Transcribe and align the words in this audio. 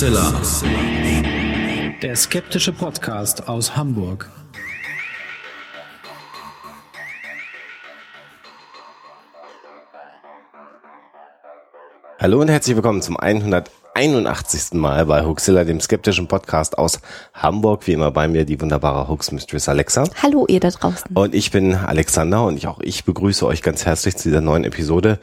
Huxilla. 0.00 0.32
Der 2.00 2.16
skeptische 2.16 2.72
Podcast 2.72 3.46
aus 3.50 3.76
Hamburg. 3.76 4.30
Hallo 12.18 12.40
und 12.40 12.48
herzlich 12.48 12.76
willkommen 12.76 13.02
zum 13.02 13.18
181. 13.94 14.74
Mal 14.74 15.06
bei 15.06 15.24
Huxilla, 15.24 15.64
dem 15.64 15.80
skeptischen 15.80 16.28
Podcast 16.28 16.78
aus 16.78 17.00
Hamburg. 17.34 17.86
Wie 17.86 17.92
immer 17.92 18.10
bei 18.10 18.28
mir 18.28 18.44
die 18.44 18.60
wunderbare 18.60 19.08
Hux 19.08 19.32
Mistress 19.32 19.68
Alexa. 19.68 20.04
Hallo 20.22 20.46
ihr 20.48 20.60
da 20.60 20.70
draußen. 20.70 21.14
Und 21.14 21.34
ich 21.34 21.50
bin 21.50 21.74
Alexander 21.74 22.44
und 22.44 22.56
ich 22.56 22.66
auch 22.66 22.80
ich 22.80 23.04
begrüße 23.04 23.46
euch 23.46 23.62
ganz 23.62 23.86
herzlich 23.86 24.16
zu 24.16 24.28
dieser 24.28 24.40
neuen 24.40 24.64
Episode. 24.64 25.18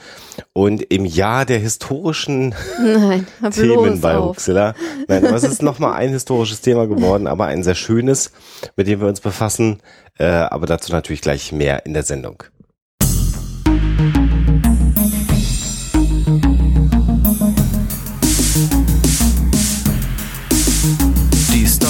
Und 0.53 0.81
im 0.81 1.05
Jahr 1.05 1.45
der 1.45 1.59
historischen 1.59 2.53
Nein, 2.81 3.25
Themen 3.51 4.01
bei 4.01 4.17
auf. 4.17 4.35
Huxilla. 4.35 4.75
Nein, 5.07 5.25
aber 5.25 5.35
es 5.35 5.43
ist 5.43 5.61
nochmal 5.61 5.93
ein 5.93 6.09
historisches 6.09 6.61
Thema 6.61 6.87
geworden, 6.87 7.27
aber 7.27 7.45
ein 7.45 7.63
sehr 7.63 7.75
schönes, 7.75 8.31
mit 8.75 8.87
dem 8.87 8.99
wir 8.99 9.07
uns 9.07 9.21
befassen. 9.21 9.79
Äh, 10.19 10.25
aber 10.25 10.65
dazu 10.65 10.91
natürlich 10.91 11.21
gleich 11.21 11.51
mehr 11.51 11.85
in 11.85 11.93
der 11.93 12.03
Sendung. 12.03 12.43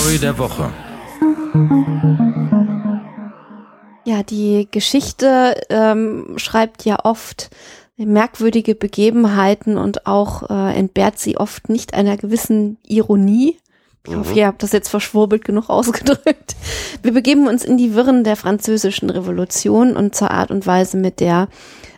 Story 0.07 0.19
der 0.19 0.37
Woche. 0.37 0.69
Ja, 4.05 4.23
die 4.23 4.69
Geschichte 4.71 5.61
ähm, 5.69 6.35
schreibt 6.37 6.85
ja 6.85 6.99
oft 7.03 7.49
merkwürdige 7.97 8.73
Begebenheiten 8.73 9.77
und 9.77 10.07
auch 10.07 10.49
äh, 10.49 10.77
entbehrt 10.77 11.19
sie 11.19 11.35
oft 11.35 11.67
nicht 11.67 11.93
einer 11.93 12.15
gewissen 12.15 12.77
Ironie. 12.87 13.57
Ich 14.07 14.15
hoffe, 14.15 14.33
ihr 14.33 14.47
habt 14.47 14.63
das 14.63 14.71
jetzt 14.71 14.87
verschwurbelt 14.87 15.43
genug 15.43 15.69
ausgedrückt. 15.69 16.55
Wir 17.01 17.11
begeben 17.11 17.47
uns 17.47 17.65
in 17.65 17.75
die 17.75 17.93
Wirren 17.93 18.23
der 18.23 18.37
französischen 18.37 19.09
Revolution 19.09 19.97
und 19.97 20.15
zur 20.15 20.31
Art 20.31 20.51
und 20.51 20.65
Weise, 20.65 20.95
mit 20.95 21.19
der 21.19 21.49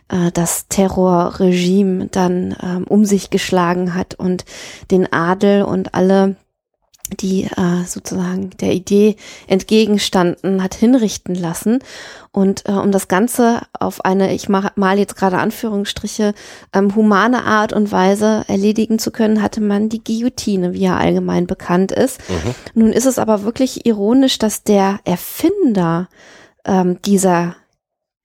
äh, 0.08 0.32
das 0.32 0.66
Terrorregime 0.66 2.08
dann 2.08 2.56
ähm, 2.60 2.86
um 2.88 3.04
sich 3.04 3.30
geschlagen 3.30 3.94
hat 3.94 4.16
und 4.16 4.44
den 4.90 5.12
Adel 5.12 5.62
und 5.62 5.94
alle 5.94 6.34
die 7.10 7.44
äh, 7.44 7.84
sozusagen 7.86 8.50
der 8.60 8.72
Idee 8.72 9.16
entgegenstanden, 9.46 10.62
hat 10.62 10.74
hinrichten 10.74 11.34
lassen. 11.34 11.80
Und 12.32 12.68
äh, 12.68 12.72
um 12.72 12.92
das 12.92 13.08
Ganze 13.08 13.62
auf 13.78 14.04
eine, 14.04 14.32
ich 14.34 14.48
mach, 14.48 14.76
mal 14.76 14.98
jetzt 14.98 15.16
gerade 15.16 15.38
Anführungsstriche, 15.38 16.34
ähm, 16.72 16.94
humane 16.94 17.44
Art 17.44 17.72
und 17.72 17.90
Weise 17.90 18.44
erledigen 18.46 18.98
zu 18.98 19.10
können, 19.10 19.42
hatte 19.42 19.60
man 19.60 19.88
die 19.88 20.04
Guillotine, 20.04 20.72
wie 20.72 20.82
ja 20.82 20.96
allgemein 20.96 21.46
bekannt 21.46 21.92
ist. 21.92 22.20
Nun 22.74 22.92
ist 22.92 23.06
es 23.06 23.18
aber 23.18 23.42
wirklich 23.42 23.86
ironisch, 23.86 24.38
dass 24.38 24.62
der 24.62 25.00
Erfinder 25.04 26.08
ähm, 26.64 27.00
dieser 27.02 27.56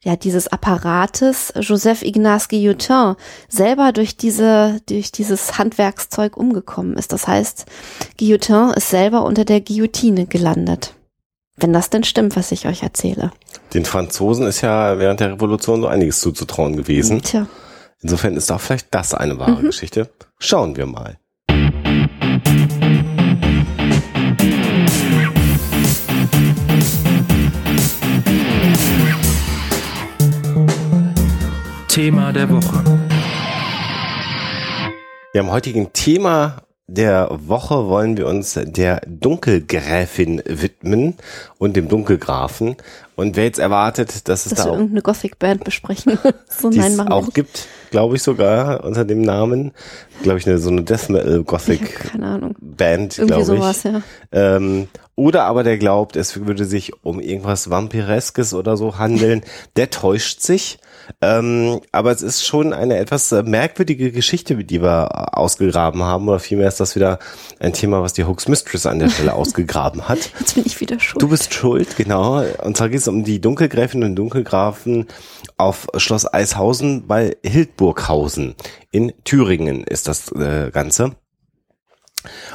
ja, 0.06 0.16
dieses 0.16 0.48
Apparates, 0.48 1.52
Joseph 1.60 2.04
Ignace 2.04 2.48
Guillotin, 2.48 3.16
selber 3.50 3.92
durch 3.92 4.16
diese, 4.16 4.80
durch 4.88 5.12
dieses 5.12 5.58
Handwerkszeug 5.58 6.38
umgekommen 6.38 6.96
ist. 6.96 7.12
Das 7.12 7.28
heißt, 7.28 7.66
Guillotin 8.20 8.70
ist 8.76 8.92
selber 8.92 9.26
unter 9.26 9.46
der 9.46 9.62
Guillotine 9.62 10.28
gelandet. 10.28 10.94
Wenn 11.58 11.74
das 11.74 11.90
denn 11.90 12.04
stimmt, 12.04 12.36
was 12.36 12.52
ich 12.52 12.68
euch 12.68 12.84
erzähle. 12.84 13.32
Den 13.74 13.86
Franzosen 13.86 14.46
ist 14.46 14.62
ja 14.62 15.00
während 15.00 15.22
der 15.22 15.32
Revolution 15.32 15.82
so 15.82 15.88
einiges 15.88 16.20
zuzutrauen 16.20 16.78
gewesen. 16.78 17.24
Tja. 17.24 17.48
Insofern 18.02 18.38
ist 18.38 18.52
auch 18.52 18.62
vielleicht 18.62 18.94
das 18.94 19.16
eine 19.16 19.40
wahre 19.40 19.64
Geschichte. 19.64 20.12
Schauen 20.38 20.76
wir 20.76 20.86
mal. 20.86 21.18
Thema 31.96 32.34
der 32.34 32.50
Woche. 32.50 32.84
Ja, 35.34 35.42
am 35.42 35.50
heutigen 35.50 35.94
Thema 35.94 36.64
der 36.88 37.30
Woche 37.32 37.88
wollen 37.88 38.18
wir 38.18 38.28
uns 38.28 38.60
der 38.62 39.00
Dunkelgräfin 39.08 40.44
widmen 40.46 41.16
und 41.58 41.78
dem 41.78 41.88
Dunkelgrafen. 41.88 42.76
Und 43.16 43.38
wer 43.38 43.46
jetzt 43.46 43.60
erwartet, 43.60 44.28
dass 44.28 44.46
es 44.46 44.50
Dass 44.50 44.60
da 44.60 44.66
wir 44.66 44.72
auch, 44.72 44.76
irgendeine 44.76 45.04
Gothic-Band 45.04 45.64
besprechen. 45.64 46.20
so 46.50 46.70
die 46.70 46.80
nein, 46.80 46.92
es 46.92 47.00
auch 47.00 47.28
nicht. 47.28 47.34
gibt, 47.34 47.66
glaube 47.92 48.18
ich 48.18 48.24
sogar 48.24 48.84
unter 48.84 49.06
dem 49.06 49.22
Namen, 49.22 49.72
glaube 50.22 50.40
ich, 50.40 50.46
eine, 50.46 50.58
so 50.58 50.72
eine 50.72 50.84
Death 50.84 51.10
Metal 51.10 51.44
Gothic 51.46 51.80
hab 52.04 52.12
keine 52.12 52.28
Ahnung. 52.28 52.56
Band, 52.60 53.18
Irgendwie 53.18 53.42
glaube 53.42 53.42
ich. 53.56 53.62
sowas, 53.62 53.84
ja. 53.84 54.02
Ähm, 54.34 54.90
oder 55.16 55.44
aber 55.44 55.64
der 55.64 55.78
glaubt, 55.78 56.18
es 56.18 56.46
würde 56.46 56.66
sich 56.66 56.92
um 57.06 57.22
irgendwas 57.22 57.70
Vampireskes 57.70 58.54
oder 58.54 58.76
so 58.76 58.98
handeln. 58.98 59.44
Der 59.78 59.90
täuscht 59.92 60.42
sich. 60.42 60.78
Ähm, 61.22 61.82
aber 61.92 62.12
es 62.12 62.22
ist 62.22 62.46
schon 62.46 62.74
eine 62.74 62.98
etwas 62.98 63.32
äh, 63.32 63.44
merkwürdige 63.44 64.12
Geschichte, 64.12 64.56
die 64.64 64.82
wir 64.82 65.38
ausgegraben 65.38 66.04
haben. 66.04 66.28
Oder 66.28 66.40
vielmehr 66.40 66.68
ist 66.68 66.80
das 66.80 66.96
wieder 66.96 67.20
ein 67.60 67.74
Thema, 67.74 68.02
was 68.02 68.14
die 68.14 68.24
Hoax 68.24 68.48
Mistress 68.48 68.86
an 68.86 69.00
der 69.00 69.10
Stelle 69.10 69.34
ausgegraben 69.36 70.08
hat. 70.08 70.32
Jetzt 70.40 70.56
bin 70.56 70.64
ich 70.66 70.80
wieder 70.80 71.00
schuld. 71.00 71.22
Du 71.22 71.30
bist 71.30 71.54
schuld, 71.54 71.96
genau. 71.96 72.44
Und 72.64 72.78
zwar 72.78 72.90
geht 72.90 73.00
es 73.00 73.08
um 73.08 73.24
die 73.24 73.42
Dunkelgräfin 73.42 74.04
und 74.04 74.16
Dunkelgrafen 74.16 75.08
auf 75.58 75.88
Schloss 75.98 76.32
Eishausen 76.32 77.08
bei 77.08 77.38
Hildburghausen. 77.44 78.56
In 78.92 79.14
Thüringen 79.24 79.84
ist 79.84 80.08
das 80.08 80.32
äh, 80.32 80.72
Ganze. 80.72 81.16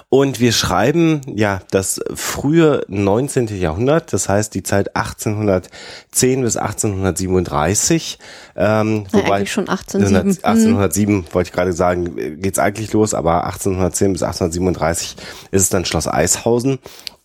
Und 0.09 0.41
wir 0.41 0.53
schreiben 0.53 1.21
ja 1.27 1.61
das 1.71 2.01
frühe 2.15 2.83
19. 2.89 3.49
Jahrhundert, 3.59 4.13
das 4.13 4.29
heißt 4.29 4.55
die 4.55 4.63
Zeit 4.63 4.97
1810 4.97 6.43
bis 6.43 6.57
1837. 6.57 8.19
Ähm, 8.57 9.07
Ja, 9.13 9.21
eigentlich 9.33 9.53
schon 9.53 9.69
1807. 9.69 10.45
1807 10.45 11.25
wollte 11.33 11.49
ich 11.49 11.53
gerade 11.53 11.73
sagen, 11.73 12.41
geht's 12.41 12.59
eigentlich 12.59 12.93
los, 12.93 13.15
aber 13.15 13.45
1810 13.45 14.13
bis 14.13 14.23
1837 14.23 15.17
ist 15.51 15.63
es 15.63 15.69
dann 15.69 15.85
Schloss 15.85 16.09
Eishausen. 16.09 16.79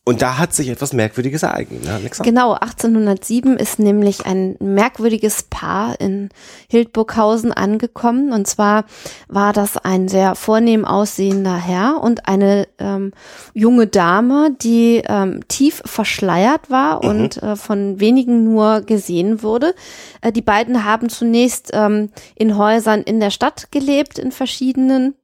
Und 0.07 0.21
da 0.21 0.38
hat 0.38 0.53
sich 0.53 0.69
etwas 0.69 0.93
Merkwürdiges 0.93 1.41
ereignet, 1.41 1.83
ne, 1.83 1.93
Alexa? 1.93 2.23
Genau, 2.23 2.53
1807 2.53 3.57
ist 3.57 3.79
nämlich 3.79 4.27
ein 4.27 4.55
merkwürdiges 4.59 5.43
Paar 5.49 5.99
in 5.99 6.29
Hildburghausen 6.69 7.51
angekommen. 7.51 8.31
Und 8.31 8.45
zwar 8.45 8.85
war 9.27 9.51
das 9.51 9.77
ein 9.77 10.07
sehr 10.07 10.35
vornehm 10.35 10.85
aussehender 10.85 11.57
Herr 11.57 12.03
und 12.03 12.27
eine 12.27 12.67
ähm, 12.77 13.13
junge 13.55 13.88
Dame, 13.88 14.55
die 14.61 15.01
ähm, 15.07 15.39
tief 15.47 15.81
verschleiert 15.85 16.69
war 16.69 17.03
und 17.03 17.41
äh, 17.41 17.55
von 17.55 17.99
wenigen 17.99 18.43
nur 18.43 18.81
gesehen 18.81 19.41
wurde. 19.41 19.73
Äh, 20.22 20.31
die 20.31 20.43
beiden 20.43 20.85
haben 20.85 21.09
zunächst 21.09 21.72
ähm, 21.73 22.11
in 22.35 22.57
Häusern 22.57 23.01
in 23.01 23.19
der 23.19 23.31
Stadt 23.31 23.72
gelebt, 23.72 24.19
in 24.19 24.31
verschiedenen 24.31 25.16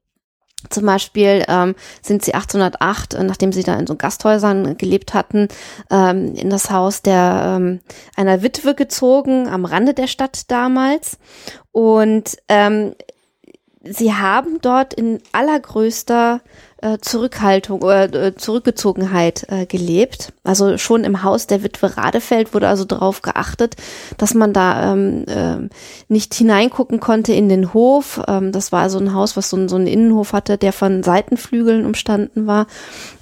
zum 0.70 0.86
Beispiel 0.86 1.44
ähm, 1.48 1.76
sind 2.02 2.24
sie 2.24 2.34
1808, 2.34 3.14
äh, 3.14 3.24
nachdem 3.24 3.52
sie 3.52 3.64
da 3.64 3.76
in 3.76 3.88
so 3.88 3.96
Gasthäusern 3.96 4.78
gelebt 4.78 5.14
hatten, 5.14 5.48
ähm, 5.90 6.36
in 6.36 6.50
das 6.50 6.70
Haus 6.70 7.02
der 7.02 7.58
ähm, 7.60 7.80
einer 8.16 8.42
Witwe 8.44 8.76
gezogen 8.76 9.48
am 9.48 9.66
Rande 9.66 9.94
der 9.94 10.08
Stadt 10.08 10.50
damals. 10.52 11.18
Und 11.72 12.38
ähm, 12.48 12.96
sie 13.84 14.14
haben 14.14 14.60
dort 14.62 14.94
in 14.94 15.20
allergrößter 15.32 16.42
äh, 16.82 16.98
Zurückhaltung 17.00 17.82
oder 17.82 18.12
äh, 18.14 18.36
Zurückgezogenheit 18.36 19.46
äh, 19.50 19.66
gelebt. 19.66 20.34
Also 20.44 20.78
schon 20.78 21.04
im 21.04 21.24
Haus 21.24 21.48
der 21.48 21.64
Witwe 21.64 21.98
Radefeld 21.98 22.54
wurde 22.54 22.68
also 22.68 22.86
darauf 22.86 23.22
geachtet, 23.22 23.76
dass 24.18 24.34
man 24.34 24.54
da 24.54 24.94
ähm, 24.94 25.26
ähm, 25.28 25.70
nicht 26.08 26.34
hineingucken 26.34 27.00
konnte 27.00 27.34
in 27.34 27.50
den 27.50 27.74
Hof. 27.74 28.22
Ähm, 28.28 28.52
das 28.52 28.72
war 28.72 28.82
also 28.82 29.00
ein 29.00 29.14
Haus, 29.14 29.38
was 29.38 29.50
so, 29.50 29.68
so 29.68 29.76
einen 29.76 29.88
Innenhof 29.88 30.34
hatte, 30.34 30.58
der 30.58 30.74
von 30.74 31.04
Seitenflügeln 31.04 31.86
umstanden 31.86 32.48
war. 32.48 32.68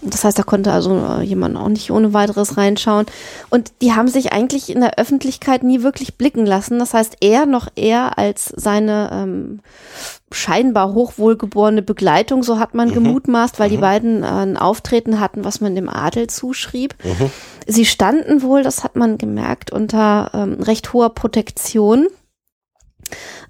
Das 0.01 0.23
heißt, 0.23 0.39
da 0.39 0.43
konnte 0.43 0.71
also 0.71 0.97
äh, 0.97 1.23
jemand 1.23 1.57
auch 1.57 1.69
nicht 1.69 1.91
ohne 1.91 2.13
weiteres 2.13 2.57
reinschauen. 2.57 3.05
Und 3.49 3.71
die 3.81 3.93
haben 3.93 4.07
sich 4.07 4.31
eigentlich 4.31 4.69
in 4.69 4.79
der 4.79 4.97
Öffentlichkeit 4.97 5.63
nie 5.63 5.83
wirklich 5.83 6.15
blicken 6.15 6.45
lassen. 6.45 6.79
Das 6.79 6.93
heißt, 6.93 7.17
er 7.21 7.45
noch 7.45 7.67
eher 7.75 8.17
als 8.17 8.53
seine 8.55 9.09
ähm, 9.11 9.59
scheinbar 10.31 10.93
hochwohlgeborene 10.93 11.81
Begleitung, 11.81 12.43
so 12.43 12.59
hat 12.59 12.73
man 12.73 12.93
gemutmaßt, 12.93 13.59
weil 13.59 13.69
die 13.69 13.77
beiden 13.77 14.23
äh, 14.23 14.27
ein 14.27 14.57
Auftreten 14.57 15.19
hatten, 15.19 15.43
was 15.43 15.61
man 15.61 15.75
dem 15.75 15.89
Adel 15.89 16.27
zuschrieb. 16.27 16.95
Sie 17.67 17.85
standen 17.85 18.41
wohl, 18.41 18.63
das 18.63 18.83
hat 18.83 18.95
man 18.95 19.17
gemerkt, 19.17 19.71
unter 19.71 20.31
ähm, 20.33 20.61
recht 20.61 20.93
hoher 20.93 21.09
Protektion. 21.09 22.07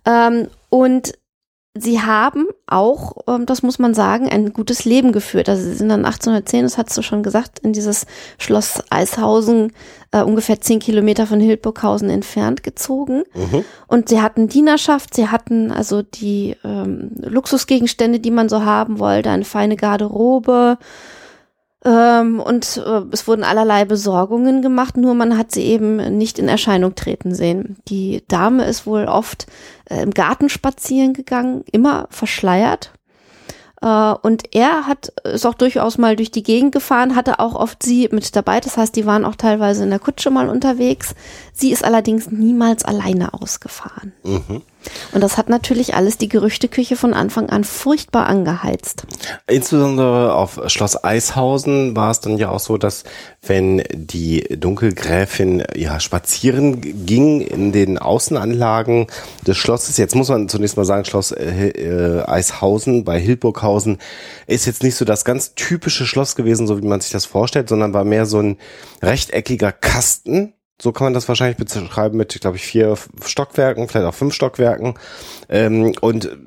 Ähm, 0.06 0.48
und 0.70 1.14
sie 1.76 2.02
haben 2.02 2.48
auch, 2.68 3.14
ähm, 3.28 3.46
das 3.46 3.62
muss 3.62 3.80
man 3.80 3.94
sagen, 3.94 4.28
ein 4.28 4.54
gutes 4.54 4.86
Leben 4.86 5.12
geführt. 5.12 5.50
Also 5.50 5.64
sie 5.64 5.76
sind 5.76 5.90
dann 5.90 6.06
1810, 6.06 6.64
das 6.64 6.78
hast 6.78 6.98
du 6.98 7.02
schon 7.02 7.24
gesagt, 7.24 7.60
in 7.60 7.74
dieses 7.74 8.06
Schloss 8.38 8.84
Eishausen, 8.90 9.72
äh, 10.12 10.22
ungefähr 10.22 10.60
zehn 10.62 10.80
Kilometer 10.80 11.28
von 11.28 11.40
Hildburghausen 11.40 12.10
entfernt 12.10 12.64
gezogen. 12.64 13.24
Mhm. 13.36 13.64
Und 13.88 14.10
sie 14.10 14.22
hatten 14.22 14.48
Dienerschaft, 14.48 15.14
sie 15.14 15.28
hatten 15.28 15.72
also 15.72 16.02
die 16.02 16.56
ähm, 16.64 17.12
Luxusgegenstände, 17.22 18.20
die 18.20 18.32
man 18.32 18.50
so 18.50 18.66
haben 18.66 19.00
wollte, 19.00 19.30
eine 19.30 19.46
feine 19.46 19.76
Garderobe, 19.76 20.78
ähm, 21.86 22.42
und 22.42 22.78
äh, 22.78 23.02
es 23.12 23.28
wurden 23.28 23.44
allerlei 23.44 23.86
Besorgungen 23.86 24.62
gemacht, 24.62 24.98
nur 24.98 25.14
man 25.14 25.38
hat 25.38 25.52
sie 25.52 25.64
eben 25.64 26.18
nicht 26.18 26.38
in 26.38 26.50
Erscheinung 26.50 26.96
treten 26.96 27.34
sehen. 27.34 27.78
Die 27.88 28.24
Dame 28.28 28.66
ist 28.66 28.86
wohl 28.86 29.06
oft 29.06 29.48
äh, 29.86 30.02
im 30.02 30.12
Garten 30.12 30.50
spazieren 30.50 31.14
gegangen, 31.14 31.64
immer 31.72 32.08
verschleiert. 32.10 32.92
Äh, 33.82 34.14
und 34.22 34.54
er 34.54 34.88
hat 34.88 35.14
ist 35.24 35.46
auch 35.46 35.54
durchaus 35.54 35.98
mal 35.98 36.18
durch 36.18 36.32
die 36.32 36.44
Gegend 36.44 36.74
gefahren, 36.74 37.16
hatte 37.16 37.40
auch 37.40 37.56
oft 37.56 37.82
sie 37.82 38.10
mit 38.12 38.36
dabei. 38.36 38.60
Das 38.60 38.76
heißt, 38.76 38.96
die 38.98 39.06
waren 39.06 39.24
auch 39.24 39.36
teilweise 39.36 39.84
in 39.84 39.90
der 39.90 40.00
Kutsche 40.00 40.32
mal 40.32 40.50
unterwegs. 40.50 41.16
Sie 41.54 41.72
ist 41.72 41.86
allerdings 41.86 42.30
niemals 42.30 42.84
alleine 42.84 43.34
ausgefahren. 43.34 44.12
Mhm. 44.24 44.64
Und 45.12 45.22
das 45.22 45.38
hat 45.38 45.50
natürlich 45.50 45.96
alles 45.96 46.18
die 46.18 46.30
Gerüchteküche 46.30 46.96
von 46.96 47.14
Anfang 47.14 47.50
an 47.50 47.64
furchtbar 47.64 48.28
angeheizt. 48.28 49.04
Insbesondere 49.48 50.34
auf 50.34 50.60
Schloss 50.68 51.04
Eishausen 51.04 51.96
war 51.96 52.12
es 52.12 52.20
dann 52.20 52.38
ja 52.38 52.50
auch 52.50 52.60
so, 52.60 52.78
dass 52.78 53.04
wenn 53.42 53.84
die 53.94 54.58
Dunkelgräfin 54.60 55.64
ja 55.76 56.00
spazieren 56.00 57.06
ging 57.06 57.42
in 57.42 57.72
den 57.72 57.98
Außenanlagen 57.98 59.08
des 59.48 59.58
Schlosses, 59.58 59.98
jetzt 59.98 60.16
muss 60.16 60.30
man 60.30 60.50
zunächst 60.50 60.78
mal 60.78 60.86
sagen, 60.86 61.06
Schloss 61.06 61.32
äh, 61.32 61.70
äh, 61.70 62.24
Eishausen 62.28 63.06
bei 63.06 63.20
Hildburghausen 63.20 63.98
ist 64.48 64.66
jetzt 64.66 64.84
nicht 64.84 64.96
so 64.96 65.06
das 65.06 65.26
ganz 65.26 65.56
typische 65.56 66.06
Schloss 66.06 66.36
gewesen, 66.36 66.68
so 66.68 66.82
wie 66.82 66.88
man 66.88 67.02
sich 67.02 67.12
das 67.12 67.26
vorstellt, 67.26 67.70
sondern 67.70 67.94
war 67.94 68.04
mehr 68.04 68.26
so 68.26 68.40
ein 68.40 68.58
rechteckiger 69.02 69.72
Kasten 69.72 70.54
so 70.82 70.92
kann 70.92 71.06
man 71.06 71.14
das 71.14 71.28
wahrscheinlich 71.28 71.58
beschreiben 71.58 72.18
mit, 72.18 72.40
glaube 72.40 72.58
ich, 72.58 72.64
vier 72.64 72.96
Stockwerken, 73.26 73.88
vielleicht 73.88 74.08
auch 74.08 74.14
fünf 74.14 74.34
Stockwerken. 74.34 74.96
Ähm, 75.50 75.94
und 76.02 76.38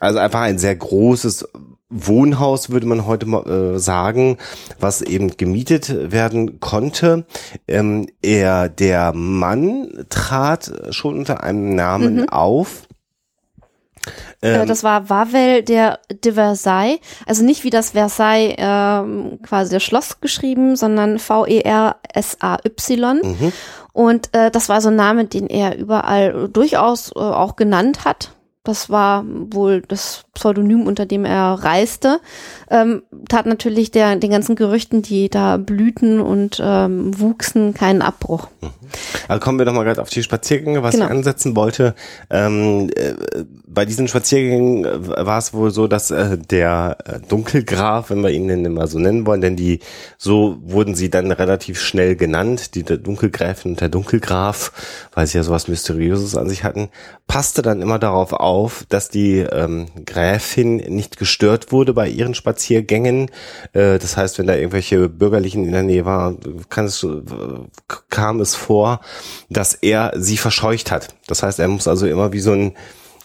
also 0.00 0.18
einfach 0.18 0.40
ein 0.40 0.58
sehr 0.58 0.74
großes 0.74 1.48
Wohnhaus, 1.88 2.70
würde 2.70 2.86
man 2.86 3.06
heute 3.06 3.26
mal 3.26 3.46
äh, 3.46 3.78
sagen, 3.78 4.38
was 4.80 5.02
eben 5.02 5.36
gemietet 5.36 6.10
werden 6.10 6.58
konnte. 6.58 7.26
Ähm, 7.68 8.08
er, 8.22 8.68
der 8.68 9.12
Mann 9.12 10.04
trat 10.08 10.72
schon 10.90 11.18
unter 11.18 11.44
einem 11.44 11.76
Namen 11.76 12.16
Mhm. 12.16 12.28
auf. 12.28 12.82
Äh, 14.40 14.60
Ähm, 14.60 14.66
das 14.66 14.84
war 14.84 15.10
Wawel 15.10 15.62
der 15.62 15.98
de 16.10 16.32
Versailles, 16.32 17.00
also 17.26 17.44
nicht 17.44 17.64
wie 17.64 17.70
das 17.70 17.90
Versailles 17.90 18.54
ähm, 18.58 19.38
quasi 19.42 19.74
das 19.74 19.82
Schloss 19.82 20.20
geschrieben, 20.20 20.76
sondern 20.76 21.18
V-E-R-S-A-Y. 21.18 23.20
mhm. 23.22 23.52
Und 23.92 24.34
äh, 24.34 24.50
das 24.50 24.68
war 24.68 24.82
so 24.82 24.90
ein 24.90 24.96
Name, 24.96 25.24
den 25.24 25.46
er 25.46 25.78
überall 25.78 26.48
durchaus 26.48 27.12
äh, 27.16 27.18
auch 27.18 27.56
genannt 27.56 28.04
hat. 28.04 28.35
Das 28.66 28.90
war 28.90 29.24
wohl 29.26 29.82
das 29.86 30.24
Pseudonym, 30.34 30.86
unter 30.86 31.06
dem 31.06 31.24
er 31.24 31.54
reiste. 31.54 32.20
Ähm, 32.70 33.02
tat 33.28 33.46
natürlich 33.46 33.90
der, 33.90 34.16
den 34.16 34.30
ganzen 34.30 34.56
Gerüchten, 34.56 35.02
die 35.02 35.28
da 35.30 35.56
blühten 35.56 36.20
und 36.20 36.60
ähm, 36.62 37.18
wuchsen, 37.18 37.74
keinen 37.74 38.02
Abbruch. 38.02 38.48
Also 39.28 39.40
kommen 39.40 39.58
wir 39.58 39.66
doch 39.66 39.72
mal 39.72 39.84
gerade 39.84 40.02
auf 40.02 40.10
die 40.10 40.22
Spaziergänge, 40.22 40.82
was 40.82 40.94
Genau. 40.94 41.06
ich 41.06 41.10
ansetzen 41.10 41.54
wollte. 41.56 41.94
Ähm, 42.30 42.90
äh, 42.94 43.14
bei 43.66 43.84
diesen 43.84 44.08
Spaziergängen 44.08 44.84
äh, 44.84 45.26
war 45.26 45.38
es 45.38 45.52
wohl 45.54 45.70
so, 45.70 45.86
dass 45.86 46.10
äh, 46.10 46.38
der 46.38 46.96
äh, 47.04 47.20
Dunkelgraf, 47.28 48.10
wenn 48.10 48.22
wir 48.22 48.30
ihn 48.30 48.48
denn 48.48 48.64
immer 48.64 48.86
so 48.86 48.98
nennen 48.98 49.26
wollen, 49.26 49.40
denn 49.40 49.56
die 49.56 49.80
so 50.18 50.56
wurden 50.62 50.94
sie 50.94 51.10
dann 51.10 51.30
relativ 51.30 51.80
schnell 51.80 52.16
genannt, 52.16 52.74
die 52.74 52.82
der 52.82 52.96
Dunkelgräfin 52.96 53.72
und 53.72 53.80
der 53.80 53.88
Dunkelgraf, 53.88 54.72
weil 55.14 55.26
sie 55.26 55.38
ja 55.38 55.44
sowas 55.44 55.68
Mysteriöses 55.68 56.36
an 56.36 56.48
sich 56.48 56.64
hatten, 56.64 56.88
passte 57.26 57.62
dann 57.62 57.82
immer 57.82 57.98
darauf 57.98 58.32
auf, 58.32 58.55
dass 58.88 59.08
die 59.08 59.38
ähm, 59.38 59.86
Gräfin 60.04 60.76
nicht 60.76 61.16
gestört 61.18 61.72
wurde 61.72 61.92
bei 61.92 62.08
ihren 62.08 62.34
Spaziergängen. 62.34 63.30
Äh, 63.72 63.98
das 63.98 64.16
heißt, 64.16 64.38
wenn 64.38 64.46
da 64.46 64.54
irgendwelche 64.54 65.08
Bürgerlichen 65.08 65.64
in 65.64 65.72
der 65.72 65.82
Nähe 65.82 66.04
war, 66.04 66.34
kann 66.68 66.86
es, 66.86 67.02
äh, 67.02 67.22
kam 68.08 68.40
es 68.40 68.54
vor, 68.54 69.00
dass 69.50 69.74
er 69.74 70.12
sie 70.16 70.36
verscheucht 70.36 70.90
hat. 70.90 71.14
Das 71.26 71.42
heißt, 71.42 71.58
er 71.58 71.68
muss 71.68 71.88
also 71.88 72.06
immer 72.06 72.32
wie 72.32 72.40
so 72.40 72.52
ein 72.52 72.74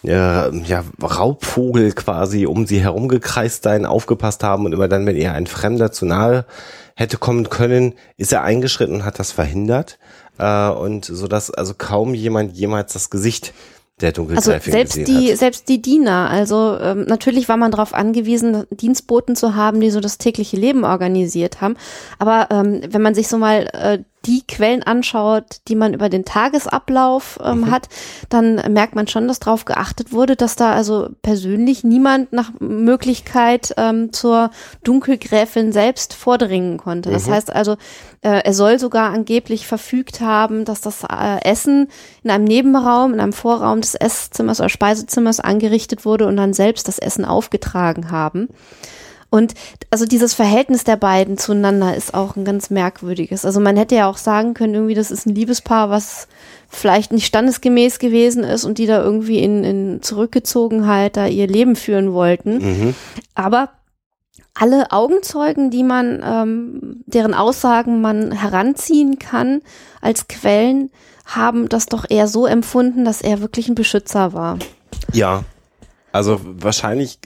äh, 0.04 0.10
ja, 0.10 0.84
Raubvogel 1.02 1.92
quasi 1.94 2.46
um 2.46 2.66
sie 2.66 2.82
herumgekreist 2.82 3.64
sein, 3.64 3.86
aufgepasst 3.86 4.44
haben 4.44 4.66
und 4.66 4.74
immer 4.74 4.88
dann, 4.88 5.06
wenn 5.06 5.16
ihr 5.16 5.34
ein 5.34 5.48
Fremder 5.48 5.92
zu 5.92 6.06
nahe 6.06 6.46
hätte 6.96 7.18
kommen 7.18 7.50
können, 7.50 7.94
ist 8.18 8.34
er 8.34 8.44
eingeschritten 8.44 8.96
und 8.96 9.06
hat 9.06 9.20
das 9.20 9.32
verhindert. 9.32 9.98
Äh, 10.38 10.70
und 10.70 11.06
so 11.06 11.28
dass 11.28 11.52
also 11.52 11.74
kaum 11.78 12.14
jemand 12.14 12.56
jemals 12.58 12.94
das 12.94 13.10
Gesicht 13.10 13.54
der 14.02 14.14
Also 14.38 14.54
selbst 14.60 14.96
die, 15.08 15.32
hat. 15.32 15.38
selbst 15.38 15.70
die 15.70 15.82
Diener, 15.82 16.30
also 16.30 16.78
ähm, 16.80 17.04
natürlich 17.06 17.50
war 17.50 17.58
man 17.58 17.72
darauf 17.72 17.94
angewiesen, 17.94 18.66
Dienstboten 18.72 19.36
zu 19.36 19.56
haben, 19.56 19.80
die 19.80 19.92
so 19.92 20.00
das 20.00 20.18
tägliche 20.18 20.58
Leben 20.58 20.84
organisiert 20.84 21.62
haben. 21.62 21.76
Aber 22.20 22.48
ähm, 22.52 22.82
wenn 22.88 23.02
man 23.02 23.16
sich 23.16 23.28
so 23.28 23.38
mal 23.38 23.68
äh, 23.74 24.00
die 24.26 24.46
Quellen 24.48 24.84
anschaut, 24.84 25.62
die 25.68 25.76
man 25.76 25.94
über 25.94 26.08
den 26.10 26.26
Tagesablauf 26.26 27.40
ähm, 27.44 27.62
Mhm. 27.62 27.72
hat, 27.72 27.90
dann 28.30 28.56
merkt 28.72 28.96
man 28.96 29.08
schon, 29.08 29.28
dass 29.28 29.40
darauf 29.40 29.66
geachtet 29.66 30.12
wurde, 30.14 30.36
dass 30.36 30.56
da 30.56 30.74
also 30.74 31.10
persönlich 31.24 31.84
niemand 31.84 32.32
nach 32.32 32.52
Möglichkeit 32.60 33.74
ähm, 33.78 34.14
zur 34.14 34.52
Dunkelgräfin 34.84 35.72
selbst 35.72 36.14
vordringen 36.14 36.78
konnte. 36.78 37.10
Das 37.12 37.28
Mhm. 37.28 37.32
heißt 37.32 37.52
also, 37.54 37.74
äh, 38.22 38.42
er 38.44 38.54
soll 38.54 38.78
sogar 38.78 39.12
angeblich 39.12 39.66
verfügt 39.66 40.22
haben, 40.22 40.66
dass 40.66 40.82
das 40.82 41.04
äh, 41.04 41.44
Essen 41.44 41.88
in 42.24 42.30
einem 42.30 42.44
Nebenraum, 42.44 43.14
in 43.14 43.20
einem 43.20 43.34
Vorraum 43.34 43.82
des 43.82 43.96
Esszimmers 43.96 44.60
oder 44.60 44.70
Speisezimmers 44.70 45.40
angerichtet 45.40 46.06
wurde 46.06 46.28
und 46.28 46.38
dann 46.38 46.54
selbst 46.54 46.88
das 46.88 47.00
Essen 47.00 47.26
aufgetragen 47.26 48.12
haben. 48.12 48.50
Und 49.32 49.56
also 49.90 50.06
dieses 50.06 50.34
Verhältnis 50.34 50.84
der 50.84 50.98
beiden 50.98 51.38
zueinander 51.38 51.96
ist 51.96 52.14
auch 52.14 52.36
ein 52.36 52.44
ganz 52.44 52.70
merkwürdiges. 52.70 53.46
Also 53.46 53.62
man 53.62 53.78
hätte 53.78 53.96
ja 53.96 54.10
auch 54.10 54.18
sagen 54.18 54.54
können, 54.54 54.74
irgendwie, 54.74 54.94
das 54.94 55.10
ist 55.10 55.26
ein 55.26 55.34
Liebespaar, 55.34 55.90
was 55.90 56.28
vielleicht 56.68 57.14
nicht 57.14 57.26
standesgemäß 57.26 58.00
gewesen 58.00 58.44
ist 58.44 58.66
und 58.66 58.78
die 58.78 58.88
da 58.88 59.02
irgendwie 59.02 59.40
in, 59.40 59.64
in 59.64 60.02
Zurückgezogenheit 60.02 61.16
da 61.16 61.28
ihr 61.28 61.48
Leben 61.48 61.78
führen 61.78 62.12
wollten. 62.12 62.58
Mhm. 62.58 62.96
Aber 63.34 63.70
alle 64.54 64.92
Augenzeugen, 64.92 65.72
die 65.72 65.84
man, 65.84 66.22
ähm, 66.24 67.04
deren 67.06 67.34
Aussagen 67.34 68.02
man 68.02 68.34
heranziehen 68.34 69.18
kann 69.18 69.62
als 70.02 70.28
Quellen, 70.28 70.92
haben 71.26 71.70
das 71.70 71.86
doch 71.86 72.06
eher 72.10 72.28
so 72.28 72.46
empfunden, 72.46 73.06
dass 73.06 73.22
er 73.22 73.40
wirklich 73.40 73.70
ein 73.70 73.76
Beschützer 73.76 74.34
war. 74.34 74.60
Ja, 75.14 75.46
also 76.12 76.42
wahrscheinlich, 76.44 77.20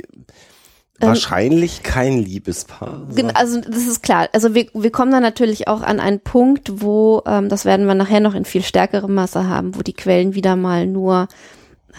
Ähm, 1.01 1.09
wahrscheinlich 1.09 1.83
kein 1.83 2.19
Liebespaar. 2.19 3.01
Gen- 3.13 3.35
Also 3.35 3.59
das 3.59 3.85
ist 3.85 4.01
klar. 4.01 4.29
Also 4.31 4.55
wir, 4.55 4.67
wir 4.73 4.91
kommen 4.91 5.11
dann 5.11 5.23
natürlich 5.23 5.67
auch 5.67 5.81
an 5.81 5.99
einen 5.99 6.21
Punkt, 6.21 6.81
wo, 6.81 7.21
ähm, 7.25 7.49
das 7.49 7.65
werden 7.65 7.85
wir 7.85 7.95
nachher 7.95 8.21
noch 8.21 8.33
in 8.33 8.45
viel 8.45 8.63
stärkerem 8.63 9.13
Maße 9.13 9.47
haben, 9.47 9.75
wo 9.75 9.81
die 9.81 9.93
Quellen 9.93 10.35
wieder 10.35 10.55
mal 10.55 10.87
nur 10.87 11.27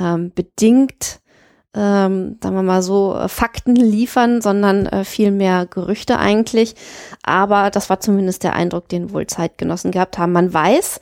ähm, 0.00 0.32
bedingt, 0.34 1.20
ähm, 1.74 2.38
sagen 2.42 2.56
wir 2.56 2.62
mal 2.62 2.80
so, 2.80 3.14
äh, 3.14 3.28
Fakten 3.28 3.76
liefern, 3.76 4.40
sondern 4.40 4.86
äh, 4.86 5.04
viel 5.04 5.30
mehr 5.30 5.66
Gerüchte 5.66 6.18
eigentlich. 6.18 6.74
Aber 7.22 7.70
das 7.70 7.90
war 7.90 8.00
zumindest 8.00 8.44
der 8.44 8.54
Eindruck, 8.54 8.88
den 8.88 9.12
wohl 9.12 9.26
Zeitgenossen 9.26 9.90
gehabt 9.90 10.16
haben. 10.16 10.32
Man 10.32 10.54
weiß, 10.54 11.00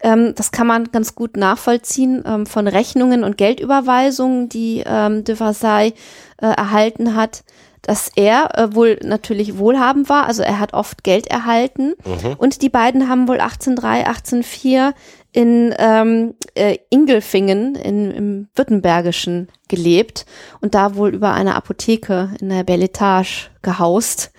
ähm, 0.00 0.34
das 0.34 0.52
kann 0.52 0.66
man 0.66 0.90
ganz 0.92 1.14
gut 1.14 1.36
nachvollziehen 1.36 2.22
ähm, 2.26 2.46
von 2.46 2.68
Rechnungen 2.68 3.24
und 3.24 3.36
Geldüberweisungen, 3.36 4.48
die 4.48 4.82
ähm, 4.86 5.24
de 5.24 5.36
Versailles 5.36 5.94
äh, 6.40 6.46
erhalten 6.46 7.14
hat, 7.14 7.44
dass 7.82 8.10
er 8.16 8.58
äh, 8.58 8.74
wohl 8.74 8.98
natürlich 9.02 9.58
wohlhabend 9.58 10.08
war, 10.08 10.26
also 10.26 10.42
er 10.42 10.58
hat 10.58 10.74
oft 10.74 11.04
Geld 11.04 11.28
erhalten. 11.28 11.94
Und 12.38 12.62
die 12.62 12.68
beiden 12.68 13.08
haben 13.08 13.28
wohl 13.28 13.38
1803, 13.40 14.06
1804 14.06 14.94
in 15.32 15.74
ähm, 15.78 16.34
äh, 16.54 16.78
Ingelfingen 16.90 17.74
in, 17.74 18.10
im 18.10 18.48
Württembergischen 18.54 19.48
gelebt 19.68 20.26
und 20.60 20.74
da 20.74 20.96
wohl 20.96 21.14
über 21.14 21.32
eine 21.32 21.54
Apotheke 21.54 22.30
in 22.40 22.48
der 22.48 22.64
Belle 22.64 22.86
Etage 22.86 23.50
gehaust. 23.62 24.32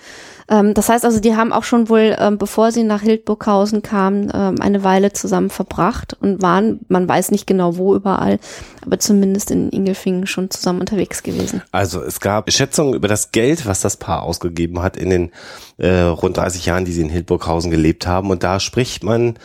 Ähm, 0.49 0.73
das 0.73 0.89
heißt 0.89 1.05
also, 1.05 1.19
die 1.19 1.35
haben 1.35 1.51
auch 1.51 1.63
schon 1.63 1.89
wohl, 1.89 2.15
ähm, 2.19 2.37
bevor 2.37 2.71
sie 2.71 2.83
nach 2.83 3.01
Hildburghausen 3.01 3.81
kamen, 3.81 4.31
ähm, 4.33 4.61
eine 4.61 4.83
Weile 4.83 5.13
zusammen 5.13 5.49
verbracht 5.49 6.15
und 6.19 6.41
waren, 6.41 6.79
man 6.87 7.07
weiß 7.07 7.31
nicht 7.31 7.47
genau 7.47 7.77
wo 7.77 7.95
überall, 7.95 8.39
aber 8.85 8.99
zumindest 8.99 9.51
in 9.51 9.69
Ingelfingen 9.69 10.27
schon 10.27 10.49
zusammen 10.49 10.79
unterwegs 10.79 11.23
gewesen. 11.23 11.61
Also 11.71 12.01
es 12.01 12.19
gab 12.19 12.51
Schätzungen 12.51 12.93
über 12.93 13.07
das 13.07 13.31
Geld, 13.31 13.65
was 13.65 13.81
das 13.81 13.97
Paar 13.97 14.23
ausgegeben 14.23 14.81
hat 14.81 14.97
in 14.97 15.09
den 15.09 15.31
äh, 15.77 16.01
rund 16.01 16.37
30 16.37 16.65
Jahren, 16.65 16.85
die 16.85 16.93
sie 16.93 17.01
in 17.01 17.09
Hildburghausen 17.09 17.71
gelebt 17.71 18.07
haben. 18.07 18.29
Und 18.29 18.43
da 18.43 18.59
spricht 18.59 19.03
man 19.03 19.37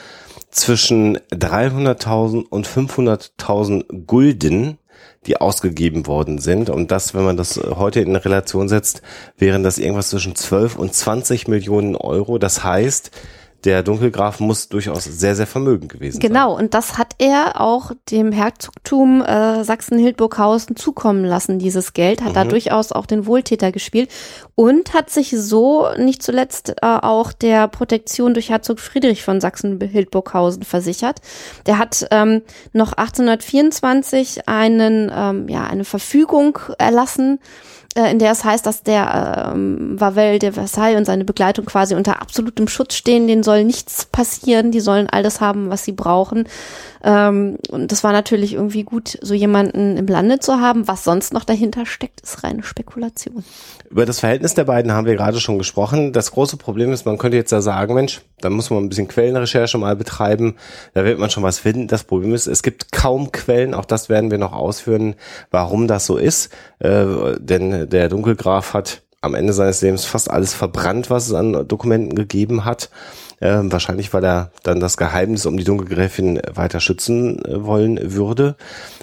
zwischen 0.51 1.17
300.000 1.31 2.45
und 2.49 2.69
500.000 2.69 4.05
Gulden 4.07 4.79
die 5.27 5.41
ausgegeben 5.41 6.07
worden 6.07 6.39
sind. 6.39 6.69
Und 6.71 6.91
das, 6.91 7.15
wenn 7.15 7.25
man 7.25 7.37
das 7.37 7.57
heute 7.57 8.01
in 8.01 8.17
Relation 8.17 8.69
setzt, 8.69 9.03
wären 9.39 9.63
das 9.63 9.79
irgendwas 9.79 10.11
zwischen 10.11 10.35
12 10.35 10.77
und 10.77 10.95
20 10.95 11.49
Millionen 11.49 11.97
Euro. 11.97 12.39
Das 12.39 12.65
heißt, 12.65 13.11
der 13.65 13.83
Dunkelgraf 13.83 14.41
muss 14.41 14.69
durchaus 14.69 15.05
sehr, 15.05 15.35
sehr 15.35 15.47
vermögend 15.47 15.93
gewesen 15.93 16.19
genau, 16.19 16.33
sein. 16.35 16.49
Genau, 16.49 16.59
und 16.59 16.75
das 16.75 16.99
hat 16.99 17.15
er 17.19 17.61
auch 17.61 17.93
dem 18.11 18.33
Herzogtum 18.33 19.23
äh, 19.23 19.65
Sachsen-Hildburghausen 19.65 20.77
zukommen 20.77 21.25
lassen, 21.25 21.59
dieses 21.59 21.93
Geld, 21.93 22.23
hat 22.23 22.31
mhm. 22.31 22.35
da 22.35 22.45
durchaus 22.45 22.93
auch 22.93 23.07
den 23.07 23.27
Wohltäter 23.27 23.73
gespielt 23.73 24.11
und 24.55 24.95
hat 24.95 25.11
sich 25.11 25.31
so 25.31 25.87
nicht 25.97 26.23
zuletzt 26.23 26.71
äh, 26.71 26.75
auch 26.83 27.33
der 27.33 27.69
Protektion 27.69 28.35
durch 28.35 28.51
Herzog 28.51 28.81
Friedrich 28.81 29.23
von 29.23 29.41
Sachsen-Hildburghausen 29.41 30.63
versichert. 30.63 31.21
Der 31.67 31.79
hat 31.79 32.07
ähm, 32.11 32.43
noch 32.73 32.93
1824 32.93 34.49
einen, 34.49 35.11
ähm, 35.15 35.49
ja, 35.49 35.65
eine 35.65 35.85
Verfügung 35.85 36.59
erlassen, 36.79 37.39
in 37.95 38.19
der 38.19 38.33
es 38.33 38.45
heißt, 38.45 38.65
dass 38.65 38.83
der 38.83 39.53
ähm, 39.53 40.01
Vavel 40.01 40.39
de 40.39 40.53
Versailles 40.53 40.97
und 40.97 41.05
seine 41.05 41.25
Begleitung 41.25 41.67
quasi 41.67 41.95
unter 41.95 42.23
absolutem 42.23 42.69
Schutz 42.69 42.95
stehen, 42.95 43.27
denen 43.27 43.43
soll 43.43 43.65
nichts 43.65 44.07
passieren, 44.07 44.71
die 44.71 44.81
sollen 44.81 45.09
alles 45.11 45.41
haben, 45.41 45.69
was 45.69 45.85
sie 45.85 45.93
brauchen. 45.93 46.49
Ähm, 47.05 47.59
und 47.71 47.93
das 47.93 48.05
war 48.05 48.13
natürlich 48.13 48.55
irgendwie 48.55 48.85
gut, 48.85 49.19
so 49.21 49.35
jemanden 49.35 49.97
im 49.97 50.07
Lande 50.07 50.39
zu 50.39 50.61
haben. 50.61 50.89
Was 50.89 51.05
sonst 51.05 51.35
noch 51.35 51.45
dahinter 51.45 51.85
steckt, 51.85 52.21
ist 52.21 52.45
reine 52.45 52.63
Spekulation. 52.63 53.45
Über 53.91 54.07
das 54.07 54.21
Verhältnis 54.21 54.55
der 54.55 54.65
beiden 54.65 54.93
haben 54.93 55.07
wir 55.07 55.17
gerade 55.17 55.41
schon 55.41 55.59
gesprochen. 55.59 56.13
Das 56.13 56.31
große 56.31 56.57
Problem 56.57 56.93
ist, 56.93 57.05
man 57.05 57.19
könnte 57.19 57.37
jetzt 57.37 57.53
da 57.53 57.61
sagen, 57.61 57.95
Mensch, 57.95 58.23
da 58.41 58.51
muss 58.51 58.71
man 58.71 58.85
ein 58.85 58.89
bisschen 58.89 59.09
Quellenrecherche 59.09 59.77
mal 59.79 59.97
betreiben. 59.97 60.55
Da 60.95 61.05
wird 61.05 61.19
man 61.19 61.29
schon 61.29 61.43
was 61.43 61.59
finden. 61.59 61.89
Das 61.89 62.05
Problem 62.05 62.33
ist, 62.33 62.47
es 62.47 62.63
gibt 62.63 62.93
kaum 62.93 63.33
Quellen. 63.33 63.75
Auch 63.75 63.85
das 63.85 64.09
werden 64.09 64.31
wir 64.31 64.39
noch 64.39 64.53
ausführen, 64.53 65.15
warum 65.51 65.89
das 65.89 66.07
so 66.07 66.17
ist. 66.17 66.51
Äh, 66.79 67.05
denn 67.39 67.82
der 67.87 68.09
Dunkelgraf 68.09 68.75
hat 68.75 69.03
am 69.21 69.35
Ende 69.35 69.53
seines 69.53 69.81
Lebens 69.81 70.05
fast 70.05 70.31
alles 70.31 70.53
verbrannt, 70.53 71.09
was 71.09 71.29
es 71.29 71.35
an 71.35 71.67
Dokumenten 71.67 72.15
gegeben 72.15 72.65
hat. 72.65 72.91
Ähm, 73.41 73.73
wahrscheinlich, 73.73 74.13
weil 74.13 74.25
er 74.25 74.51
dann 74.63 74.81
das 74.81 74.97
Geheimnis 74.97 75.47
um 75.47 75.57
die 75.57 75.65
Dunkelgräfin 75.65 76.41
weiter 76.55 76.81
schützen 76.81 77.45
äh, 77.45 77.65
wollen 77.65 77.99
würde 78.15 78.57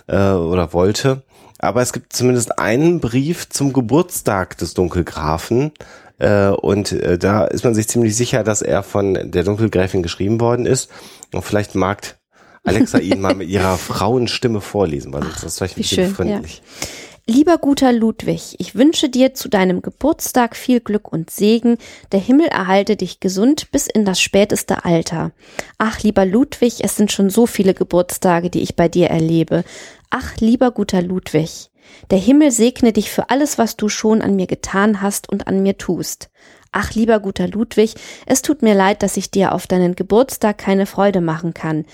äh, 0.08 0.32
oder 0.32 0.72
wollte. 0.72 1.24
Aber 1.58 1.82
es 1.82 1.92
gibt 1.92 2.14
zumindest 2.14 2.58
einen 2.58 3.02
Brief 3.02 3.50
zum 3.50 3.74
Geburtstag 3.74 4.58
des 4.58 4.74
Dunkelgrafen. 4.74 5.72
Äh, 6.20 6.50
und 6.50 6.94
äh, 6.94 7.18
da 7.18 7.46
ist 7.46 7.66
man 7.66 7.74
sich 7.74 7.90
ziemlich 7.90 8.16
sicher, 8.16 8.44
dass 8.44 8.62
er 8.62 8.84
von 8.84 9.32
der 9.32 9.44
Dunkelgräfin 9.44 10.04
geschrieben 10.04 10.40
worden 10.40 10.66
ist. 10.66 10.90
Und 11.34 11.44
vielleicht 11.44 11.76
mag 11.76 12.16
Alexa 12.64 13.00
ihn 13.00 13.20
mal 13.20 13.36
mit 13.36 13.50
ihrer 13.50 13.78
Frauenstimme 13.78 14.62
vorlesen, 14.62 15.12
weil 15.12 15.22
das 15.22 15.44
ist 15.44 15.58
vielleicht 15.58 15.78
ein 15.78 15.82
bisschen 15.82 16.16
freundlich. 16.16 16.62
Ja. 16.82 16.88
Lieber 17.30 17.60
guter 17.60 17.94
Ludwig, 17.94 18.56
ich 18.58 18.74
wünsche 18.74 19.08
dir 19.08 19.36
zu 19.36 19.50
deinem 19.50 19.84
Geburtstag 19.84 20.56
viel 20.56 20.80
Glück 20.80 21.14
und 21.14 21.30
Segen, 21.30 21.78
der 22.12 22.20
Himmel 22.20 22.48
erhalte 22.48 22.96
dich 22.96 23.20
gesund 23.20 23.70
bis 23.72 23.86
in 23.86 24.04
das 24.04 24.20
späteste 24.20 24.84
Alter. 24.84 25.32
Ach, 25.78 26.02
lieber 26.02 26.26
Ludwig, 26.26 26.84
es 26.84 26.96
sind 26.96 27.12
schon 27.12 27.30
so 27.30 27.46
viele 27.46 27.76
Geburtstage, 27.76 28.50
die 28.50 28.62
ich 28.62 28.76
bei 28.76 28.88
dir 28.88 29.12
erlebe. 29.12 29.64
Ach, 30.10 30.38
lieber 30.40 30.72
guter 30.72 31.04
Ludwig, 31.04 31.70
der 32.10 32.18
Himmel 32.18 32.50
segne 32.50 32.94
dich 32.94 33.12
für 33.12 33.30
alles, 33.30 33.60
was 33.60 33.78
du 33.78 33.90
schon 33.90 34.24
an 34.24 34.36
mir 34.36 34.48
getan 34.48 35.04
hast 35.04 35.30
und 35.30 35.48
an 35.48 35.62
mir 35.62 35.78
tust. 35.78 36.32
Ach, 36.72 36.96
lieber 36.96 37.20
guter 37.20 37.48
Ludwig, 37.48 37.94
es 38.26 38.42
tut 38.42 38.64
mir 38.64 38.74
leid, 38.74 39.04
dass 39.04 39.18
ich 39.18 39.30
dir 39.30 39.54
auf 39.54 39.68
deinen 39.68 39.94
Geburtstag 39.94 40.58
keine 40.58 40.88
Freude 40.88 41.22
machen 41.22 41.54
kann. 41.54 41.86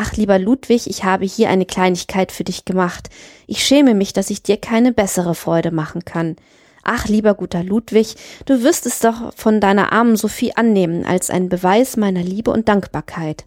Ach, 0.00 0.12
lieber 0.12 0.38
Ludwig, 0.38 0.86
ich 0.86 1.02
habe 1.02 1.24
hier 1.24 1.50
eine 1.50 1.66
Kleinigkeit 1.66 2.30
für 2.30 2.44
dich 2.44 2.64
gemacht. 2.64 3.10
Ich 3.48 3.64
schäme 3.64 3.94
mich, 3.94 4.12
dass 4.12 4.30
ich 4.30 4.44
dir 4.44 4.56
keine 4.56 4.92
bessere 4.92 5.34
Freude 5.34 5.72
machen 5.72 6.04
kann. 6.04 6.36
Ach, 6.84 7.08
lieber 7.08 7.34
guter 7.34 7.64
Ludwig, 7.64 8.14
du 8.46 8.62
wirst 8.62 8.86
es 8.86 9.00
doch 9.00 9.34
von 9.34 9.60
deiner 9.60 9.92
armen 9.92 10.14
Sophie 10.14 10.52
annehmen 10.54 11.04
als 11.04 11.30
ein 11.30 11.48
Beweis 11.48 11.96
meiner 11.96 12.22
Liebe 12.22 12.52
und 12.52 12.68
Dankbarkeit. 12.68 13.44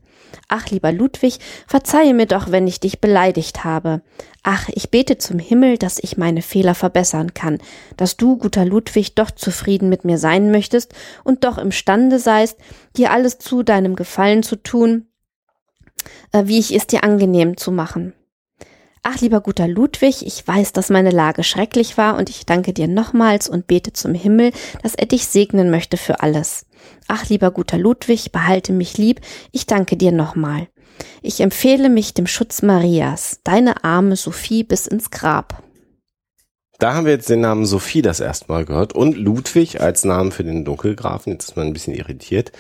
Ach, 0.50 0.70
lieber 0.70 0.92
Ludwig, 0.92 1.40
verzeihe 1.68 2.14
mir 2.14 2.26
doch, 2.26 2.52
wenn 2.52 2.68
ich 2.68 2.82
dich 2.82 3.00
beleidigt 3.00 3.64
habe. 3.64 4.02
Ach, 4.44 4.68
ich 4.74 4.92
bete 4.92 5.18
zum 5.18 5.40
Himmel, 5.40 5.78
dass 5.78 6.00
ich 6.04 6.18
meine 6.18 6.42
Fehler 6.42 6.76
verbessern 6.76 7.34
kann, 7.34 7.60
dass 7.96 8.18
du, 8.18 8.36
guter 8.36 8.66
Ludwig, 8.66 9.16
doch 9.16 9.32
zufrieden 9.32 9.88
mit 9.88 10.04
mir 10.04 10.18
sein 10.18 10.52
möchtest 10.52 10.94
und 11.24 11.46
doch 11.46 11.58
imstande 11.58 12.20
seist, 12.20 12.58
dir 12.98 13.12
alles 13.12 13.38
zu 13.38 13.64
deinem 13.64 13.96
Gefallen 13.96 14.44
zu 14.44 14.58
tun, 14.58 15.08
äh, 16.32 16.44
wie 16.46 16.60
ich 16.60 16.76
es 16.76 16.88
dir 16.88 17.04
angenehm 17.04 17.58
zu 17.58 17.72
machen. 17.72 18.14
Ach, 19.04 19.20
lieber 19.20 19.42
guter 19.42 19.68
Ludwig, 19.68 20.24
ich 20.26 20.48
weiß, 20.48 20.74
dass 20.74 20.92
meine 20.92 21.10
Lage 21.10 21.44
schrecklich 21.44 21.98
war 21.98 22.18
und 22.18 22.30
ich 22.30 22.46
danke 22.46 22.72
dir 22.72 22.88
nochmals 22.88 23.50
und 23.50 23.66
bete 23.66 23.94
zum 23.94 24.14
Himmel, 24.14 24.52
dass 24.84 24.94
er 24.94 25.08
dich 25.08 25.26
segnen 25.26 25.72
möchte 25.72 25.98
für 25.98 26.22
alles. 26.22 26.68
Ach, 27.08 27.28
lieber 27.28 27.50
guter 27.50 27.80
Ludwig, 27.80 28.32
behalte 28.32 28.74
mich 28.74 29.00
lieb, 29.00 29.22
ich 29.52 29.66
danke 29.66 29.98
dir 29.98 30.12
nochmal. 30.12 30.68
Ich 31.24 31.40
empfehle 31.40 31.90
mich 31.90 32.14
dem 32.14 32.28
Schutz 32.28 32.62
Marias, 32.62 33.40
deine 33.44 33.84
arme 33.84 34.16
Sophie 34.16 34.64
bis 34.64 34.86
ins 34.86 35.10
Grab. 35.10 35.64
Da 36.82 36.96
haben 36.96 37.06
wir 37.06 37.14
jetzt 37.14 37.30
den 37.30 37.42
Namen 37.42 37.68
Sophie 37.68 38.02
das 38.02 38.20
erste 38.20 38.52
Mal 38.52 38.66
gehört 38.66 38.94
und 38.94 39.16
Ludwig 39.16 39.82
als 39.82 40.04
Namen 40.04 40.32
für 40.32 40.44
den 40.44 40.66
Dunkelgrafen. 40.66 41.32
Jetzt 41.32 41.50
ist 41.50 41.56
man 41.56 41.68
ein 41.68 41.74
bisschen 41.74 41.94
irritiert. 41.94 42.52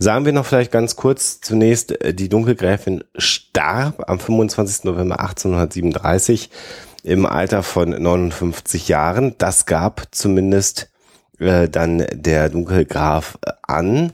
Sagen 0.00 0.24
wir 0.24 0.32
noch 0.32 0.44
vielleicht 0.44 0.72
ganz 0.72 0.96
kurz 0.96 1.40
zunächst, 1.40 1.92
äh, 2.02 2.12
die 2.12 2.28
Dunkelgräfin 2.28 3.04
starb 3.14 4.10
am 4.10 4.18
25. 4.18 4.82
November 4.86 5.20
1837 5.20 6.50
im 7.04 7.24
Alter 7.26 7.62
von 7.62 7.90
59 7.90 8.88
Jahren. 8.88 9.36
Das 9.38 9.66
gab 9.66 10.08
zumindest 10.10 10.90
äh, 11.38 11.68
dann 11.68 12.04
der 12.12 12.48
Dunkelgraf 12.48 13.38
äh, 13.46 13.52
an. 13.62 14.12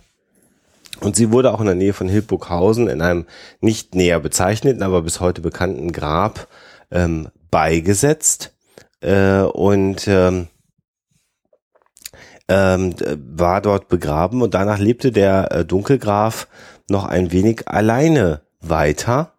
Und 1.00 1.16
sie 1.16 1.32
wurde 1.32 1.54
auch 1.54 1.60
in 1.60 1.66
der 1.66 1.75
Nähe 1.75 1.94
von 1.94 2.10
Hildburghausen 2.10 2.88
in 2.88 3.00
einem 3.00 3.25
nicht 3.62 3.94
näher 3.94 4.20
bezeichneten, 4.20 4.82
aber 4.82 5.00
bis 5.00 5.20
heute 5.20 5.40
bekannten 5.40 5.92
Grab 5.92 6.46
ähm, 6.90 7.28
beigesetzt 7.50 8.52
äh, 9.00 9.40
und 9.42 10.06
ähm, 10.08 10.48
ähm, 12.48 12.94
war 13.36 13.60
dort 13.60 13.88
begraben 13.88 14.42
und 14.42 14.54
danach 14.54 14.78
lebte 14.78 15.10
der 15.12 15.50
äh, 15.50 15.64
Dunkelgraf 15.64 16.48
noch 16.88 17.04
ein 17.04 17.32
wenig 17.32 17.66
alleine 17.66 18.42
weiter 18.60 19.32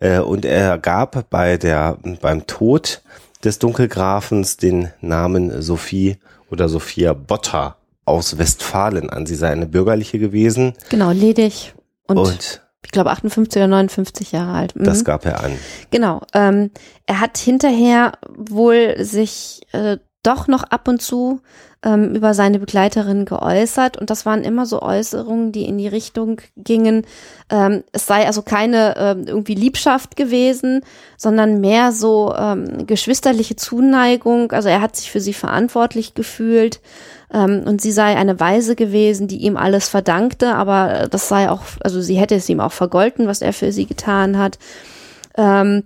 äh, 0.00 0.18
und 0.18 0.44
er 0.44 0.78
gab 0.78 1.28
bei 1.30 1.56
der 1.56 1.98
beim 2.20 2.46
Tod 2.46 3.02
des 3.44 3.58
Dunkelgrafens 3.58 4.56
den 4.56 4.90
Namen 5.00 5.60
Sophie 5.62 6.16
oder 6.50 6.68
Sophia 6.68 7.12
Botta 7.12 7.76
aus 8.06 8.38
Westfalen 8.38 9.10
an. 9.10 9.26
Sie 9.26 9.34
sei 9.34 9.50
eine 9.50 9.66
bürgerliche 9.66 10.18
gewesen. 10.18 10.74
Genau, 10.88 11.10
ledig 11.10 11.74
und, 12.06 12.18
und 12.18 12.63
ich 12.84 12.90
glaube 12.90 13.10
58 13.10 13.60
oder 13.60 13.68
59 13.68 14.32
Jahre 14.32 14.52
alt. 14.52 14.76
Mhm. 14.76 14.84
Das 14.84 15.04
gab 15.04 15.24
er 15.24 15.42
an. 15.42 15.58
Genau. 15.90 16.22
Ähm, 16.32 16.70
er 17.06 17.20
hat 17.20 17.38
hinterher 17.38 18.12
wohl 18.36 18.96
sich 18.98 19.62
äh, 19.72 19.98
doch 20.22 20.48
noch 20.48 20.64
ab 20.64 20.88
und 20.88 21.02
zu 21.02 21.40
ähm, 21.84 22.14
über 22.14 22.34
seine 22.34 22.58
Begleiterin 22.58 23.26
geäußert 23.26 23.98
und 23.98 24.10
das 24.10 24.24
waren 24.24 24.42
immer 24.42 24.64
so 24.66 24.80
Äußerungen, 24.80 25.52
die 25.52 25.66
in 25.66 25.76
die 25.76 25.88
Richtung 25.88 26.40
gingen, 26.56 27.06
ähm, 27.50 27.84
es 27.92 28.06
sei 28.06 28.26
also 28.26 28.42
keine 28.42 28.96
ähm, 28.96 29.24
irgendwie 29.26 29.54
Liebschaft 29.54 30.16
gewesen, 30.16 30.80
sondern 31.18 31.60
mehr 31.60 31.92
so 31.92 32.34
ähm, 32.36 32.86
geschwisterliche 32.86 33.56
Zuneigung. 33.56 34.52
Also 34.52 34.70
er 34.70 34.80
hat 34.80 34.96
sich 34.96 35.10
für 35.10 35.20
sie 35.20 35.34
verantwortlich 35.34 36.14
gefühlt 36.14 36.80
und 37.34 37.80
sie 37.80 37.92
sei 37.92 38.16
eine 38.16 38.38
Weise 38.38 38.76
gewesen, 38.76 39.26
die 39.26 39.38
ihm 39.38 39.56
alles 39.56 39.88
verdankte, 39.88 40.54
aber 40.54 41.08
das 41.10 41.28
sei 41.28 41.50
auch, 41.50 41.62
also 41.80 42.00
sie 42.00 42.16
hätte 42.16 42.36
es 42.36 42.48
ihm 42.48 42.60
auch 42.60 42.72
vergolten, 42.72 43.26
was 43.26 43.42
er 43.42 43.52
für 43.52 43.72
sie 43.72 43.86
getan 43.86 44.38
hat. 44.38 44.58
Ähm, 45.36 45.84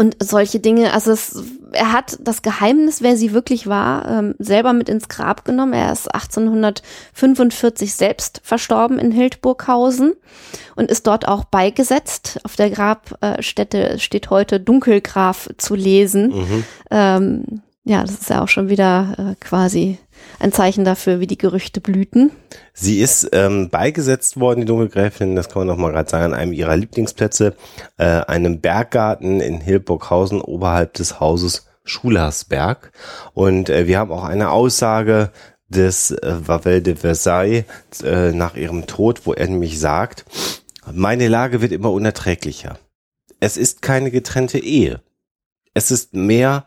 und 0.00 0.16
solche 0.18 0.60
Dinge, 0.60 0.94
also 0.94 1.12
es, 1.12 1.42
er 1.72 1.92
hat 1.92 2.16
das 2.22 2.40
Geheimnis, 2.40 3.02
wer 3.02 3.18
sie 3.18 3.34
wirklich 3.34 3.66
war, 3.66 4.08
ähm, 4.08 4.34
selber 4.38 4.72
mit 4.72 4.88
ins 4.88 5.08
Grab 5.08 5.44
genommen. 5.44 5.74
Er 5.74 5.92
ist 5.92 6.14
1845 6.14 7.92
selbst 7.92 8.40
verstorben 8.42 8.98
in 8.98 9.12
Hildburghausen 9.12 10.14
und 10.74 10.90
ist 10.90 11.06
dort 11.06 11.28
auch 11.28 11.44
beigesetzt. 11.44 12.40
Auf 12.44 12.56
der 12.56 12.70
Grabstätte 12.70 13.98
steht 13.98 14.30
heute 14.30 14.58
Dunkelgraf 14.58 15.50
zu 15.58 15.74
lesen. 15.74 16.28
Mhm. 16.28 16.64
Ähm, 16.90 17.44
ja, 17.84 18.02
das 18.02 18.12
ist 18.12 18.30
ja 18.30 18.42
auch 18.42 18.48
schon 18.48 18.68
wieder 18.68 19.14
äh, 19.18 19.34
quasi 19.40 19.98
ein 20.38 20.52
Zeichen 20.52 20.84
dafür, 20.84 21.20
wie 21.20 21.26
die 21.26 21.38
Gerüchte 21.38 21.80
blühten. 21.80 22.30
Sie 22.74 23.00
ist 23.00 23.28
ähm, 23.32 23.70
beigesetzt 23.70 24.38
worden, 24.38 24.60
die 24.60 24.66
Dunkelgräfin, 24.66 25.34
das 25.34 25.48
kann 25.48 25.60
man 25.60 25.68
noch 25.68 25.76
mal 25.76 25.90
gerade 25.90 26.10
sagen, 26.10 26.24
an 26.26 26.34
einem 26.34 26.52
ihrer 26.52 26.76
Lieblingsplätze, 26.76 27.56
äh, 27.96 28.04
einem 28.04 28.60
Berggarten 28.60 29.40
in 29.40 29.60
Hildburghausen 29.60 30.40
oberhalb 30.40 30.94
des 30.94 31.20
Hauses 31.20 31.66
Schulersberg. 31.84 32.92
Und 33.32 33.70
äh, 33.70 33.86
wir 33.86 33.98
haben 33.98 34.12
auch 34.12 34.24
eine 34.24 34.50
Aussage 34.50 35.30
des 35.68 36.10
äh, 36.10 36.34
Vavel 36.46 36.82
de 36.82 36.96
Versailles 36.96 37.64
äh, 38.02 38.32
nach 38.32 38.56
ihrem 38.56 38.86
Tod, 38.86 39.26
wo 39.26 39.32
er 39.32 39.48
nämlich 39.48 39.78
sagt, 39.78 40.24
meine 40.92 41.28
Lage 41.28 41.62
wird 41.62 41.72
immer 41.72 41.92
unerträglicher. 41.92 42.78
Es 43.38 43.56
ist 43.56 43.80
keine 43.80 44.10
getrennte 44.10 44.58
Ehe. 44.58 45.00
Es 45.72 45.90
ist 45.90 46.14
mehr, 46.14 46.66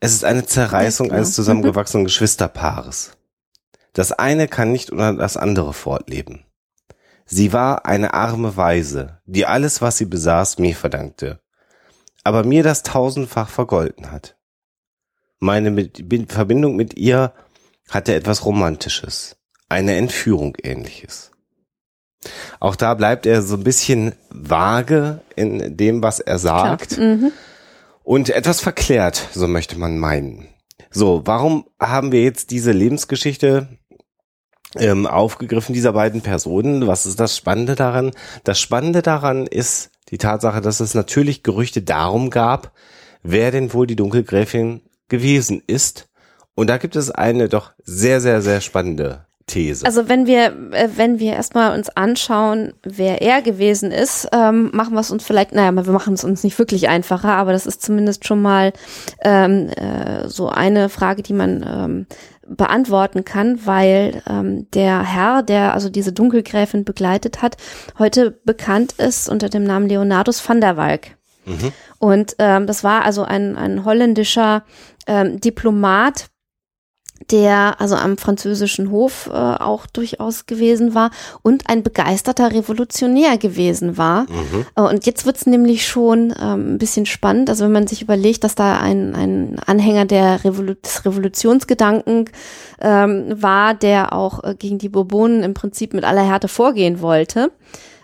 es 0.00 0.12
ist 0.12 0.24
eine 0.24 0.46
Zerreißung 0.46 1.10
eines 1.12 1.34
zusammengewachsenen 1.34 2.04
Geschwisterpaares. 2.06 3.12
Das 3.92 4.12
eine 4.12 4.46
kann 4.48 4.70
nicht 4.72 4.92
ohne 4.92 5.16
das 5.16 5.36
andere 5.36 5.72
fortleben. 5.72 6.44
Sie 7.26 7.52
war 7.52 7.84
eine 7.84 8.14
arme 8.14 8.56
Waise, 8.56 9.20
die 9.26 9.44
alles, 9.44 9.82
was 9.82 9.98
sie 9.98 10.06
besaß, 10.06 10.58
mir 10.58 10.74
verdankte, 10.74 11.40
aber 12.24 12.44
mir 12.44 12.62
das 12.62 12.82
tausendfach 12.82 13.48
vergolten 13.50 14.10
hat. 14.12 14.36
Meine 15.40 15.70
mit, 15.70 16.08
Bin- 16.08 16.28
Verbindung 16.28 16.76
mit 16.76 16.94
ihr 16.96 17.32
hatte 17.90 18.14
etwas 18.14 18.44
Romantisches, 18.44 19.36
eine 19.68 19.96
Entführung 19.96 20.56
ähnliches. 20.62 21.30
Auch 22.60 22.76
da 22.76 22.94
bleibt 22.94 23.26
er 23.26 23.42
so 23.42 23.54
ein 23.56 23.62
bisschen 23.64 24.14
vage 24.30 25.20
in 25.36 25.76
dem, 25.76 26.02
was 26.02 26.18
er 26.20 26.38
sagt. 26.38 26.98
Mhm. 26.98 27.30
Und 28.08 28.30
etwas 28.30 28.62
verklärt, 28.62 29.28
so 29.34 29.46
möchte 29.46 29.78
man 29.78 29.98
meinen. 29.98 30.48
So, 30.90 31.26
warum 31.26 31.66
haben 31.78 32.10
wir 32.10 32.22
jetzt 32.22 32.50
diese 32.50 32.72
Lebensgeschichte 32.72 33.68
ähm, 34.76 35.06
aufgegriffen 35.06 35.74
dieser 35.74 35.92
beiden 35.92 36.22
Personen? 36.22 36.86
Was 36.86 37.04
ist 37.04 37.20
das 37.20 37.36
Spannende 37.36 37.74
daran? 37.74 38.12
Das 38.44 38.58
Spannende 38.58 39.02
daran 39.02 39.46
ist 39.46 39.90
die 40.08 40.16
Tatsache, 40.16 40.62
dass 40.62 40.80
es 40.80 40.94
natürlich 40.94 41.42
Gerüchte 41.42 41.82
darum 41.82 42.30
gab, 42.30 42.72
wer 43.22 43.50
denn 43.50 43.74
wohl 43.74 43.86
die 43.86 43.96
Dunkelgräfin 43.96 44.80
gewesen 45.08 45.62
ist. 45.66 46.08
Und 46.54 46.70
da 46.70 46.78
gibt 46.78 46.96
es 46.96 47.10
eine 47.10 47.50
doch 47.50 47.72
sehr, 47.84 48.22
sehr, 48.22 48.40
sehr 48.40 48.62
spannende 48.62 49.27
These. 49.48 49.84
Also 49.84 50.08
wenn 50.08 50.26
wir, 50.26 50.52
äh, 50.70 50.88
wenn 50.94 51.18
wir 51.18 51.32
erstmal 51.32 51.76
uns 51.76 51.88
anschauen, 51.90 52.74
wer 52.84 53.20
er 53.22 53.42
gewesen 53.42 53.90
ist, 53.90 54.28
ähm, 54.32 54.70
machen 54.72 54.94
wir 54.94 55.00
es 55.00 55.10
uns 55.10 55.24
vielleicht, 55.24 55.52
naja, 55.52 55.72
wir 55.72 55.92
machen 55.92 56.14
es 56.14 56.22
uns 56.22 56.44
nicht 56.44 56.58
wirklich 56.58 56.88
einfacher, 56.88 57.32
aber 57.32 57.52
das 57.52 57.66
ist 57.66 57.82
zumindest 57.82 58.26
schon 58.26 58.40
mal 58.40 58.72
ähm, 59.24 59.70
äh, 59.70 60.28
so 60.28 60.48
eine 60.48 60.88
Frage, 60.88 61.22
die 61.22 61.32
man 61.32 61.64
ähm, 61.68 62.06
beantworten 62.46 63.24
kann, 63.24 63.66
weil 63.66 64.22
ähm, 64.28 64.70
der 64.70 65.02
Herr, 65.02 65.42
der 65.42 65.74
also 65.74 65.88
diese 65.88 66.12
Dunkelgräfin 66.12 66.84
begleitet 66.84 67.42
hat, 67.42 67.56
heute 67.98 68.38
bekannt 68.44 68.92
ist 68.92 69.28
unter 69.28 69.48
dem 69.48 69.64
Namen 69.64 69.88
Leonardus 69.88 70.46
van 70.48 70.60
der 70.60 70.76
Walk. 70.76 71.18
Und 71.98 72.36
ähm, 72.38 72.66
das 72.66 72.84
war 72.84 73.04
also 73.04 73.24
ein, 73.24 73.56
ein 73.56 73.84
holländischer 73.84 74.64
ähm, 75.06 75.40
Diplomat, 75.40 76.28
der 77.30 77.80
also 77.80 77.94
am 77.96 78.16
französischen 78.16 78.90
Hof 78.90 79.28
äh, 79.30 79.32
auch 79.32 79.86
durchaus 79.86 80.46
gewesen 80.46 80.94
war 80.94 81.10
und 81.42 81.68
ein 81.68 81.82
begeisterter 81.82 82.52
Revolutionär 82.52 83.36
gewesen 83.38 83.98
war. 83.98 84.26
Äh, 84.76 84.80
Und 84.80 85.06
jetzt 85.06 85.26
wird's 85.26 85.46
nämlich 85.46 85.86
schon 85.86 86.34
ähm, 86.40 86.74
ein 86.74 86.78
bisschen 86.78 87.06
spannend. 87.06 87.50
Also 87.50 87.64
wenn 87.64 87.72
man 87.72 87.86
sich 87.86 88.02
überlegt, 88.02 88.44
dass 88.44 88.54
da 88.54 88.78
ein, 88.78 89.14
ein 89.14 89.58
Anhänger 89.66 90.04
der 90.06 90.44
Revolu 90.44 90.74
des 90.74 91.04
Revolutionsgedanken 91.04 92.30
ähm, 92.80 93.24
war, 93.42 93.74
der 93.74 94.12
auch 94.12 94.44
äh, 94.44 94.54
gegen 94.54 94.78
die 94.78 94.88
Bourbonen 94.88 95.42
im 95.42 95.54
Prinzip 95.54 95.92
mit 95.94 96.04
aller 96.04 96.22
Härte 96.22 96.48
vorgehen 96.48 97.00
wollte, 97.00 97.50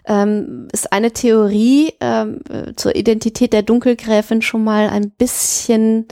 ähm, 0.06 0.68
ist 0.72 0.92
eine 0.92 1.12
Theorie 1.12 1.92
ähm, 2.00 2.40
äh, 2.50 2.74
zur 2.76 2.94
Identität 2.94 3.52
der 3.52 3.62
Dunkelgräfin 3.62 4.42
schon 4.42 4.62
mal 4.62 4.88
ein 4.90 5.10
bisschen 5.10 6.06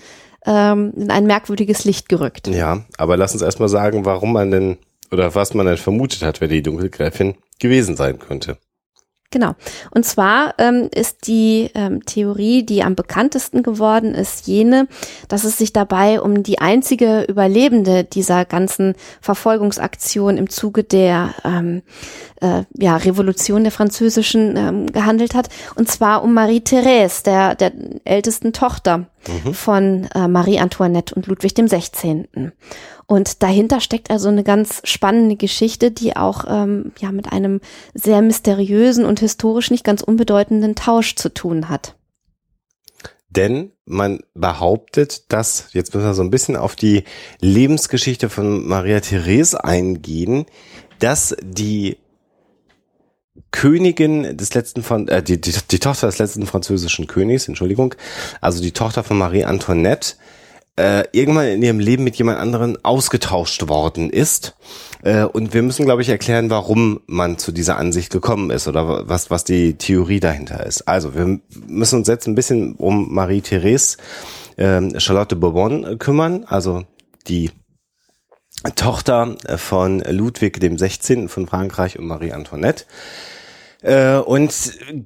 ähm, 0.46 0.92
in 0.96 1.10
ein 1.10 1.26
merkwürdiges 1.26 1.84
Licht 1.84 2.08
gerückt. 2.08 2.48
Ja, 2.48 2.84
aber 2.96 3.16
lass 3.16 3.32
uns 3.32 3.42
erstmal 3.42 3.68
sagen, 3.68 4.04
warum 4.04 4.32
man 4.32 4.50
denn 4.50 4.78
oder 5.10 5.34
was 5.34 5.54
man 5.54 5.66
denn 5.66 5.76
vermutet 5.76 6.22
hat, 6.22 6.40
wer 6.40 6.48
die 6.48 6.62
Dunkelgräfin 6.62 7.34
gewesen 7.58 7.96
sein 7.96 8.18
könnte. 8.18 8.56
Genau. 9.32 9.54
Und 9.90 10.04
zwar 10.04 10.54
ähm, 10.58 10.90
ist 10.94 11.26
die 11.26 11.70
ähm, 11.74 12.04
Theorie, 12.04 12.64
die 12.64 12.84
am 12.84 12.94
bekanntesten 12.94 13.62
geworden 13.62 14.14
ist, 14.14 14.46
jene, 14.46 14.86
dass 15.26 15.44
es 15.44 15.56
sich 15.56 15.72
dabei 15.72 16.20
um 16.20 16.42
die 16.42 16.58
einzige 16.58 17.22
Überlebende 17.22 18.04
dieser 18.04 18.44
ganzen 18.44 18.94
Verfolgungsaktion 19.22 20.36
im 20.36 20.50
Zuge 20.50 20.84
der 20.84 21.30
ähm, 21.44 21.82
äh, 22.42 22.64
ja, 22.76 22.96
Revolution 22.98 23.62
der 23.62 23.72
französischen 23.72 24.54
ähm, 24.56 24.86
gehandelt 24.92 25.34
hat. 25.34 25.48
Und 25.76 25.90
zwar 25.90 26.22
um 26.22 26.34
Marie-Thérèse, 26.34 27.24
der, 27.24 27.54
der 27.54 27.72
ältesten 28.04 28.52
Tochter 28.52 29.06
von 29.52 30.08
äh, 30.14 30.26
Marie 30.26 30.58
Antoinette 30.58 31.14
und 31.14 31.26
Ludwig 31.28 31.54
dem 31.54 31.68
16. 31.68 32.52
Und 33.12 33.42
dahinter 33.42 33.82
steckt 33.82 34.10
also 34.10 34.30
eine 34.30 34.42
ganz 34.42 34.80
spannende 34.84 35.36
Geschichte, 35.36 35.90
die 35.90 36.16
auch 36.16 36.46
ähm, 36.48 36.92
ja 36.98 37.12
mit 37.12 37.30
einem 37.30 37.60
sehr 37.92 38.22
mysteriösen 38.22 39.04
und 39.04 39.20
historisch 39.20 39.70
nicht 39.70 39.84
ganz 39.84 40.00
unbedeutenden 40.00 40.76
Tausch 40.76 41.16
zu 41.16 41.28
tun 41.28 41.68
hat. 41.68 41.94
Denn 43.28 43.72
man 43.84 44.20
behauptet, 44.32 45.30
dass, 45.30 45.74
jetzt 45.74 45.92
müssen 45.92 46.06
wir 46.06 46.14
so 46.14 46.22
ein 46.22 46.30
bisschen 46.30 46.56
auf 46.56 46.74
die 46.74 47.04
Lebensgeschichte 47.38 48.30
von 48.30 48.66
Maria 48.66 49.00
Therese 49.00 49.62
eingehen, 49.62 50.46
dass 50.98 51.36
die 51.42 51.98
Königin 53.50 54.38
des 54.38 54.54
letzten 54.54 54.82
von 54.82 55.08
äh, 55.08 55.22
die, 55.22 55.38
die, 55.38 55.52
die 55.70 55.80
Tochter 55.80 56.06
des 56.06 56.16
letzten 56.16 56.46
französischen 56.46 57.08
Königs, 57.08 57.46
Entschuldigung, 57.46 57.94
also 58.40 58.62
die 58.62 58.72
Tochter 58.72 59.04
von 59.04 59.18
Marie 59.18 59.44
Antoinette, 59.44 60.14
äh, 60.76 61.04
irgendwann 61.12 61.48
in 61.48 61.62
ihrem 61.62 61.80
Leben 61.80 62.04
mit 62.04 62.16
jemand 62.16 62.38
anderen 62.38 62.82
ausgetauscht 62.84 63.68
worden 63.68 64.10
ist. 64.10 64.56
Äh, 65.02 65.24
und 65.24 65.52
wir 65.52 65.62
müssen, 65.62 65.84
glaube 65.84 66.02
ich, 66.02 66.08
erklären, 66.08 66.50
warum 66.50 67.00
man 67.06 67.38
zu 67.38 67.52
dieser 67.52 67.76
Ansicht 67.76 68.10
gekommen 68.10 68.50
ist 68.50 68.68
oder 68.68 69.08
was, 69.08 69.30
was 69.30 69.44
die 69.44 69.74
Theorie 69.74 70.20
dahinter 70.20 70.64
ist. 70.64 70.88
Also, 70.88 71.14
wir 71.14 71.40
müssen 71.66 71.98
uns 71.98 72.08
jetzt 72.08 72.26
ein 72.26 72.34
bisschen 72.34 72.74
um 72.76 73.12
Marie-Therese 73.12 73.98
ähm, 74.58 74.98
Charlotte 74.98 75.36
Bourbon 75.36 75.84
äh, 75.84 75.96
kümmern, 75.96 76.44
also 76.44 76.84
die 77.26 77.50
Tochter 78.76 79.36
äh, 79.44 79.56
von 79.56 80.00
Ludwig 80.00 80.60
dem 80.60 80.78
16. 80.78 81.28
von 81.28 81.46
Frankreich 81.46 81.98
und 81.98 82.06
Marie 82.06 82.32
Antoinette. 82.32 82.84
Äh, 83.82 84.16
und 84.16 84.52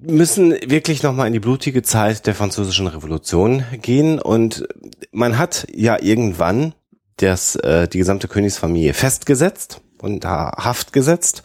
müssen 0.03 0.51
wirklich 0.51 1.03
nochmal 1.03 1.27
in 1.27 1.33
die 1.33 1.41
blutige 1.41 1.83
Zeit 1.83 2.27
der 2.27 2.35
französischen 2.35 2.87
Revolution 2.87 3.65
gehen. 3.81 4.21
Und 4.21 4.67
man 5.13 5.39
hat 5.39 5.67
ja 5.75 6.01
irgendwann 6.01 6.75
das, 7.17 7.57
äh, 7.57 7.89
die 7.89 7.99
gesamte 7.99 8.29
Königsfamilie 8.29 8.93
festgesetzt 8.93 9.81
und 10.03 10.25
da 10.25 10.53
Haft 10.59 10.93
gesetzt 10.93 11.43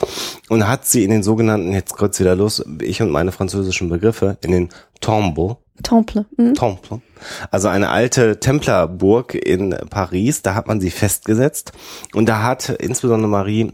und 0.50 0.68
hat 0.68 0.86
sie 0.86 1.04
in 1.04 1.12
den 1.12 1.24
sogenannten, 1.24 1.72
jetzt 1.72 1.96
kurz 1.96 2.20
wieder 2.20 2.36
los, 2.36 2.64
ich 2.82 3.02
und 3.02 3.10
meine 3.10 3.32
französischen 3.32 3.90
Begriffe, 3.90 4.38
in 4.42 4.52
den 4.52 4.70
Tombeau 5.00 5.62
Temple. 5.84 6.26
Mhm. 6.38 6.54
Temple. 6.54 7.02
Also 7.50 7.68
eine 7.68 7.90
alte 7.90 8.40
Templerburg 8.40 9.34
in 9.36 9.76
Paris, 9.90 10.42
da 10.42 10.56
hat 10.56 10.68
man 10.68 10.80
sie 10.80 10.92
festgesetzt 10.92 11.72
und 12.14 12.28
da 12.28 12.44
hat 12.44 12.70
insbesondere 12.70 13.30
Marie 13.30 13.72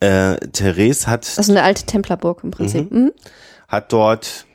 äh, 0.00 0.36
Therese 0.52 1.06
hat, 1.06 1.22
Das 1.26 1.38
ist 1.38 1.50
eine 1.50 1.62
alte 1.62 1.84
Templerburg 1.84 2.42
im 2.44 2.50
Prinzip. 2.50 2.90
Mhm. 2.90 3.12
hat 3.68 3.92
dort 3.92 4.46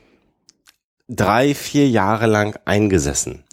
drei, 1.08 1.54
vier 1.54 1.88
Jahre 1.88 2.26
lang 2.26 2.58
eingesessen. 2.64 3.44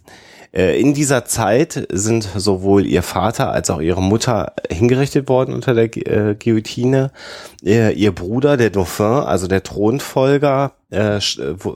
Äh, 0.52 0.80
In 0.80 0.94
dieser 0.94 1.26
Zeit 1.26 1.88
sind 1.92 2.28
sowohl 2.36 2.86
ihr 2.86 3.04
Vater 3.04 3.52
als 3.52 3.70
auch 3.70 3.82
ihre 3.82 4.02
Mutter 4.02 4.54
hingerichtet 4.70 5.30
worden 5.30 5.54
unter 5.54 5.74
der 5.74 5.86
äh, 5.86 6.36
Guillotine. 6.36 7.12
Ihr, 7.62 7.92
ihr 7.92 8.14
Bruder, 8.14 8.58
der 8.58 8.70
Dauphin, 8.70 9.06
also 9.06 9.48
der 9.48 9.64
Thronfolger, 9.64 10.74
äh, 10.92 11.18
äh, 11.18 11.22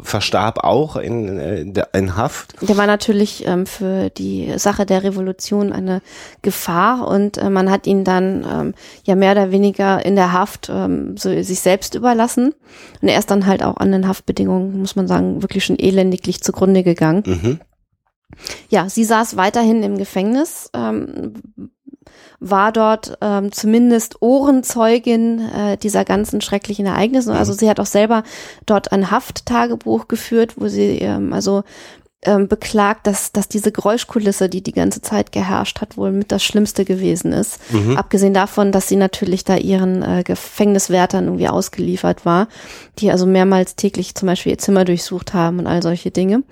verstarb 0.02 0.64
auch 0.64 0.96
in, 0.96 1.38
äh, 1.38 1.86
in 1.94 2.18
Haft. 2.18 2.56
Der 2.68 2.78
war 2.78 2.88
natürlich 2.88 3.46
ähm, 3.46 3.68
für 3.68 4.10
die 4.10 4.54
Sache 4.58 4.88
der 4.88 5.04
Revolution 5.04 5.72
eine 5.72 6.02
Gefahr 6.42 7.08
und 7.08 7.38
äh, 7.38 7.52
man 7.52 7.70
hat 7.70 7.86
ihn 7.86 8.04
dann 8.04 8.44
ähm, 8.52 8.74
ja 9.04 9.16
mehr 9.16 9.34
oder 9.34 9.52
weniger 9.52 10.04
in 10.04 10.16
der 10.16 10.34
Haft 10.34 10.72
ähm, 10.74 11.16
so 11.16 11.30
sich 11.44 11.60
selbst 11.60 11.94
überlassen. 11.94 12.56
Und 13.02 13.08
er 13.08 13.20
ist 13.20 13.30
dann 13.30 13.46
halt 13.46 13.62
auch 13.62 13.78
an 13.78 13.92
den 13.92 14.08
Haftbedingungen, 14.08 14.80
muss 14.80 14.96
man 14.96 15.08
sagen, 15.08 15.44
wirklich 15.44 15.64
schon 15.64 15.78
elendiglich 15.78 16.42
zugrunde 16.42 16.82
gegangen. 16.82 17.24
Mhm. 17.26 17.60
Ja, 18.70 18.90
sie 18.90 19.04
saß 19.04 19.38
weiterhin 19.38 19.84
im 19.84 19.98
Gefängnis, 19.98 20.70
ähm, 20.74 21.34
war 22.40 22.72
dort 22.72 23.18
ähm, 23.22 23.52
zumindest 23.52 24.22
Ohrenzeugin 24.22 25.40
äh, 25.40 25.78
dieser 25.78 26.04
ganzen 26.04 26.42
schrecklichen 26.42 26.86
Ereignisse. 26.86 27.34
Also 27.34 27.54
sie 27.54 27.70
hat 27.70 27.80
auch 27.80 27.86
selber 27.86 28.24
dort 28.66 28.92
ein 28.92 29.12
Hafttagebuch 29.12 30.08
geführt, 30.08 30.56
wo 30.58 30.68
sie 30.68 30.98
ähm, 31.00 31.32
also 31.32 31.64
ähm, 32.26 32.48
beklagt, 32.48 33.08
dass, 33.08 33.32
dass 33.32 33.48
diese 33.48 33.72
Geräuschkulisse, 33.72 34.50
die 34.50 34.62
die 34.62 34.72
ganze 34.72 35.02
Zeit 35.02 35.32
geherrscht 35.32 35.82
hat, 35.82 35.98
wohl 35.98 36.12
mit 36.12 36.32
das 36.32 36.44
Schlimmste 36.44 36.86
gewesen 36.86 37.34
ist. 37.34 37.60
Abgesehen 37.96 38.34
davon, 38.34 38.72
dass 38.72 38.88
sie 38.88 38.96
natürlich 38.96 39.44
da 39.44 39.56
ihren 39.56 40.02
äh, 40.04 40.24
Gefängniswärtern 40.24 41.26
irgendwie 41.26 41.48
ausgeliefert 41.48 42.26
war, 42.26 42.48
die 43.00 43.12
also 43.12 43.26
mehrmals 43.26 43.76
täglich 43.76 44.16
zum 44.16 44.28
Beispiel 44.28 44.54
ihr 44.54 44.58
Zimmer 44.58 44.86
durchsucht 44.86 45.34
haben 45.34 45.60
und 45.60 45.68
all 45.68 45.82
solche 45.82 46.12
Dinge. 46.12 46.44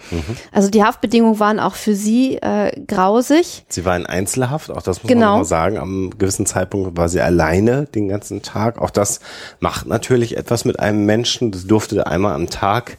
Also 0.52 0.70
die 0.70 0.84
Haftbedingungen 0.84 1.40
waren 1.40 1.60
auch 1.60 1.76
für 1.76 1.96
sie 1.96 2.38
äh, 2.38 2.72
grausig. 2.88 3.66
Sie 3.70 3.86
war 3.86 3.96
in 3.96 4.06
Einzelhaft, 4.06 4.72
auch 4.72 4.82
das 4.82 5.04
muss 5.04 5.08
Genau. 5.10 5.32
man 5.32 5.38
mal 5.40 5.46
sagen. 5.46 5.78
Am 5.78 6.10
gewissen 6.18 6.46
Zeitpunkt 6.46 6.98
war 6.98 7.10
sie 7.10 7.22
alleine 7.22 7.86
den 7.86 8.08
ganzen 8.08 8.42
Tag. 8.42 8.80
Auch 8.80 8.90
das 8.90 9.20
macht 9.60 9.88
natürlich 9.88 10.38
etwas 10.38 10.66
mit 10.66 10.80
einem 10.80 11.06
Menschen. 11.06 11.52
Das 11.52 11.66
durfte 11.68 12.08
einmal 12.08 12.34
am 12.34 12.50
Tag 12.50 12.98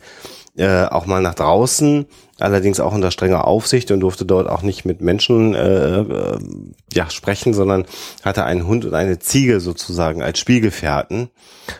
äh, 0.56 0.84
auch 0.84 1.06
mal 1.06 1.22
nach 1.22 1.34
draußen, 1.34 2.06
allerdings 2.42 2.80
auch 2.80 2.92
unter 2.92 3.10
strenger 3.10 3.46
Aufsicht 3.46 3.90
und 3.90 4.00
durfte 4.00 4.24
dort 4.24 4.48
auch 4.48 4.62
nicht 4.62 4.84
mit 4.84 5.00
Menschen 5.00 5.54
äh, 5.54 6.00
äh, 6.00 6.38
ja, 6.92 7.10
sprechen, 7.10 7.54
sondern 7.54 7.86
hatte 8.22 8.44
einen 8.44 8.66
Hund 8.66 8.84
und 8.84 8.94
eine 8.94 9.18
Ziege 9.18 9.60
sozusagen 9.60 10.22
als 10.22 10.38
Spielgefährten. 10.38 11.30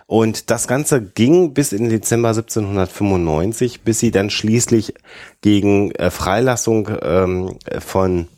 Und 0.06 0.50
das 0.50 0.68
Ganze 0.68 1.02
ging 1.02 1.54
bis 1.54 1.72
in 1.72 1.88
Dezember 1.88 2.28
1795, 2.28 3.82
bis 3.82 3.98
sie 3.98 4.10
dann 4.10 4.30
schließlich 4.30 4.94
gegen 5.40 5.90
äh, 5.92 6.10
Freilassung 6.10 6.88
ähm, 7.02 7.58
von 7.80 8.28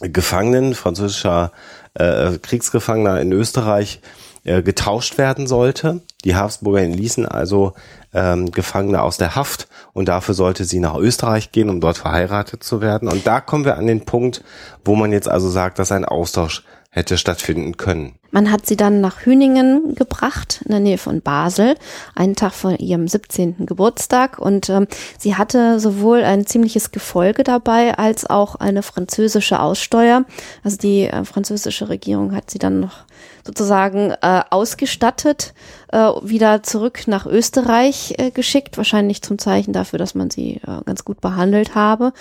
Gefangenen, 0.00 0.74
französischer 0.74 1.52
äh, 1.94 2.38
Kriegsgefangener 2.38 3.20
in 3.20 3.32
Österreich, 3.32 4.00
äh, 4.44 4.62
getauscht 4.62 5.18
werden 5.18 5.46
sollte. 5.46 6.00
Die 6.24 6.34
Habsburger 6.34 6.80
entließen 6.80 7.26
also 7.26 7.74
ähm, 8.12 8.50
Gefangene 8.50 9.02
aus 9.02 9.16
der 9.16 9.34
Haft 9.36 9.68
und 9.92 10.08
dafür 10.08 10.34
sollte 10.34 10.64
sie 10.64 10.80
nach 10.80 10.96
Österreich 10.96 11.52
gehen, 11.52 11.70
um 11.70 11.80
dort 11.80 11.98
verheiratet 11.98 12.62
zu 12.64 12.80
werden. 12.80 13.08
Und 13.08 13.26
da 13.26 13.40
kommen 13.40 13.64
wir 13.64 13.76
an 13.76 13.86
den 13.86 14.04
Punkt, 14.04 14.42
wo 14.84 14.94
man 14.96 15.12
jetzt 15.12 15.28
also 15.28 15.48
sagt, 15.48 15.78
dass 15.78 15.92
ein 15.92 16.04
Austausch 16.04 16.64
hätte 16.90 17.16
stattfinden 17.16 17.76
können. 17.76 18.16
Man 18.32 18.50
hat 18.50 18.66
sie 18.66 18.76
dann 18.76 19.00
nach 19.00 19.24
Hüningen 19.24 19.94
gebracht, 19.94 20.60
in 20.64 20.70
der 20.70 20.80
Nähe 20.80 20.98
von 20.98 21.20
Basel, 21.20 21.76
einen 22.14 22.36
Tag 22.36 22.52
vor 22.52 22.78
ihrem 22.78 23.06
17. 23.06 23.66
Geburtstag. 23.66 24.38
Und 24.38 24.68
ähm, 24.68 24.86
sie 25.18 25.36
hatte 25.36 25.80
sowohl 25.80 26.22
ein 26.22 26.46
ziemliches 26.46 26.90
Gefolge 26.90 27.44
dabei, 27.44 27.96
als 27.96 28.28
auch 28.28 28.56
eine 28.56 28.82
französische 28.82 29.60
Aussteuer. 29.60 30.24
Also 30.62 30.76
die 30.76 31.06
äh, 31.06 31.24
französische 31.24 31.88
Regierung 31.88 32.34
hat 32.34 32.50
sie 32.50 32.58
dann 32.58 32.80
noch 32.80 33.04
sozusagen 33.44 34.12
äh, 34.22 34.42
ausgestattet, 34.50 35.54
äh, 35.92 35.98
wieder 35.98 36.62
zurück 36.62 37.06
nach 37.06 37.26
Österreich 37.26 38.14
äh, 38.18 38.30
geschickt, 38.30 38.76
wahrscheinlich 38.76 39.22
zum 39.22 39.38
Zeichen 39.38 39.72
dafür, 39.72 39.98
dass 39.98 40.14
man 40.14 40.30
sie 40.30 40.56
äh, 40.56 40.82
ganz 40.84 41.04
gut 41.04 41.20
behandelt 41.20 41.74
habe. 41.74 42.12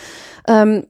Ähm, 0.48 0.86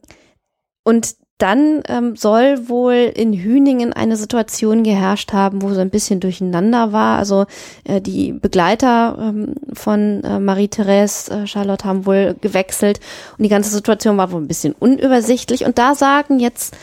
und 0.83 1.15
dann 1.39 1.81
ähm, 1.87 2.15
soll 2.15 2.67
wohl 2.67 3.11
in 3.15 3.33
Hüningen 3.33 3.93
eine 3.93 4.17
Situation 4.17 4.83
geherrscht 4.83 5.33
haben, 5.33 5.61
wo 5.61 5.73
so 5.73 5.79
ein 5.79 5.89
bisschen 5.89 6.19
durcheinander 6.19 6.91
war. 6.91 7.17
Also 7.17 7.45
äh, 7.85 8.01
die 8.01 8.33
Begleiter 8.33 9.17
ähm, 9.19 9.55
von 9.73 10.23
äh, 10.23 10.39
Marie-Therese 10.39 11.31
äh, 11.31 11.47
Charlotte 11.47 11.85
haben 11.85 12.05
wohl 12.05 12.35
gewechselt 12.39 12.99
und 13.37 13.43
die 13.43 13.49
ganze 13.49 13.71
Situation 13.71 14.17
war 14.17 14.31
wohl 14.31 14.41
ein 14.41 14.47
bisschen 14.47 14.75
unübersichtlich. 14.77 15.65
Und 15.65 15.77
da 15.77 15.95
sagen 15.95 16.39
jetzt 16.39 16.75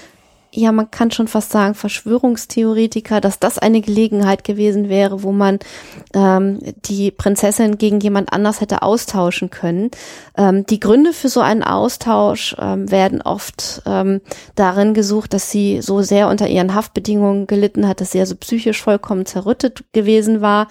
ja, 0.56 0.72
man 0.72 0.90
kann 0.90 1.10
schon 1.10 1.28
fast 1.28 1.50
sagen, 1.50 1.74
Verschwörungstheoretiker, 1.74 3.20
dass 3.20 3.38
das 3.38 3.58
eine 3.58 3.82
Gelegenheit 3.82 4.42
gewesen 4.42 4.88
wäre, 4.88 5.22
wo 5.22 5.30
man 5.30 5.58
ähm, 6.14 6.60
die 6.86 7.10
Prinzessin 7.10 7.76
gegen 7.76 8.00
jemand 8.00 8.32
anders 8.32 8.62
hätte 8.62 8.80
austauschen 8.80 9.50
können. 9.50 9.90
Ähm, 10.36 10.64
die 10.64 10.80
Gründe 10.80 11.12
für 11.12 11.28
so 11.28 11.40
einen 11.40 11.62
Austausch 11.62 12.56
ähm, 12.58 12.90
werden 12.90 13.20
oft 13.20 13.82
ähm, 13.84 14.22
darin 14.54 14.94
gesucht, 14.94 15.34
dass 15.34 15.50
sie 15.50 15.82
so 15.82 16.00
sehr 16.00 16.28
unter 16.28 16.48
ihren 16.48 16.74
Haftbedingungen 16.74 17.46
gelitten 17.46 17.86
hat, 17.86 18.00
dass 18.00 18.12
sie 18.12 18.20
also 18.20 18.34
psychisch 18.36 18.82
vollkommen 18.82 19.26
zerrüttet 19.26 19.84
gewesen 19.92 20.40
war 20.40 20.68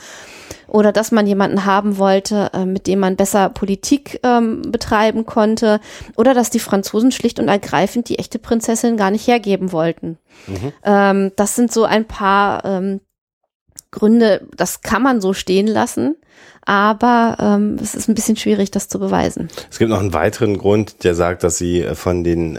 oder 0.75 0.91
dass 0.91 1.13
man 1.13 1.25
jemanden 1.25 1.63
haben 1.63 1.97
wollte, 1.97 2.49
äh, 2.53 2.65
mit 2.65 2.85
dem 2.85 2.99
man 2.99 3.15
besser 3.15 3.47
Politik 3.47 4.19
ähm, 4.23 4.61
betreiben 4.73 5.25
konnte 5.25 5.79
oder 6.17 6.33
dass 6.33 6.49
die 6.49 6.59
Franzosen 6.59 7.13
schlicht 7.13 7.39
und 7.39 7.47
ergreifend 7.47 8.09
die 8.09 8.19
echte 8.19 8.39
Prinzessin 8.39 8.97
gar 8.97 9.09
nicht 9.09 9.25
hergeben 9.25 9.71
wollten. 9.71 10.17
Mhm. 10.47 10.73
Ähm, 10.83 11.31
das 11.38 11.55
sind 11.55 11.71
so 11.71 11.85
ein 11.85 12.03
paar 12.03 12.65
ähm, 12.65 12.99
Gründe, 13.91 14.45
das 14.57 14.81
kann 14.81 15.01
man 15.01 15.21
so 15.21 15.31
stehen 15.31 15.67
lassen, 15.67 16.17
aber 16.65 17.38
ähm, 17.39 17.77
es 17.81 17.95
ist 17.95 18.09
ein 18.09 18.15
bisschen 18.15 18.35
schwierig, 18.35 18.69
das 18.69 18.89
zu 18.89 18.99
beweisen. 18.99 19.47
Es 19.71 19.79
gibt 19.79 19.89
noch 19.89 20.01
einen 20.01 20.13
weiteren 20.13 20.57
Grund, 20.57 21.05
der 21.05 21.15
sagt, 21.15 21.43
dass 21.45 21.57
sie 21.57 21.83
äh, 21.83 21.95
von 21.95 22.25
den 22.25 22.57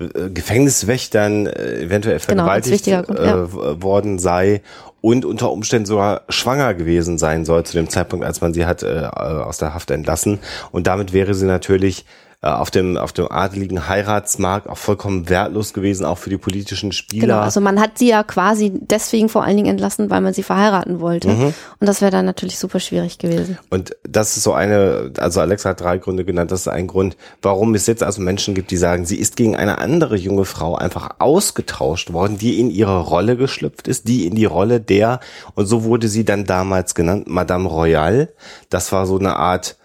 ähm 0.00 0.34
Gefängniswächtern 0.34 1.46
äh, 1.46 1.82
eventuell 1.82 2.18
genau, 2.18 2.44
vergewaltigt 2.44 2.84
genau, 2.84 3.02
Grund, 3.02 3.18
ja. 3.18 3.44
äh, 3.44 3.82
worden 3.82 4.18
sei 4.18 4.62
und 5.00 5.24
unter 5.24 5.50
Umständen 5.50 5.86
sogar 5.86 6.22
schwanger 6.28 6.74
gewesen 6.74 7.18
sein 7.18 7.44
soll 7.44 7.64
zu 7.64 7.74
dem 7.74 7.88
Zeitpunkt, 7.88 8.24
als 8.24 8.40
man 8.40 8.52
sie 8.52 8.66
hat 8.66 8.82
äh, 8.82 9.08
aus 9.12 9.58
der 9.58 9.74
Haft 9.74 9.90
entlassen. 9.90 10.38
Und 10.72 10.86
damit 10.86 11.12
wäre 11.12 11.34
sie 11.34 11.46
natürlich 11.46 12.00
äh, 12.00 12.29
auf 12.42 12.70
dem 12.70 12.96
auf 12.96 13.12
dem 13.12 13.30
adeligen 13.30 13.86
Heiratsmarkt 13.86 14.66
auch 14.66 14.78
vollkommen 14.78 15.28
wertlos 15.28 15.74
gewesen, 15.74 16.06
auch 16.06 16.16
für 16.16 16.30
die 16.30 16.38
politischen 16.38 16.90
Spieler. 16.90 17.26
Genau, 17.26 17.40
also 17.40 17.60
man 17.60 17.78
hat 17.78 17.98
sie 17.98 18.08
ja 18.08 18.22
quasi 18.22 18.72
deswegen 18.80 19.28
vor 19.28 19.44
allen 19.44 19.58
Dingen 19.58 19.68
entlassen, 19.68 20.08
weil 20.08 20.22
man 20.22 20.32
sie 20.32 20.42
verheiraten 20.42 21.00
wollte. 21.00 21.28
Mhm. 21.28 21.54
Und 21.80 21.86
das 21.86 22.00
wäre 22.00 22.10
dann 22.10 22.24
natürlich 22.24 22.58
super 22.58 22.80
schwierig 22.80 23.18
gewesen. 23.18 23.58
Und 23.68 23.94
das 24.08 24.38
ist 24.38 24.44
so 24.44 24.54
eine, 24.54 25.12
also 25.18 25.40
Alexa 25.40 25.70
hat 25.70 25.82
drei 25.82 25.98
Gründe 25.98 26.24
genannt, 26.24 26.50
das 26.50 26.62
ist 26.62 26.68
ein 26.68 26.86
Grund, 26.86 27.18
warum 27.42 27.74
es 27.74 27.86
jetzt 27.86 28.02
also 28.02 28.22
Menschen 28.22 28.54
gibt, 28.54 28.70
die 28.70 28.78
sagen, 28.78 29.04
sie 29.04 29.16
ist 29.16 29.36
gegen 29.36 29.54
eine 29.54 29.76
andere 29.76 30.16
junge 30.16 30.46
Frau 30.46 30.76
einfach 30.76 31.10
ausgetauscht 31.18 32.14
worden, 32.14 32.38
die 32.38 32.58
in 32.58 32.70
ihre 32.70 33.00
Rolle 33.00 33.36
geschlüpft 33.36 33.86
ist, 33.86 34.08
die 34.08 34.26
in 34.26 34.34
die 34.34 34.46
Rolle 34.46 34.80
der, 34.80 35.20
und 35.56 35.66
so 35.66 35.84
wurde 35.84 36.08
sie 36.08 36.24
dann 36.24 36.46
damals 36.46 36.94
genannt, 36.94 37.28
Madame 37.28 37.68
Royale. 37.68 38.32
Das 38.70 38.92
war 38.92 39.04
so 39.04 39.18
eine 39.18 39.36
Art 39.36 39.76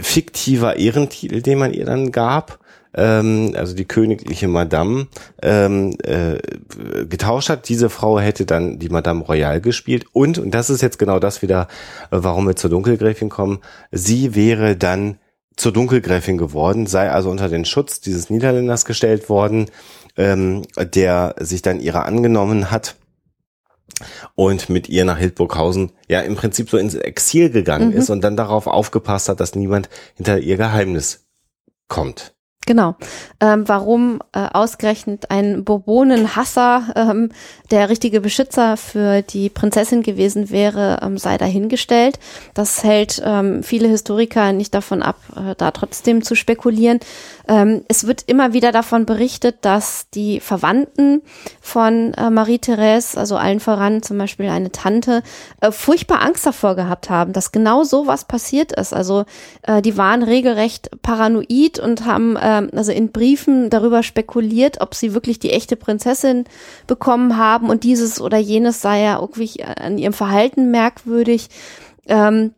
fiktiver 0.00 0.76
Ehrentitel, 0.76 1.42
den 1.42 1.58
man 1.58 1.72
ihr 1.72 1.84
dann 1.84 2.12
gab, 2.12 2.58
ähm, 2.94 3.52
also 3.56 3.74
die 3.74 3.84
königliche 3.84 4.48
Madame, 4.48 5.06
ähm, 5.42 5.96
äh, 6.02 6.38
getauscht 7.06 7.50
hat. 7.50 7.68
Diese 7.68 7.90
Frau 7.90 8.18
hätte 8.18 8.46
dann 8.46 8.78
die 8.78 8.88
Madame 8.88 9.22
Royale 9.22 9.60
gespielt. 9.60 10.06
Und, 10.12 10.38
und 10.38 10.52
das 10.52 10.70
ist 10.70 10.82
jetzt 10.82 10.98
genau 10.98 11.18
das 11.18 11.42
wieder, 11.42 11.68
äh, 12.10 12.18
warum 12.20 12.46
wir 12.46 12.56
zur 12.56 12.70
Dunkelgräfin 12.70 13.28
kommen, 13.28 13.60
sie 13.92 14.34
wäre 14.34 14.76
dann 14.76 15.18
zur 15.56 15.72
Dunkelgräfin 15.72 16.36
geworden, 16.36 16.86
sei 16.86 17.10
also 17.10 17.30
unter 17.30 17.48
den 17.48 17.64
Schutz 17.64 18.00
dieses 18.00 18.28
Niederländers 18.28 18.84
gestellt 18.84 19.30
worden, 19.30 19.66
ähm, 20.16 20.62
der 20.76 21.34
sich 21.38 21.62
dann 21.62 21.80
ihrer 21.80 22.04
angenommen 22.04 22.70
hat 22.70 22.96
und 24.34 24.68
mit 24.68 24.88
ihr 24.88 25.04
nach 25.04 25.18
Hildburghausen 25.18 25.92
ja 26.08 26.20
im 26.20 26.36
Prinzip 26.36 26.70
so 26.70 26.76
ins 26.76 26.94
Exil 26.94 27.50
gegangen 27.50 27.90
mhm. 27.90 27.96
ist 27.96 28.10
und 28.10 28.22
dann 28.22 28.36
darauf 28.36 28.66
aufgepasst 28.66 29.28
hat, 29.28 29.40
dass 29.40 29.54
niemand 29.54 29.88
hinter 30.16 30.38
ihr 30.38 30.56
Geheimnis 30.56 31.26
kommt. 31.88 32.36
Genau. 32.66 32.96
Ähm, 33.40 33.68
warum 33.68 34.20
äh, 34.32 34.40
ausgerechnet 34.52 35.30
ein 35.30 35.62
Bourbonenhasser 35.64 36.92
ähm, 36.96 37.30
der 37.70 37.88
richtige 37.88 38.20
Beschützer 38.20 38.76
für 38.76 39.22
die 39.22 39.48
Prinzessin 39.48 40.02
gewesen 40.02 40.50
wäre, 40.50 40.98
ähm, 41.00 41.16
sei 41.16 41.38
dahingestellt. 41.38 42.18
Das 42.54 42.82
hält 42.82 43.22
ähm, 43.24 43.62
viele 43.62 43.86
Historiker 43.86 44.52
nicht 44.52 44.74
davon 44.74 45.02
ab, 45.02 45.16
äh, 45.36 45.54
da 45.56 45.70
trotzdem 45.70 46.22
zu 46.22 46.34
spekulieren. 46.34 46.98
Ähm, 47.48 47.84
es 47.88 48.06
wird 48.06 48.22
immer 48.26 48.52
wieder 48.52 48.72
davon 48.72 49.06
berichtet, 49.06 49.58
dass 49.62 50.10
die 50.10 50.40
Verwandten 50.40 51.22
von 51.60 52.12
äh, 52.14 52.30
Marie-Therese, 52.30 53.18
also 53.18 53.36
allen 53.36 53.60
voran 53.60 54.02
zum 54.02 54.18
Beispiel 54.18 54.48
eine 54.48 54.72
Tante, 54.72 55.22
äh, 55.60 55.70
furchtbar 55.70 56.22
Angst 56.22 56.44
davor 56.46 56.74
gehabt 56.74 57.08
haben, 57.08 57.32
dass 57.32 57.52
genau 57.52 57.84
so 57.84 58.06
was 58.06 58.24
passiert 58.24 58.72
ist. 58.72 58.92
Also 58.92 59.24
äh, 59.62 59.80
die 59.82 59.96
waren 59.96 60.22
regelrecht 60.22 60.90
paranoid 61.02 61.78
und 61.78 62.04
haben 62.04 62.36
äh, 62.36 62.68
also 62.74 62.92
in 62.92 63.12
Briefen 63.12 63.70
darüber 63.70 64.02
spekuliert, 64.02 64.80
ob 64.80 64.94
sie 64.94 65.14
wirklich 65.14 65.38
die 65.38 65.50
echte 65.50 65.76
Prinzessin 65.76 66.44
bekommen 66.86 67.36
haben 67.36 67.70
und 67.70 67.84
dieses 67.84 68.20
oder 68.20 68.38
jenes 68.38 68.82
sei 68.82 69.02
ja 69.02 69.20
irgendwie 69.20 69.62
an 69.62 69.98
ihrem 69.98 70.12
Verhalten 70.12 70.70
merkwürdig. 70.70 71.48
Ähm, 72.08 72.52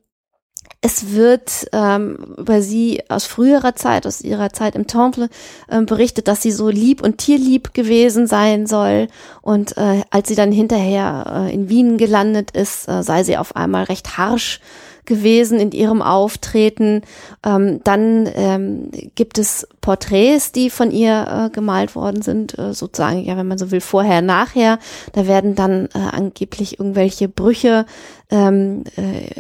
es 0.80 1.12
wird 1.12 1.66
ähm, 1.72 2.34
über 2.36 2.62
sie 2.62 3.02
aus 3.08 3.24
früherer 3.24 3.74
Zeit, 3.74 4.06
aus 4.06 4.20
ihrer 4.20 4.52
Zeit 4.52 4.76
im 4.76 4.86
Temple, 4.86 5.28
ähm, 5.68 5.86
berichtet, 5.86 6.28
dass 6.28 6.40
sie 6.40 6.52
so 6.52 6.68
lieb 6.68 7.02
und 7.02 7.18
tierlieb 7.18 7.74
gewesen 7.74 8.28
sein 8.28 8.66
soll. 8.66 9.08
Und 9.42 9.76
äh, 9.76 10.02
als 10.10 10.28
sie 10.28 10.36
dann 10.36 10.52
hinterher 10.52 11.46
äh, 11.48 11.54
in 11.54 11.68
Wien 11.68 11.98
gelandet 11.98 12.52
ist, 12.52 12.88
äh, 12.88 13.02
sei 13.02 13.24
sie 13.24 13.36
auf 13.36 13.56
einmal 13.56 13.84
recht 13.84 14.18
harsh 14.18 14.60
gewesen 15.04 15.58
in 15.58 15.72
ihrem 15.72 16.00
Auftreten. 16.00 17.02
Ähm, 17.44 17.80
dann 17.82 18.28
ähm, 18.36 18.90
gibt 19.16 19.38
es 19.38 19.66
Porträts, 19.80 20.52
die 20.52 20.70
von 20.70 20.92
ihr 20.92 21.46
äh, 21.46 21.50
gemalt 21.50 21.96
worden 21.96 22.22
sind, 22.22 22.56
äh, 22.56 22.72
sozusagen, 22.72 23.24
ja, 23.24 23.36
wenn 23.36 23.48
man 23.48 23.58
so 23.58 23.72
will, 23.72 23.80
vorher, 23.80 24.22
nachher. 24.22 24.78
Da 25.14 25.26
werden 25.26 25.56
dann 25.56 25.86
äh, 25.94 25.98
angeblich 25.98 26.78
irgendwelche 26.78 27.26
Brüche 27.26 27.86
ähm, 28.30 28.84
äh, 28.96 29.30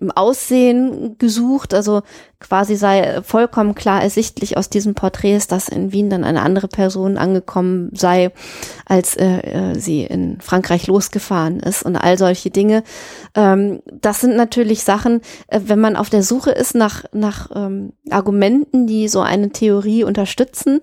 im 0.00 0.10
Aussehen 0.10 1.16
gesucht. 1.18 1.74
Also 1.74 2.02
quasi 2.40 2.76
sei 2.76 3.22
vollkommen 3.22 3.74
klar 3.74 4.02
ersichtlich 4.02 4.56
aus 4.56 4.68
diesen 4.68 4.94
Porträts, 4.94 5.46
dass 5.46 5.68
in 5.68 5.92
Wien 5.92 6.10
dann 6.10 6.24
eine 6.24 6.42
andere 6.42 6.68
Person 6.68 7.16
angekommen 7.16 7.90
sei, 7.94 8.30
als 8.84 9.16
äh, 9.16 9.38
äh, 9.38 9.78
sie 9.78 10.02
in 10.04 10.40
Frankreich 10.40 10.86
losgefahren 10.86 11.60
ist 11.60 11.82
und 11.82 11.96
all 11.96 12.18
solche 12.18 12.50
Dinge. 12.50 12.82
Ähm, 13.34 13.82
das 13.86 14.20
sind 14.20 14.36
natürlich 14.36 14.84
Sachen, 14.84 15.20
äh, 15.48 15.60
wenn 15.64 15.80
man 15.80 15.96
auf 15.96 16.10
der 16.10 16.22
Suche 16.22 16.50
ist 16.50 16.74
nach, 16.74 17.04
nach 17.12 17.50
ähm, 17.54 17.92
Argumenten, 18.10 18.86
die 18.86 19.08
so 19.08 19.20
eine 19.20 19.50
Theorie 19.50 20.04
unterstützen, 20.04 20.80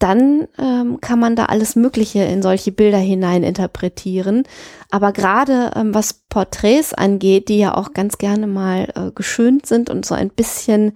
dann 0.00 0.48
ähm, 0.58 1.00
kann 1.00 1.20
man 1.20 1.36
da 1.36 1.44
alles 1.46 1.76
Mögliche 1.76 2.22
in 2.24 2.42
solche 2.42 2.72
Bilder 2.72 2.98
hinein 2.98 3.42
interpretieren. 3.42 4.42
Aber 4.90 5.12
gerade 5.12 5.70
ähm, 5.76 5.94
was 5.94 6.14
Porträts 6.28 6.92
angeht, 6.94 7.48
die 7.48 7.58
ja 7.58 7.76
auch 7.76 7.92
ganz 7.92 8.18
gerne 8.18 8.46
mal 8.46 8.88
äh, 8.96 9.10
geschönt 9.14 9.66
sind 9.66 9.88
und 9.90 10.04
so 10.04 10.14
ein 10.14 10.30
bisschen 10.30 10.92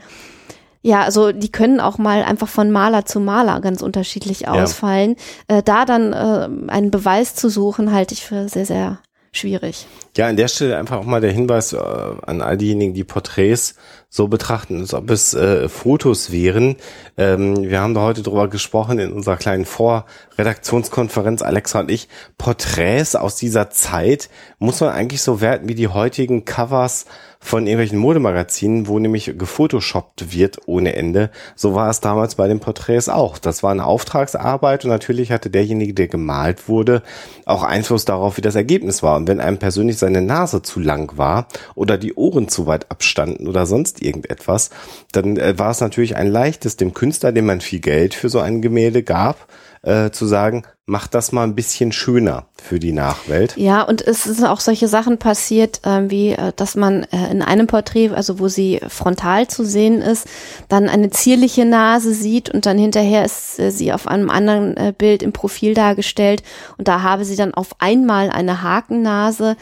ja, 0.87 1.01
also 1.01 1.33
die 1.33 1.51
können 1.51 1.81
auch 1.81 1.97
mal 1.97 2.23
einfach 2.25 2.47
von 2.47 2.71
Maler 2.71 3.07
zu 3.07 3.19
Maler 3.19 3.63
ganz 3.63 3.81
unterschiedlich 3.81 4.41
Ja. 4.41 4.53
ausfallen. 4.53 5.17
Äh, 5.49 5.63
da 5.63 5.87
dann 5.87 6.13
äh, 6.13 6.71
einen 6.71 6.91
Beweis 6.91 7.35
zu 7.35 7.49
suchen, 7.49 7.91
halte 7.91 8.13
ich 8.13 8.23
für 8.23 8.51
sehr, 8.51 8.67
sehr 8.67 8.99
schwierig. 9.33 9.87
Ja, 10.15 10.27
an 10.29 10.37
der 10.37 10.49
Stelle 10.49 10.77
einfach 10.77 10.99
auch 10.99 11.05
mal 11.07 11.23
der 11.23 11.33
Hinweis 11.33 11.73
äh, 11.73 11.79
an 11.79 12.43
all 12.43 12.59
diejenigen, 12.59 12.93
die 12.93 13.03
Porträts 13.03 13.77
so 14.15 14.29
betrachten, 14.29 14.79
als 14.79 14.95
ob 14.95 15.11
es 15.11 15.35
äh, 15.35 15.69
Fotos 15.69 16.31
wären. 16.31 16.77
Ähm, 17.17 17.69
wir 17.69 17.81
haben 17.81 17.95
da 17.95 18.03
heute 18.03 18.23
drüber 18.23 18.47
gesprochen 18.47 19.01
in 19.01 19.13
unserer 19.13 19.37
kleinen 19.37 19.65
Vorredaktionskonferenz, 19.65 21.43
Alexa 21.43 21.81
und 21.81 21.91
ich. 21.91 22.09
Porträts 22.39 23.17
aus 23.17 23.35
dieser 23.35 23.71
Zeit 23.71 24.31
muss 24.61 24.81
man 24.81 24.91
eigentlich 24.91 25.21
so 25.21 25.41
werten 25.41 25.69
wie 25.69 25.75
die 25.75 25.89
heutigen 25.89 26.45
Covers 26.45 27.07
von 27.45 27.67
irgendwelchen 27.67 27.99
Modemagazinen, 27.99 28.89
wo 28.89 28.99
nämlich 28.99 29.35
gefotoshoppt 29.37 30.33
wird 30.33 30.61
ohne 30.65 30.97
Ende. 30.97 31.31
So 31.57 31.75
war 31.75 31.91
es 31.91 32.01
damals 32.01 32.37
bei 32.37 32.49
den 32.49 32.59
Porträts 32.59 33.11
auch. 33.11 33.37
Das 33.37 33.63
war 33.63 33.71
eine 33.71 33.85
Auftragsarbeit 33.85 34.85
und 34.85 34.91
natürlich 34.91 35.31
hatte 35.31 35.51
derjenige, 35.51 35.93
der 35.93 36.09
gemalt 36.09 36.71
wurde, 36.71 37.03
auch 37.45 37.63
Einfluss 37.63 38.07
darauf, 38.07 38.39
wie 38.39 38.43
das 38.43 38.55
Ergebnis 38.55 39.03
war. 39.03 39.17
Und 39.17 39.29
wenn 39.29 39.41
einem 39.41 39.59
persönlich 39.59 39.99
seine 39.99 40.23
Nase 40.23 40.63
zu 40.63 40.81
lang 40.81 41.19
war 41.19 41.47
oder 41.75 41.99
die 41.99 42.15
Ohren 42.15 42.49
zu 42.49 42.67
weit 42.67 42.91
abstanden 42.91 43.47
oder 43.47 43.67
sonst 43.67 44.01
irgendetwas, 44.05 44.71
dann 45.13 45.37
äh, 45.37 45.59
war 45.59 45.71
es 45.71 45.81
natürlich 45.81 46.17
ein 46.17 46.29
leichtes, 46.29 46.77
dem 46.77 46.95
Künstler, 46.95 47.33
dem 47.33 47.47
man 47.47 47.61
viel 47.61 47.81
Geld 47.81 48.15
für 48.15 48.29
so 48.29 48.41
ein 48.41 48.63
Gemälde 48.63 49.03
gab, 49.03 49.49
äh, 49.83 50.11
zu 50.11 50.27
sagen, 50.27 50.65
mach 50.87 51.07
das 51.07 51.33
mal 51.33 51.45
ein 51.45 51.55
bisschen 51.55 51.93
schöner 51.93 52.47
für 52.63 52.79
die 52.79 52.93
Nachwelt. 52.93 53.57
Ja, 53.57 53.83
und 53.83 54.07
es 54.07 54.25
sind 54.25 54.45
auch 54.45 54.61
solche 54.61 54.89
Sachen 54.89 55.19
passiert, 55.19 55.81
ähm, 55.85 56.11
wie 56.11 56.31
äh, 56.31 56.53
dass 56.57 56.75
man 56.75 57.05
äh, 57.05 57.31
in 57.31 57.43
einem 57.43 57.67
Porträt, 57.67 58.11
also 58.11 58.39
wo 58.39 58.49
sie 58.49 58.81
frontal 58.89 59.49
zu 59.49 59.65
sehen 59.65 60.03
ist, 60.03 60.27
dann 60.69 60.89
eine 60.89 61.11
zierliche 61.11 61.65
Nase 61.65 62.13
sieht 62.13 62.51
und 62.51 62.67
dann 62.67 62.79
hinterher 62.79 63.25
ist 63.25 63.59
äh, 63.59 63.71
sie 63.71 63.93
auf 63.93 64.07
einem 64.07 64.31
anderen 64.31 64.77
äh, 64.77 64.93
Bild 64.97 65.23
im 65.23 65.33
Profil 65.33 65.75
dargestellt 65.75 66.43
und 66.77 66.89
da 66.89 67.03
habe 67.03 67.25
sie 67.25 67.37
dann 67.37 67.55
auf 67.55 67.71
einmal 67.79 68.31
eine 68.31 68.63
Hakennase. 68.63 69.57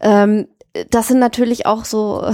Ähm, 0.00 0.46
das 0.90 1.08
sind 1.08 1.18
natürlich 1.18 1.66
auch 1.66 1.84
so 1.84 2.22
äh, 2.22 2.32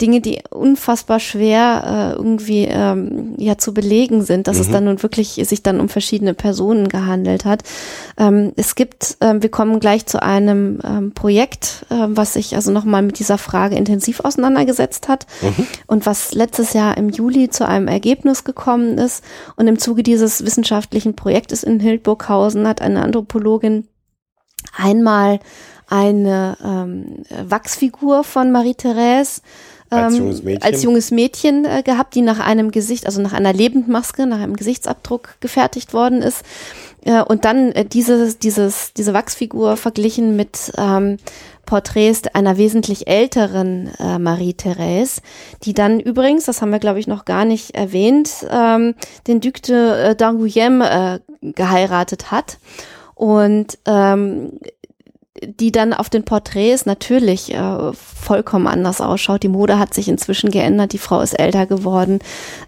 Dinge, 0.00 0.20
die 0.20 0.40
unfassbar 0.50 1.20
schwer 1.20 2.14
äh, 2.14 2.16
irgendwie 2.16 2.64
ähm, 2.64 3.34
ja 3.38 3.58
zu 3.58 3.72
belegen 3.72 4.22
sind, 4.22 4.46
dass 4.48 4.58
es 4.58 4.70
dann 4.70 4.84
nun 4.84 5.02
wirklich 5.02 5.40
sich 5.44 5.62
dann 5.62 5.80
um 5.80 5.88
verschiedene 5.88 6.34
Personen 6.34 6.88
gehandelt 6.88 7.44
hat. 7.44 7.62
Ähm, 8.18 8.52
es 8.56 8.74
gibt, 8.74 9.16
ähm, 9.20 9.42
wir 9.42 9.50
kommen 9.50 9.80
gleich 9.80 10.06
zu 10.06 10.22
einem 10.22 10.80
ähm, 10.84 11.12
Projekt, 11.12 11.86
ähm, 11.90 12.16
was 12.16 12.34
sich 12.34 12.54
also 12.54 12.70
nochmal 12.70 13.02
mit 13.02 13.18
dieser 13.18 13.38
Frage 13.38 13.76
intensiv 13.76 14.20
auseinandergesetzt 14.20 15.08
hat 15.08 15.26
und 15.86 16.06
was 16.06 16.34
letztes 16.34 16.72
Jahr 16.72 16.96
im 16.96 17.08
Juli 17.08 17.48
zu 17.48 17.66
einem 17.66 17.88
Ergebnis 17.88 18.44
gekommen 18.44 18.98
ist. 18.98 19.24
Und 19.56 19.66
im 19.68 19.78
Zuge 19.78 20.02
dieses 20.02 20.44
wissenschaftlichen 20.44 21.16
Projektes 21.16 21.62
in 21.62 21.80
Hildburghausen 21.80 22.66
hat 22.66 22.82
eine 22.82 23.02
Anthropologin 23.02 23.88
einmal 24.76 25.40
eine 25.88 26.56
ähm, 26.64 27.24
Wachsfigur 27.48 28.24
von 28.24 28.50
Marie-Therese 28.50 29.40
Als 29.90 30.14
ähm, 30.14 30.20
junges 30.20 30.42
Mädchen. 30.42 30.62
als 30.62 30.82
junges 30.82 31.10
Mädchen 31.10 31.64
äh, 31.64 31.82
gehabt, 31.82 32.14
die 32.14 32.22
nach 32.22 32.40
einem 32.40 32.70
Gesicht, 32.70 33.06
also 33.06 33.20
nach 33.20 33.32
einer 33.32 33.52
Lebendmaske, 33.52 34.26
nach 34.26 34.40
einem 34.40 34.56
Gesichtsabdruck 34.56 35.36
gefertigt 35.40 35.94
worden 35.94 36.22
ist. 36.22 36.42
Äh, 37.04 37.22
und 37.22 37.44
dann 37.44 37.72
äh, 37.72 37.84
dieses, 37.84 38.38
dieses, 38.38 38.92
diese 38.94 39.14
Wachsfigur 39.14 39.76
verglichen 39.76 40.34
mit 40.34 40.72
ähm, 40.76 41.18
Porträts 41.66 42.22
einer 42.32 42.56
wesentlich 42.56 43.06
älteren 43.08 43.90
äh, 43.98 44.18
Marie-Therese, 44.18 45.20
die 45.64 45.74
dann 45.74 46.00
übrigens, 46.00 46.44
das 46.44 46.62
haben 46.62 46.70
wir 46.70 46.78
glaube 46.78 47.00
ich 47.00 47.06
noch 47.06 47.24
gar 47.24 47.44
nicht 47.44 47.74
erwähnt, 47.74 48.30
ähm, 48.50 48.94
den 49.26 49.40
Duc 49.40 49.62
de 49.62 49.76
äh, 49.76 50.14
d'Angoulême 50.14 51.16
äh, 51.16 51.20
geheiratet 51.52 52.30
hat. 52.30 52.58
Und 53.14 53.78
ähm, 53.86 54.60
die 55.42 55.72
dann 55.72 55.92
auf 55.92 56.10
den 56.10 56.24
Porträts 56.24 56.86
natürlich 56.86 57.52
äh, 57.54 57.92
vollkommen 57.92 58.66
anders 58.66 59.00
ausschaut. 59.00 59.42
Die 59.42 59.48
Mode 59.48 59.78
hat 59.78 59.94
sich 59.94 60.08
inzwischen 60.08 60.50
geändert, 60.50 60.92
die 60.92 60.98
Frau 60.98 61.20
ist 61.20 61.34
älter 61.34 61.66
geworden 61.66 62.20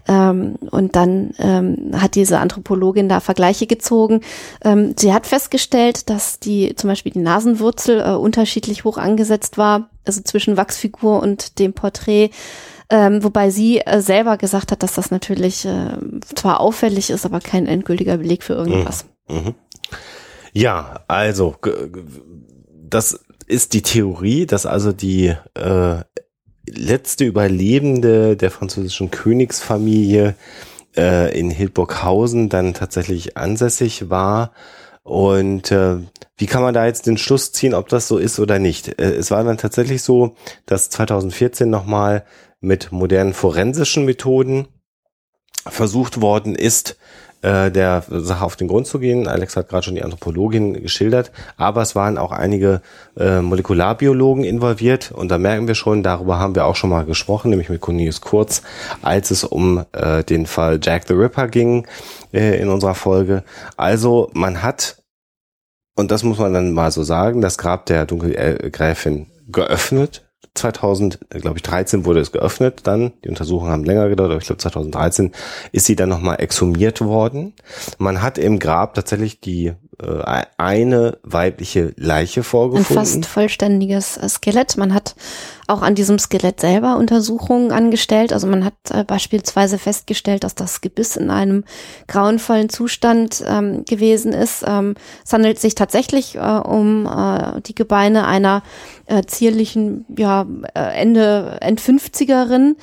ähm, 0.07 0.55
und 0.71 0.95
dann 0.95 1.31
ähm, 1.39 1.91
hat 1.99 2.15
diese 2.15 2.39
Anthropologin 2.39 3.09
da 3.09 3.19
Vergleiche 3.19 3.67
gezogen. 3.67 4.21
Ähm, 4.63 4.93
sie 4.97 5.13
hat 5.13 5.27
festgestellt, 5.27 6.09
dass 6.09 6.39
die 6.39 6.75
zum 6.75 6.89
Beispiel 6.89 7.11
die 7.11 7.19
Nasenwurzel 7.19 8.01
äh, 8.01 8.11
unterschiedlich 8.11 8.83
hoch 8.83 8.97
angesetzt 8.97 9.57
war, 9.57 9.89
also 10.05 10.21
zwischen 10.21 10.57
Wachsfigur 10.57 11.21
und 11.21 11.59
dem 11.59 11.73
Porträt. 11.73 12.31
Ähm, 12.91 13.23
wobei 13.23 13.51
sie 13.51 13.81
äh, 13.81 14.01
selber 14.01 14.37
gesagt 14.37 14.71
hat, 14.71 14.81
dass 14.81 14.93
das 14.93 15.11
natürlich 15.11 15.63
äh, 15.65 15.97
zwar 16.33 16.59
auffällig 16.59 17.11
ist, 17.11 17.23
aber 17.23 17.39
kein 17.39 17.67
endgültiger 17.67 18.17
Beleg 18.17 18.41
für 18.41 18.53
irgendwas. 18.53 19.05
Ja, 20.53 21.01
also 21.07 21.55
g- 21.61 21.69
g- 21.69 22.01
das 22.89 23.19
ist 23.47 23.73
die 23.73 23.81
Theorie, 23.81 24.45
dass 24.45 24.65
also 24.65 24.91
die 24.91 25.35
äh, 25.55 25.95
letzte 26.67 27.25
Überlebende 27.25 28.37
der 28.37 28.51
französischen 28.51 29.11
Königsfamilie 29.11 30.35
äh, 30.95 31.37
in 31.37 31.49
Hildburghausen 31.49 32.49
dann 32.49 32.73
tatsächlich 32.73 33.37
ansässig 33.37 34.09
war. 34.09 34.51
Und 35.03 35.71
äh, 35.71 35.97
wie 36.37 36.45
kann 36.45 36.61
man 36.61 36.73
da 36.73 36.85
jetzt 36.85 37.07
den 37.07 37.17
Schluss 37.17 37.51
ziehen, 37.51 37.73
ob 37.73 37.89
das 37.89 38.07
so 38.07 38.17
ist 38.17 38.39
oder 38.39 38.59
nicht? 38.59 38.99
Äh, 38.99 39.15
es 39.15 39.31
war 39.31 39.43
dann 39.43 39.57
tatsächlich 39.57 40.03
so, 40.03 40.35
dass 40.65 40.89
2014 40.89 41.69
nochmal 41.69 42.25
mit 42.61 42.91
modernen 42.91 43.33
forensischen 43.33 44.05
Methoden 44.05 44.67
versucht 45.67 46.21
worden 46.21 46.55
ist, 46.55 46.97
äh, 47.41 47.71
der 47.71 48.03
Sache 48.09 48.43
auf 48.43 48.55
den 48.55 48.67
Grund 48.67 48.87
zu 48.87 48.99
gehen. 48.99 49.27
Alex 49.27 49.55
hat 49.55 49.69
gerade 49.69 49.83
schon 49.83 49.95
die 49.95 50.03
Anthropologin 50.03 50.73
geschildert, 50.81 51.31
aber 51.57 51.81
es 51.81 51.95
waren 51.95 52.17
auch 52.17 52.31
einige 52.31 52.81
äh, 53.17 53.41
Molekularbiologen 53.41 54.43
involviert 54.43 55.11
und 55.11 55.29
da 55.29 55.37
merken 55.37 55.67
wir 55.67 55.75
schon, 55.75 56.03
darüber 56.03 56.39
haben 56.39 56.55
wir 56.55 56.65
auch 56.65 56.75
schon 56.75 56.89
mal 56.89 57.05
gesprochen, 57.05 57.49
nämlich 57.49 57.69
mit 57.69 57.81
Cornelius 57.81 58.21
Kurz, 58.21 58.61
als 59.01 59.31
es 59.31 59.43
um 59.43 59.85
äh, 59.93 60.23
den 60.23 60.45
Fall 60.45 60.79
Jack 60.81 61.07
the 61.07 61.13
Ripper 61.13 61.47
ging 61.47 61.87
äh, 62.33 62.59
in 62.59 62.69
unserer 62.69 62.95
Folge. 62.95 63.43
Also 63.77 64.29
man 64.33 64.61
hat, 64.61 65.01
und 65.95 66.11
das 66.11 66.23
muss 66.23 66.39
man 66.39 66.53
dann 66.53 66.73
mal 66.73 66.91
so 66.91 67.03
sagen, 67.03 67.41
das 67.41 67.57
Grab 67.57 67.85
der 67.85 68.05
Dunkelgräfin 68.05 69.27
geöffnet 69.47 70.28
2000, 70.55 71.19
glaube 71.29 71.57
ich, 71.57 71.63
13 71.63 72.05
wurde 72.05 72.19
es 72.19 72.31
geöffnet 72.31 72.81
dann. 72.83 73.13
Die 73.23 73.29
Untersuchungen 73.29 73.71
haben 73.71 73.83
länger 73.83 74.09
gedauert, 74.09 74.31
aber 74.31 74.39
ich 74.39 74.47
glaube 74.47 74.61
2013 74.61 75.31
ist 75.71 75.85
sie 75.85 75.95
dann 75.95 76.09
nochmal 76.09 76.37
exhumiert 76.39 77.01
worden. 77.01 77.53
Man 77.97 78.21
hat 78.21 78.37
im 78.37 78.59
Grab 78.59 78.93
tatsächlich 78.93 79.39
die 79.39 79.73
äh, 80.01 80.43
eine 80.57 81.17
weibliche 81.23 81.93
Leiche 81.97 82.41
Ein 82.41 82.43
vorgefunden. 82.43 82.95
fast 82.95 83.25
vollständiges 83.25 84.17
äh, 84.17 84.27
Skelett. 84.27 84.77
Man 84.77 84.93
hat 84.93 85.15
auch 85.69 85.81
an 85.81 85.95
diesem 85.95 86.19
Skelett 86.19 86.59
selber 86.59 86.97
Untersuchungen 86.97 87.71
angestellt. 87.71 88.33
Also 88.33 88.47
man 88.47 88.65
hat 88.65 88.73
äh, 88.89 89.03
beispielsweise 89.03 89.77
festgestellt, 89.77 90.43
dass 90.43 90.55
das 90.55 90.81
Gebiss 90.81 91.15
in 91.15 91.29
einem 91.29 91.63
grauenvollen 92.07 92.69
Zustand 92.69 93.43
ähm, 93.47 93.85
gewesen 93.85 94.33
ist. 94.33 94.63
Ähm, 94.67 94.95
es 95.23 95.33
handelt 95.33 95.59
sich 95.59 95.75
tatsächlich 95.75 96.35
äh, 96.35 96.39
um 96.39 97.05
äh, 97.05 97.61
die 97.61 97.75
Gebeine 97.75 98.27
einer 98.27 98.63
äh, 99.05 99.23
zierlichen, 99.23 100.05
ja, 100.17 100.45
äh, 100.73 100.99
Ende, 100.99 101.57
End-50erin. 101.61 102.75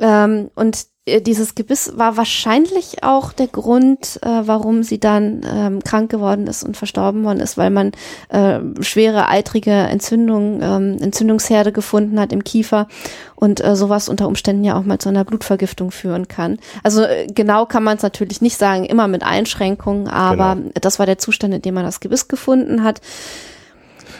Ähm, 0.00 0.50
und 0.54 0.86
dieses 1.06 1.54
Gebiss 1.54 1.92
war 1.96 2.16
wahrscheinlich 2.16 3.04
auch 3.04 3.32
der 3.32 3.46
Grund, 3.46 4.18
äh, 4.22 4.28
warum 4.42 4.82
sie 4.82 4.98
dann 4.98 5.42
ähm, 5.48 5.84
krank 5.84 6.10
geworden 6.10 6.48
ist 6.48 6.64
und 6.64 6.76
verstorben 6.76 7.22
worden 7.22 7.38
ist, 7.38 7.56
weil 7.56 7.70
man 7.70 7.92
äh, 8.28 8.58
schwere 8.80 9.28
eitrige 9.28 9.70
Entzündung, 9.70 10.60
ähm, 10.62 10.96
Entzündungsherde 11.00 11.70
gefunden 11.70 12.18
hat 12.18 12.32
im 12.32 12.42
Kiefer 12.42 12.88
und 13.36 13.62
äh, 13.64 13.76
sowas 13.76 14.08
unter 14.08 14.26
Umständen 14.26 14.64
ja 14.64 14.76
auch 14.76 14.82
mal 14.82 14.98
zu 14.98 15.08
einer 15.08 15.24
Blutvergiftung 15.24 15.92
führen 15.92 16.26
kann. 16.26 16.58
Also 16.82 17.04
äh, 17.04 17.28
genau 17.28 17.66
kann 17.66 17.84
man 17.84 17.98
es 17.98 18.02
natürlich 18.02 18.40
nicht 18.40 18.56
sagen, 18.58 18.84
immer 18.84 19.06
mit 19.06 19.22
Einschränkungen, 19.22 20.08
aber 20.08 20.56
Genau. 20.56 20.70
das 20.80 20.98
war 20.98 21.06
der 21.06 21.18
Zustand, 21.18 21.54
in 21.54 21.62
dem 21.62 21.74
man 21.74 21.84
das 21.84 22.00
Gebiss 22.00 22.26
gefunden 22.26 22.82
hat. 22.82 23.00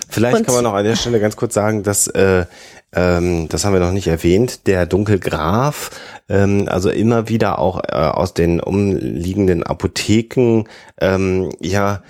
Vielleicht 0.08 0.36
Und- 0.38 0.46
kann 0.46 0.54
man 0.54 0.64
noch 0.64 0.74
an 0.74 0.84
der 0.84 0.94
Stelle 0.94 1.18
ganz 1.18 1.36
kurz 1.36 1.54
sagen, 1.54 1.82
dass 1.82 2.06
äh, 2.06 2.46
ähm, 2.94 3.48
das 3.48 3.64
haben 3.64 3.72
wir 3.72 3.80
noch 3.80 3.92
nicht 3.92 4.06
erwähnt, 4.06 4.66
der 4.66 4.86
Dunkelgraf, 4.86 5.90
ähm, 6.28 6.68
also 6.68 6.90
immer 6.90 7.28
wieder 7.28 7.58
auch 7.58 7.82
äh, 7.84 7.92
aus 7.92 8.34
den 8.34 8.60
umliegenden 8.60 9.62
Apotheken, 9.62 10.64
ähm, 11.00 11.50
ja, 11.60 12.02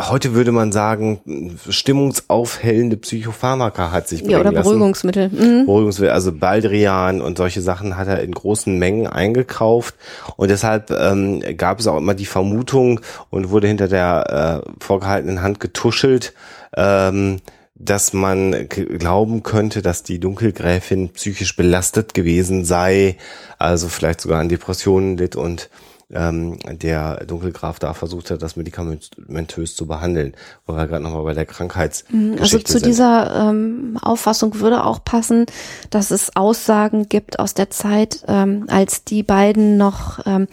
heute 0.00 0.34
würde 0.34 0.52
man 0.52 0.72
sagen, 0.72 1.20
stimmungsaufhellende 1.68 2.96
Psychopharmaka 2.96 3.90
hat 3.90 4.08
sich 4.08 4.22
Ja, 4.22 4.40
oder 4.40 4.52
lassen. 4.52 4.64
Beruhigungsmittel. 4.64 5.28
Mhm. 5.28 5.66
Beruhigungsmittel, 5.66 6.12
also 6.12 6.32
Baldrian 6.32 7.20
und 7.20 7.36
solche 7.36 7.60
Sachen 7.60 7.96
hat 7.96 8.08
er 8.08 8.20
in 8.22 8.32
großen 8.32 8.78
Mengen 8.78 9.06
eingekauft 9.06 9.94
und 10.36 10.50
deshalb 10.50 10.90
ähm, 10.90 11.42
gab 11.56 11.80
es 11.80 11.86
auch 11.86 11.98
immer 11.98 12.14
die 12.14 12.26
Vermutung 12.26 13.00
und 13.30 13.50
wurde 13.50 13.68
hinter 13.68 13.88
der 13.88 14.62
äh, 14.64 14.70
vorgehaltenen 14.82 15.42
Hand 15.42 15.60
getuschelt, 15.60 16.32
ähm, 16.76 17.40
dass 17.78 18.12
man 18.12 18.68
glauben 18.68 19.42
könnte, 19.42 19.82
dass 19.82 20.02
die 20.02 20.18
Dunkelgräfin 20.18 21.10
psychisch 21.10 21.56
belastet 21.56 22.14
gewesen 22.14 22.64
sei, 22.64 23.16
also 23.58 23.88
vielleicht 23.88 24.22
sogar 24.22 24.40
an 24.40 24.48
Depressionen 24.48 25.16
litt 25.16 25.36
und 25.36 25.68
ähm, 26.10 26.58
der 26.64 27.24
Dunkelgraf 27.26 27.78
da 27.78 27.92
versucht 27.92 28.30
hat, 28.30 28.40
das 28.40 28.56
medikamentös 28.56 29.74
zu 29.74 29.86
behandeln, 29.86 30.34
wo 30.64 30.74
wir 30.74 30.86
gerade 30.86 31.02
nochmal 31.02 31.24
bei 31.24 31.34
der 31.34 31.46
Krankheitsgeschichte 31.46 32.40
Also 32.40 32.58
zu 32.60 32.72
sind. 32.74 32.86
dieser 32.86 33.50
ähm, 33.50 33.98
Auffassung 34.00 34.60
würde 34.60 34.84
auch 34.84 35.02
passen, 35.04 35.46
dass 35.90 36.12
es 36.12 36.36
Aussagen 36.36 37.08
gibt 37.08 37.38
aus 37.40 37.54
der 37.54 37.70
Zeit, 37.70 38.24
ähm, 38.28 38.66
als 38.68 39.04
die 39.04 39.24
beiden 39.24 39.76
noch, 39.76 40.20
ähm, 40.26 40.46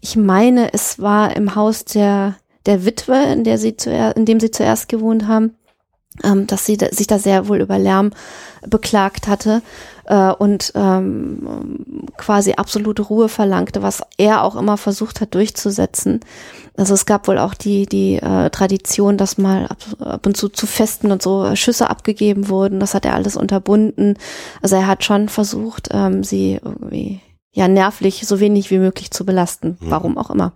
ich 0.00 0.16
meine, 0.16 0.72
es 0.74 0.98
war 1.00 1.34
im 1.34 1.54
Haus 1.54 1.84
der 1.84 2.36
der 2.66 2.84
Witwe, 2.84 3.16
in 3.32 3.44
der 3.44 3.56
sie 3.56 3.76
zuerst, 3.76 4.18
in 4.18 4.26
dem 4.26 4.40
sie 4.40 4.50
zuerst 4.50 4.90
gewohnt 4.90 5.26
haben, 5.26 5.54
ähm, 6.24 6.46
dass 6.46 6.66
sie 6.66 6.76
da, 6.76 6.88
sich 6.90 7.06
da 7.06 7.18
sehr 7.18 7.48
wohl 7.48 7.60
über 7.60 7.78
Lärm 7.78 8.10
beklagt 8.66 9.28
hatte 9.28 9.62
äh, 10.06 10.32
und 10.32 10.72
ähm, 10.74 12.06
quasi 12.16 12.52
absolute 12.52 13.02
Ruhe 13.02 13.28
verlangte, 13.28 13.82
was 13.82 14.02
er 14.16 14.42
auch 14.42 14.56
immer 14.56 14.76
versucht 14.76 15.20
hat 15.20 15.34
durchzusetzen. 15.34 16.20
Also 16.76 16.94
es 16.94 17.06
gab 17.06 17.28
wohl 17.28 17.38
auch 17.38 17.54
die 17.54 17.86
die 17.86 18.16
äh, 18.16 18.50
Tradition, 18.50 19.16
dass 19.16 19.38
mal 19.38 19.66
ab, 19.66 19.78
ab 20.00 20.26
und 20.26 20.36
zu 20.36 20.48
zu 20.48 20.66
Festen 20.66 21.12
und 21.12 21.22
so 21.22 21.54
Schüsse 21.56 21.90
abgegeben 21.90 22.48
wurden. 22.48 22.80
Das 22.80 22.94
hat 22.94 23.04
er 23.04 23.14
alles 23.14 23.36
unterbunden. 23.36 24.16
Also 24.62 24.76
er 24.76 24.86
hat 24.86 25.04
schon 25.04 25.28
versucht, 25.28 25.88
ähm, 25.92 26.24
sie 26.24 26.60
irgendwie 26.62 27.20
ja 27.58 27.66
nervlich 27.66 28.26
so 28.26 28.38
wenig 28.38 28.70
wie 28.70 28.78
möglich 28.78 29.10
zu 29.10 29.26
belasten. 29.26 29.76
Warum 29.80 30.16
auch 30.16 30.30
immer. 30.30 30.52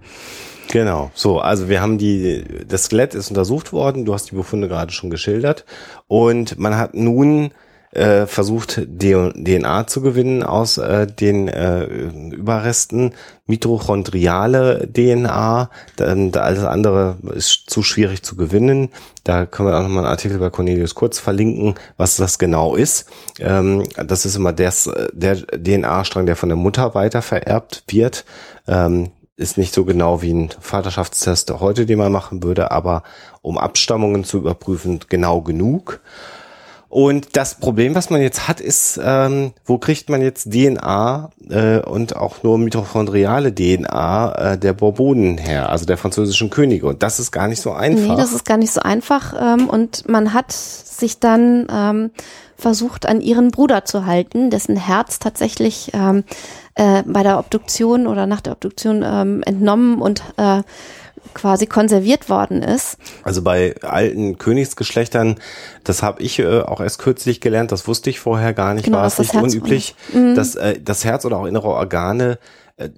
Genau, 0.71 1.11
so, 1.15 1.41
also 1.41 1.69
wir 1.69 1.83
haben 1.83 1.99
die, 1.99 2.45
das 2.67 2.85
Skelett 2.85 3.15
ist 3.15 3.29
untersucht 3.29 3.73
worden, 3.73 4.05
du 4.05 4.15
hast 4.15 4.31
die 4.31 4.37
Befunde 4.37 4.69
gerade 4.69 4.93
schon 4.93 5.11
geschildert 5.11 5.67
und 6.07 6.59
man 6.59 6.79
hat 6.79 6.95
nun 6.95 7.51
äh, 7.93 8.27
versucht, 8.27 8.81
DNA 8.99 9.87
zu 9.87 10.01
gewinnen 10.01 10.43
aus 10.43 10.79
äh, 10.79 11.07
den 11.07 11.49
äh, 11.49 11.85
Überresten, 11.85 13.13
mitochondriale 13.47 14.89
DNA, 14.93 15.71
dann 15.97 16.35
alles 16.35 16.65
andere 16.65 17.19
ist 17.35 17.65
zu 17.69 17.83
schwierig 17.83 18.23
zu 18.23 18.37
gewinnen. 18.37 18.89
Da 19.25 19.47
können 19.47 19.69
wir 19.69 19.79
auch 19.79 19.83
nochmal 19.83 20.05
einen 20.05 20.13
Artikel 20.13 20.39
bei 20.39 20.51
Cornelius 20.51 20.95
Kurz 20.95 21.19
verlinken, 21.19 21.75
was 21.97 22.17
das 22.17 22.39
genau 22.39 22.75
ist. 22.77 23.07
Ähm, 23.39 23.85
das 23.95 24.25
ist 24.25 24.37
immer 24.37 24.53
des, 24.53 24.91
der 25.13 25.37
DNA-Strang, 25.37 26.27
der 26.27 26.37
von 26.37 26.49
der 26.49 26.57
Mutter 26.57 26.95
weiter 26.95 27.21
vererbt 27.21 27.85
wird. 27.89 28.25
Ähm, 28.67 29.11
ist 29.37 29.59
nicht 29.59 29.75
so 29.75 29.85
genau 29.85 30.23
wie 30.23 30.33
ein 30.33 30.51
Vaterschaftstest 30.61 31.51
heute, 31.61 31.85
den 31.85 31.99
man 31.99 32.13
machen 32.13 32.43
würde, 32.43 32.71
aber 32.71 33.03
um 33.41 33.59
Abstammungen 33.59 34.25
zu 34.25 34.39
überprüfen, 34.39 35.01
genau 35.09 35.43
genug. 35.43 36.01
Und 36.93 37.39
das 37.39 37.55
Problem, 37.55 37.95
was 37.95 38.11
man 38.11 38.21
jetzt 38.21 38.49
hat, 38.49 38.61
ist, 38.61 39.01
ähm, 39.03 39.55
wo 39.65 39.79
kriegt 39.79 40.11
man 40.11 40.21
jetzt 40.21 40.53
DNA 40.53 41.31
äh, 41.49 41.79
und 41.79 42.15
auch 42.17 42.43
nur 42.43 42.59
mitochondriale 42.59 43.55
DNA 43.55 44.33
äh, 44.35 44.59
der 44.59 44.75
Bourbonen 44.75 45.39
her, 45.39 45.71
also 45.71 45.87
der 45.87 45.97
französischen 45.97 46.51
Könige. 46.51 46.87
Und 46.87 47.03
das 47.03 47.19
ist 47.19 47.33
gar 47.33 47.49
nicht 47.49 47.63
so 47.63 47.73
einfach. 47.73 48.11
Nee, 48.11 48.17
das 48.17 48.35
ist 48.35 48.45
gar 48.45 48.59
nicht 48.59 48.75
so 48.75 48.83
einfach. 48.83 49.33
Ähm, 49.41 49.71
und 49.71 50.07
man 50.07 50.35
hat 50.35 50.53
sich 50.53 51.19
dann 51.19 51.67
ähm, 51.73 52.11
versucht, 52.59 53.07
an 53.07 53.23
ihren 53.23 53.53
Bruder 53.53 53.87
zu 53.87 54.05
halten, 54.05 54.51
dessen 54.51 54.77
Herz 54.77 55.19
tatsächlich 55.19 55.93
ähm, 55.95 56.25
äh, 56.75 57.05
bei 57.07 57.23
der 57.23 57.39
Obduktion 57.39 58.07
oder 58.07 58.27
nach 58.27 58.43
der 58.43 58.53
Obduktion 58.53 59.03
ähm, 59.03 59.43
entnommen 59.47 60.03
und 60.03 60.23
äh, 60.37 60.61
quasi 61.35 61.67
konserviert 61.67 62.29
worden 62.29 62.63
ist. 62.63 62.99
Also 63.23 63.43
bei 63.43 63.75
alten 63.83 64.39
Königsgeschlechtern, 64.39 65.37
das 65.85 66.03
habe 66.03 66.23
ich 66.23 66.39
äh, 66.39 66.61
auch 66.61 66.81
erst 66.81 66.99
kürzlich 66.99 67.41
gelernt, 67.41 67.73
das 67.73 67.89
wusste 67.89 68.11
ich 68.11 68.21
vorher 68.21 68.53
gar 68.53 68.75
nicht, 68.75 68.85
Genau, 68.85 68.99
war 68.99 69.07
es 69.07 69.17
das 69.17 69.33
nicht 69.33 69.43
unüblich, 69.43 69.95
dass 70.35 70.55
äh, 70.57 70.79
das 70.83 71.05
Herz 71.05 71.25
oder 71.25 71.39
auch 71.39 71.47
innere 71.47 71.69
Organe 71.69 72.39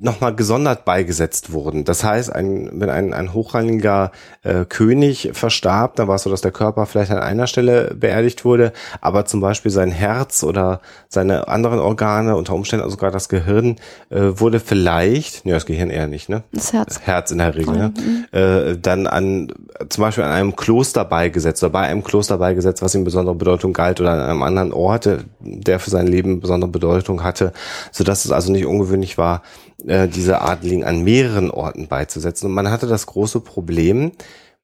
nochmal 0.01 0.35
gesondert 0.35 0.85
beigesetzt 0.85 1.53
wurden. 1.53 1.85
Das 1.85 2.05
heißt, 2.05 2.33
ein, 2.33 2.71
wenn 2.73 2.91
ein, 2.91 3.13
ein 3.13 3.33
hochrangiger 3.33 4.13
äh, 4.43 4.65
König 4.65 5.31
verstarb, 5.33 5.97
dann 5.97 6.09
war 6.09 6.17
es 6.17 6.23
so, 6.23 6.31
dass 6.31 6.41
der 6.41 6.53
Körper 6.53 6.87
vielleicht 6.87 7.11
an 7.11 7.19
einer 7.19 7.47
Stelle 7.47 7.95
beerdigt 7.95 8.45
wurde, 8.45 8.73
aber 9.01 9.25
zum 9.25 9.41
Beispiel 9.41 9.71
sein 9.71 9.91
Herz 9.91 10.43
oder 10.43 10.81
seine 11.09 11.49
anderen 11.49 11.79
Organe, 11.79 12.37
unter 12.37 12.55
Umständen 12.55 12.89
sogar 12.91 13.11
das 13.11 13.29
Gehirn, 13.29 13.77
äh, 14.11 14.21
wurde 14.35 14.61
vielleicht, 14.61 15.47
ne, 15.47 15.53
das 15.53 15.67
Gehirn 15.67 15.91
eher 15.91 16.07
nicht, 16.07 16.29
ne? 16.29 16.43
Das 16.53 16.73
Herz. 16.73 16.95
Das 16.95 17.07
Herz 17.07 17.31
in 17.31 17.39
der 17.39 17.55
Regel, 17.55 17.75
ne? 17.75 17.93
äh, 18.33 18.79
dann 18.79 19.07
an 19.07 19.53
zum 19.89 20.03
Beispiel 20.03 20.25
an 20.25 20.31
einem 20.31 20.57
Kloster 20.57 21.05
beigesetzt 21.05 21.63
oder 21.63 21.73
bei 21.73 21.81
einem 21.81 22.05
Kloster 22.05 22.39
beigesetzt, 22.39 22.83
was 22.83 22.95
ihm 22.95 23.05
besondere 23.05 23.35
Bedeutung 23.35 23.73
galt 23.73 24.01
oder 24.01 24.13
an 24.13 24.21
einem 24.21 24.43
anderen 24.43 24.73
Ort, 24.73 25.07
äh, 25.07 25.19
der 25.41 25.79
für 25.81 25.91
sein 25.91 26.07
Leben 26.07 26.41
besondere 26.41 26.71
Bedeutung 26.71 27.23
hatte, 27.23 27.53
so 27.93 28.05
dass 28.05 28.25
es 28.25 28.31
also 28.31 28.53
nicht 28.53 28.67
ungewöhnlich 28.67 29.19
war, 29.19 29.43
äh, 29.87 30.09
diese 30.09 30.41
Adligen 30.41 30.85
an 30.85 31.03
mehreren 31.03 31.51
Orten 31.51 31.89
beizusetzen. 31.89 32.47
Und 32.49 32.55
man 32.55 32.71
hatte 32.71 32.87
das 32.87 33.07
große 33.07 33.41
Problem 33.41 34.13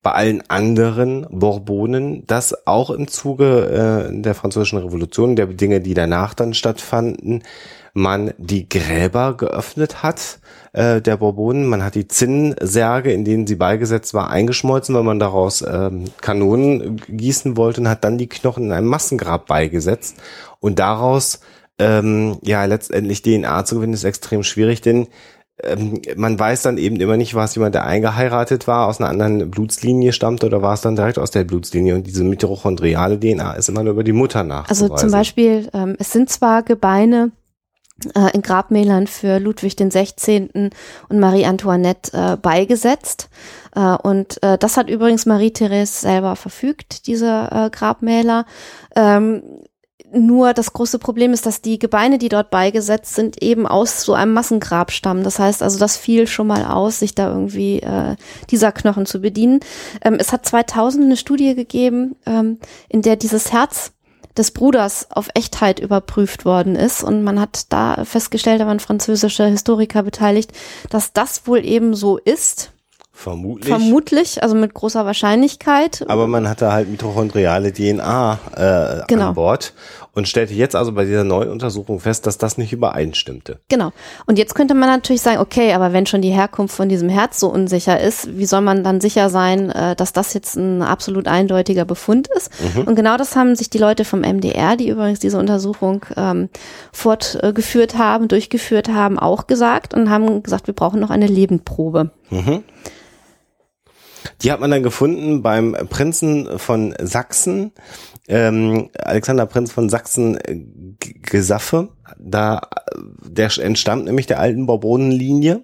bei 0.03 0.12
allen 0.12 0.42
anderen 0.49 1.27
Bourbonen, 1.31 2.27
dass 2.27 2.66
auch 2.66 2.90
im 2.90 3.07
Zuge 3.07 4.09
äh, 4.11 4.23
der 4.23 4.35
französischen 4.35 4.79
Revolution, 4.79 5.37
der 5.37 5.46
Dinge, 5.46 5.81
die 5.81 5.94
danach 5.94 6.33
dann 6.33 6.55
stattfanden, 6.55 7.42
man 7.92 8.33
die 8.38 8.68
Gräber 8.68 9.37
geöffnet 9.37 10.03
hat 10.03 10.38
äh, 10.73 11.01
der 11.03 11.16
Bourbonen. 11.16 11.66
Man 11.66 11.85
hat 11.85 11.94
die 11.96 12.09
Zinnsärge, 12.09 13.12
in 13.12 13.25
denen 13.25 13.46
sie 13.46 13.57
beigesetzt 13.57 14.14
war, 14.14 14.31
eingeschmolzen, 14.31 14.94
weil 14.94 15.03
man 15.03 15.18
daraus 15.18 15.62
ähm, 15.62 16.05
Kanonen 16.20 16.96
gießen 17.09 17.57
wollte 17.57 17.83
und 17.83 17.88
hat 17.88 18.05
dann 18.05 18.18
die 18.18 18.29
Knochen 18.29 18.66
in 18.66 18.73
einem 18.73 18.87
Massengrab 18.87 19.46
beigesetzt. 19.46 20.16
Und 20.61 20.79
daraus 20.79 21.40
ähm, 21.81 22.38
ja 22.43 22.64
letztendlich 22.64 23.23
DNA 23.23 23.64
zu 23.64 23.77
gewinnen, 23.77 23.95
ist 23.95 24.05
extrem 24.05 24.43
schwierig, 24.43 24.83
denn 24.83 25.09
ähm, 25.62 26.01
man 26.16 26.38
weiß 26.38 26.62
dann 26.62 26.79
eben 26.79 27.01
immer 27.01 27.16
nicht, 27.16 27.35
war 27.35 27.45
es 27.45 27.55
jemand, 27.55 27.75
der 27.75 27.85
eingeheiratet 27.85 28.66
war, 28.66 28.87
aus 28.87 29.01
einer 29.01 29.11
anderen 29.11 29.51
Blutslinie 29.51 30.12
stammt 30.12 30.45
oder 30.45 30.62
war 30.62 30.75
es 30.75 30.81
dann 30.83 30.97
direkt 30.97 31.19
aus 31.19 31.31
der 31.31 31.45
Blutslinie 31.45 31.95
und 31.95 32.07
diese 32.07 32.25
mitochondriale 32.25 33.19
DNA 33.19 33.55
ist 33.55 33.69
immer 33.69 33.83
nur 33.83 33.95
über 33.95 34.05
die 34.05 34.12
Mutter 34.12 34.45
nachzuweisen. 34.45 34.93
Also 34.93 34.97
zum 34.97 35.11
Beispiel, 35.11 35.69
ähm, 35.75 35.97
es 35.99 36.12
sind 36.12 36.31
zwar 36.31 36.62
Gebeine 36.62 37.33
äh, 38.14 38.31
in 38.35 38.43
Grabmälern 38.43 39.07
für 39.07 39.38
Ludwig 39.38 39.77
den 39.77 39.90
16. 39.90 40.71
und 41.09 41.19
Marie 41.19 41.45
Antoinette 41.45 42.12
äh, 42.12 42.37
beigesetzt. 42.37 43.29
Äh, 43.75 43.97
und 43.97 44.43
äh, 44.43 44.59
das 44.59 44.77
hat 44.77 44.88
übrigens 44.88 45.27
Marie-Therese 45.27 46.01
selber 46.01 46.37
verfügt, 46.37 47.07
diese 47.07 47.49
äh, 47.51 47.71
Grabmäler. 47.71 48.47
Ähm, 48.97 49.43
nur 50.12 50.55
das 50.55 50.73
große 50.73 50.99
Problem 50.99 51.33
ist, 51.33 51.46
dass 51.46 51.62
die 51.62 51.79
Gebeine, 51.79 52.18
die 52.18 52.29
dort 52.29 52.51
beigesetzt 52.51 53.14
sind, 53.14 53.42
eben 53.42 53.66
aus 53.66 54.03
so 54.03 54.14
einem 54.14 54.33
Massengrab 54.33 54.90
stammen. 54.90 55.25
Das 55.25 55.38
heißt 55.38 55.62
also, 55.62 55.79
das 55.79 55.96
fiel 55.96 56.27
schon 56.27 56.46
mal 56.46 56.64
aus, 56.64 56.99
sich 56.99 57.14
da 57.14 57.29
irgendwie 57.29 57.81
äh, 57.81 58.16
dieser 58.51 58.73
Knochen 58.73 59.07
zu 59.07 59.20
bedienen. 59.20 59.61
Ähm, 60.03 60.16
es 60.18 60.33
hat 60.33 60.46
2000 60.46 61.05
eine 61.05 61.16
Studie 61.16 61.55
gegeben, 61.55 62.16
ähm, 62.27 62.59
in 62.88 63.03
der 63.03 63.16
dieses 63.16 63.53
Herz 63.53 63.92
des 64.37 64.53
Bruders 64.53 65.09
auf 65.11 65.29
Echtheit 65.35 65.81
überprüft 65.81 66.44
worden 66.44 66.77
ist. 66.77 67.03
Und 67.03 67.23
man 67.23 67.40
hat 67.40 67.73
da 67.73 68.05
festgestellt, 68.05 68.61
da 68.61 68.66
waren 68.66 68.81
französische 68.81 69.46
Historiker 69.46 70.03
beteiligt, 70.03 70.53
dass 70.88 71.12
das 71.12 71.46
wohl 71.46 71.64
eben 71.64 71.94
so 71.94 72.18
ist. 72.18 72.73
Vermutlich. 73.20 73.68
Vermutlich, 73.68 74.42
also 74.42 74.54
mit 74.54 74.72
großer 74.72 75.04
Wahrscheinlichkeit. 75.04 76.06
Aber 76.09 76.26
man 76.26 76.48
hatte 76.48 76.72
halt 76.72 76.88
mitochondriale 76.88 77.70
DNA 77.70 78.38
äh, 78.56 79.02
Genau. 79.09 79.28
an 79.28 79.35
Bord 79.35 79.74
und 80.14 80.26
stellte 80.26 80.54
jetzt 80.54 80.74
also 80.74 80.92
bei 80.92 81.04
dieser 81.04 81.22
neuen 81.22 81.50
Untersuchung 81.50 82.00
fest, 82.00 82.26
dass 82.26 82.38
das 82.38 82.56
nicht 82.56 82.72
übereinstimmte. 82.72 83.61
Genau. 83.68 83.92
Und 84.26 84.38
jetzt 84.38 84.54
könnte 84.54 84.72
man 84.74 84.88
natürlich 84.88 85.20
sagen, 85.20 85.38
okay, 85.38 85.74
aber 85.74 85.92
wenn 85.92 86.06
schon 86.06 86.22
die 86.22 86.30
Herkunft 86.30 86.74
von 86.74 86.88
diesem 86.88 87.11
Herz 87.11 87.38
so 87.38 87.48
unsicher 87.48 88.00
ist, 88.00 88.38
wie 88.38 88.46
soll 88.46 88.62
man 88.62 88.83
dann 88.83 89.02
sicher 89.02 89.28
sein, 89.28 89.68
äh, 89.70 89.94
dass 89.94 90.14
das 90.14 90.33
jetzt 90.33 90.56
ein 90.56 90.80
absolut 90.80 91.28
eindeutiger 91.28 91.85
Befund 91.85 92.26
ist? 92.35 92.50
Und 92.87 92.95
genau 92.95 93.18
das 93.18 93.36
haben 93.36 93.55
sich 93.55 93.68
die 93.68 93.78
Leute 93.78 94.07
vom 94.07 94.20
MDR, 94.22 94.76
die 94.76 94.88
übrigens 94.88 95.20
diese 95.20 95.38
Untersuchung 95.38 96.07
ähm, 96.16 96.49
fortgeführt 96.90 97.99
haben, 97.99 98.28
durchgeführt 98.28 98.88
haben, 98.88 99.18
auch 99.18 99.47
gesagt 99.47 99.92
und 99.92 100.09
haben 100.09 100.42
gesagt, 100.42 100.66
wir 100.66 100.74
brauchen 100.74 101.01
noch 101.01 101.11
eine 101.11 101.26
Lebendprobe. 101.26 102.11
Die 104.43 104.51
hat 104.51 104.61
man 104.61 104.70
dann 104.70 104.82
gefunden 104.82 105.43
beim 105.43 105.76
Prinzen 105.88 106.59
von 106.59 106.95
Sachsen, 107.01 107.72
ähm, 108.28 108.91
Alexander 108.99 109.47
Prinz 109.47 109.72
von 109.72 109.88
Sachsen 109.88 110.36
äh, 110.36 110.61
Gesaffe. 111.22 111.88
Da, 112.18 112.62
der 112.97 113.51
entstammt 113.59 114.05
nämlich 114.05 114.26
der 114.26 114.41
alten 114.41 114.66
Bourbonenlinie 114.66 115.62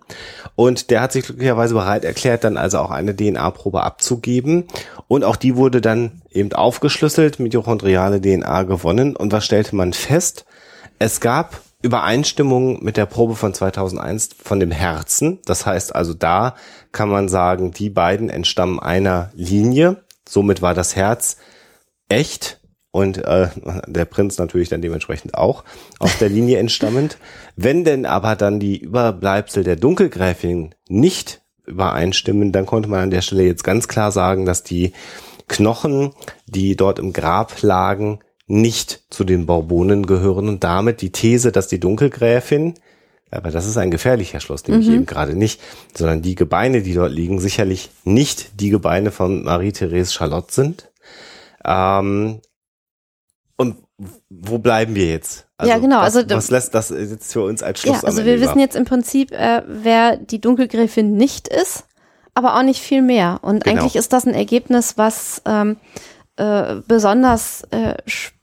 und 0.55 0.91
der 0.91 1.01
hat 1.01 1.13
sich 1.13 1.27
glücklicherweise 1.27 1.75
bereit 1.75 2.05
erklärt, 2.05 2.45
dann 2.45 2.57
also 2.57 2.79
auch 2.79 2.91
eine 2.91 3.17
DNA-Probe 3.17 3.83
abzugeben 3.83 4.65
und 5.09 5.25
auch 5.25 5.37
die 5.37 5.57
wurde 5.57 5.81
dann 5.81 6.23
eben 6.31 6.53
aufgeschlüsselt, 6.53 7.41
mitochondriale 7.41 8.21
DNA 8.21 8.63
gewonnen 8.65 9.17
und 9.17 9.33
was 9.33 9.45
stellte 9.45 9.75
man 9.75 9.93
fest? 9.93 10.45
Es 10.99 11.21
gab 11.21 11.61
Übereinstimmung 11.87 12.85
mit 12.85 12.97
der 12.97 13.07
Probe 13.07 13.35
von 13.35 13.55
2001 13.55 14.31
von 14.43 14.61
dem 14.61 14.71
Herzen. 14.71 15.39
Das 15.47 15.65
heißt 15.65 15.95
also, 15.95 16.15
da 16.15 16.55
kann 16.93 17.09
man 17.09 17.29
sagen, 17.29 17.73
die 17.73 17.91
beiden 17.91 18.29
entstammen 18.29 18.79
einer 18.79 19.31
Linie. 19.35 20.05
Somit 20.29 20.63
war 20.63 20.75
das 20.75 20.97
Herz 20.97 21.37
echt 22.09 22.61
und 22.91 23.19
äh, 23.19 23.49
der 23.87 24.05
Prinz 24.05 24.39
natürlich 24.39 24.69
dann 24.69 24.83
dementsprechend 24.83 25.35
auch 25.35 25.65
aus 25.99 26.19
der 26.19 26.29
Linie 26.29 26.59
entstammend. 26.59 27.19
Wenn 27.57 27.85
denn 27.85 28.07
aber 28.07 28.37
dann 28.37 28.59
die 28.59 28.79
Überbleibsel 28.79 29.65
der 29.65 29.77
Dunkelgräfin 29.77 30.75
nicht 30.89 31.43
übereinstimmen, 31.67 32.53
dann 32.53 32.67
konnte 32.67 32.89
man 32.89 33.01
an 33.01 33.11
der 33.11 33.23
Stelle 33.23 33.45
jetzt 33.45 33.65
ganz 33.65 33.89
klar 33.89 34.13
sagen, 34.13 34.47
dass 34.47 34.63
die 34.63 34.93
Knochen, 35.49 36.13
die 36.47 36.75
dort 36.75 36.99
im 36.99 37.13
Grab 37.13 37.61
lagen, 37.63 38.21
nicht 38.47 39.03
zu 39.11 39.25
den 39.25 39.47
Bourbonen 39.47 40.07
gehören 40.07 40.49
und 40.49 40.63
damit 40.65 41.01
die 41.01 41.11
These, 41.11 41.51
dass 41.53 41.69
die 41.69 41.81
Dunkelgräfin, 41.81 42.75
aber 43.31 43.51
das 43.51 43.67
ist 43.67 43.77
ein 43.77 43.91
gefährlicher 43.91 44.39
Schluss, 44.41 44.67
nehme 44.69 44.81
ich 44.83 44.89
eben 44.89 45.05
gerade 45.07 45.35
nicht, 45.35 45.61
sondern 45.95 46.23
die 46.23 46.37
Gebeine, 46.37 46.83
die 46.83 46.95
dort 46.95 47.11
liegen, 47.13 47.41
sicherlich 47.41 47.91
nicht 48.05 48.61
die 48.61 48.71
Gebeine 48.71 49.11
von 49.11 49.43
Marie-Therese 49.43 50.13
Charlotte 50.13 50.53
sind. 50.53 50.91
Ähm, 51.65 52.41
und 53.57 53.77
wo 54.29 54.59
bleiben 54.59 54.95
wir 54.95 55.07
jetzt? 55.09 55.47
Ja, 55.65 55.79
genau, 55.79 56.01
Was, 56.03 56.15
also- 56.17 56.31
was 56.35 56.51
lässt 56.51 56.75
das 56.75 56.91
jetzt 56.91 57.33
für 57.33 57.43
uns 57.43 57.63
als 57.63 57.81
Schluss 57.81 58.03
Ja, 58.03 58.03
also 58.05 58.19
wir 58.25 58.35
Ende 58.35 58.43
wissen 58.43 58.53
über? 58.53 58.61
jetzt 58.61 58.77
im 58.77 58.85
Prinzip, 58.85 59.33
äh, 59.33 59.63
wer 59.67 60.17
die 60.19 60.41
Dunkelgräfin 60.41 61.17
nicht 61.17 61.49
ist, 61.49 61.85
aber 62.35 62.57
auch 62.57 62.63
nicht 62.63 62.81
viel 62.81 63.03
mehr. 63.03 63.41
Und 63.43 63.65
Genau. 63.65 63.81
eigentlich 63.81 63.97
ist 63.97 64.13
das 64.13 64.27
ein 64.27 64.35
Ergebnis, 64.35 64.99
was 64.99 65.41
ähm, 65.47 65.79
äh, 66.37 66.77
besonders 66.87 67.63
äh, 67.71 67.95
spannend 68.07 68.36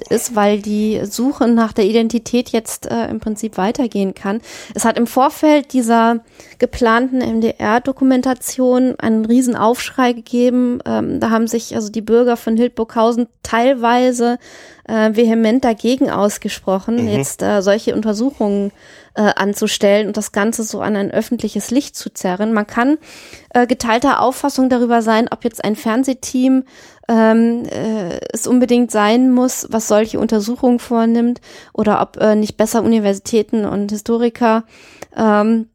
ist, 0.00 0.34
weil 0.34 0.60
die 0.60 1.00
Suche 1.04 1.46
nach 1.46 1.72
der 1.72 1.84
Identität 1.84 2.48
jetzt 2.50 2.86
äh, 2.86 3.08
im 3.08 3.20
Prinzip 3.20 3.58
weitergehen 3.58 4.14
kann. 4.14 4.40
Es 4.74 4.84
hat 4.84 4.98
im 4.98 5.06
Vorfeld 5.06 5.72
dieser 5.72 6.20
geplanten 6.58 7.18
MDR-Dokumentation 7.18 8.94
einen 8.98 9.24
riesen 9.24 9.56
Aufschrei 9.56 10.12
gegeben. 10.12 10.80
Ähm, 10.86 11.20
da 11.20 11.30
haben 11.30 11.46
sich 11.46 11.74
also 11.74 11.90
die 11.90 12.00
Bürger 12.00 12.36
von 12.36 12.56
Hildburghausen 12.56 13.28
teilweise 13.42 14.38
äh, 14.84 15.14
vehement 15.14 15.64
dagegen 15.64 16.10
ausgesprochen, 16.10 17.08
jetzt 17.08 17.42
äh, 17.42 17.62
solche 17.62 17.94
Untersuchungen 17.94 18.72
äh, 19.14 19.22
anzustellen 19.22 20.06
und 20.06 20.16
das 20.16 20.32
Ganze 20.32 20.62
so 20.62 20.80
an 20.80 20.96
ein 20.96 21.10
öffentliches 21.10 21.70
Licht 21.70 21.96
zu 21.96 22.10
zerren. 22.10 22.52
Man 22.52 22.66
kann 22.66 22.98
äh, 23.54 23.66
geteilter 23.66 24.20
Auffassung 24.20 24.68
darüber 24.68 25.02
sein, 25.02 25.28
ob 25.30 25.44
jetzt 25.44 25.64
ein 25.64 25.76
Fernsehteam 25.76 26.64
ähm, 27.10 27.64
äh, 27.64 28.20
es 28.32 28.46
unbedingt 28.46 28.92
sein 28.92 29.32
muss, 29.32 29.66
was 29.70 29.88
solche 29.88 30.20
Untersuchungen 30.20 30.78
vornimmt, 30.78 31.40
oder 31.72 32.00
ob 32.00 32.16
äh, 32.18 32.36
nicht 32.36 32.56
besser 32.56 32.84
Universitäten 32.84 33.64
und 33.64 33.90
Historiker 33.90 34.62
ähm, 35.16 35.66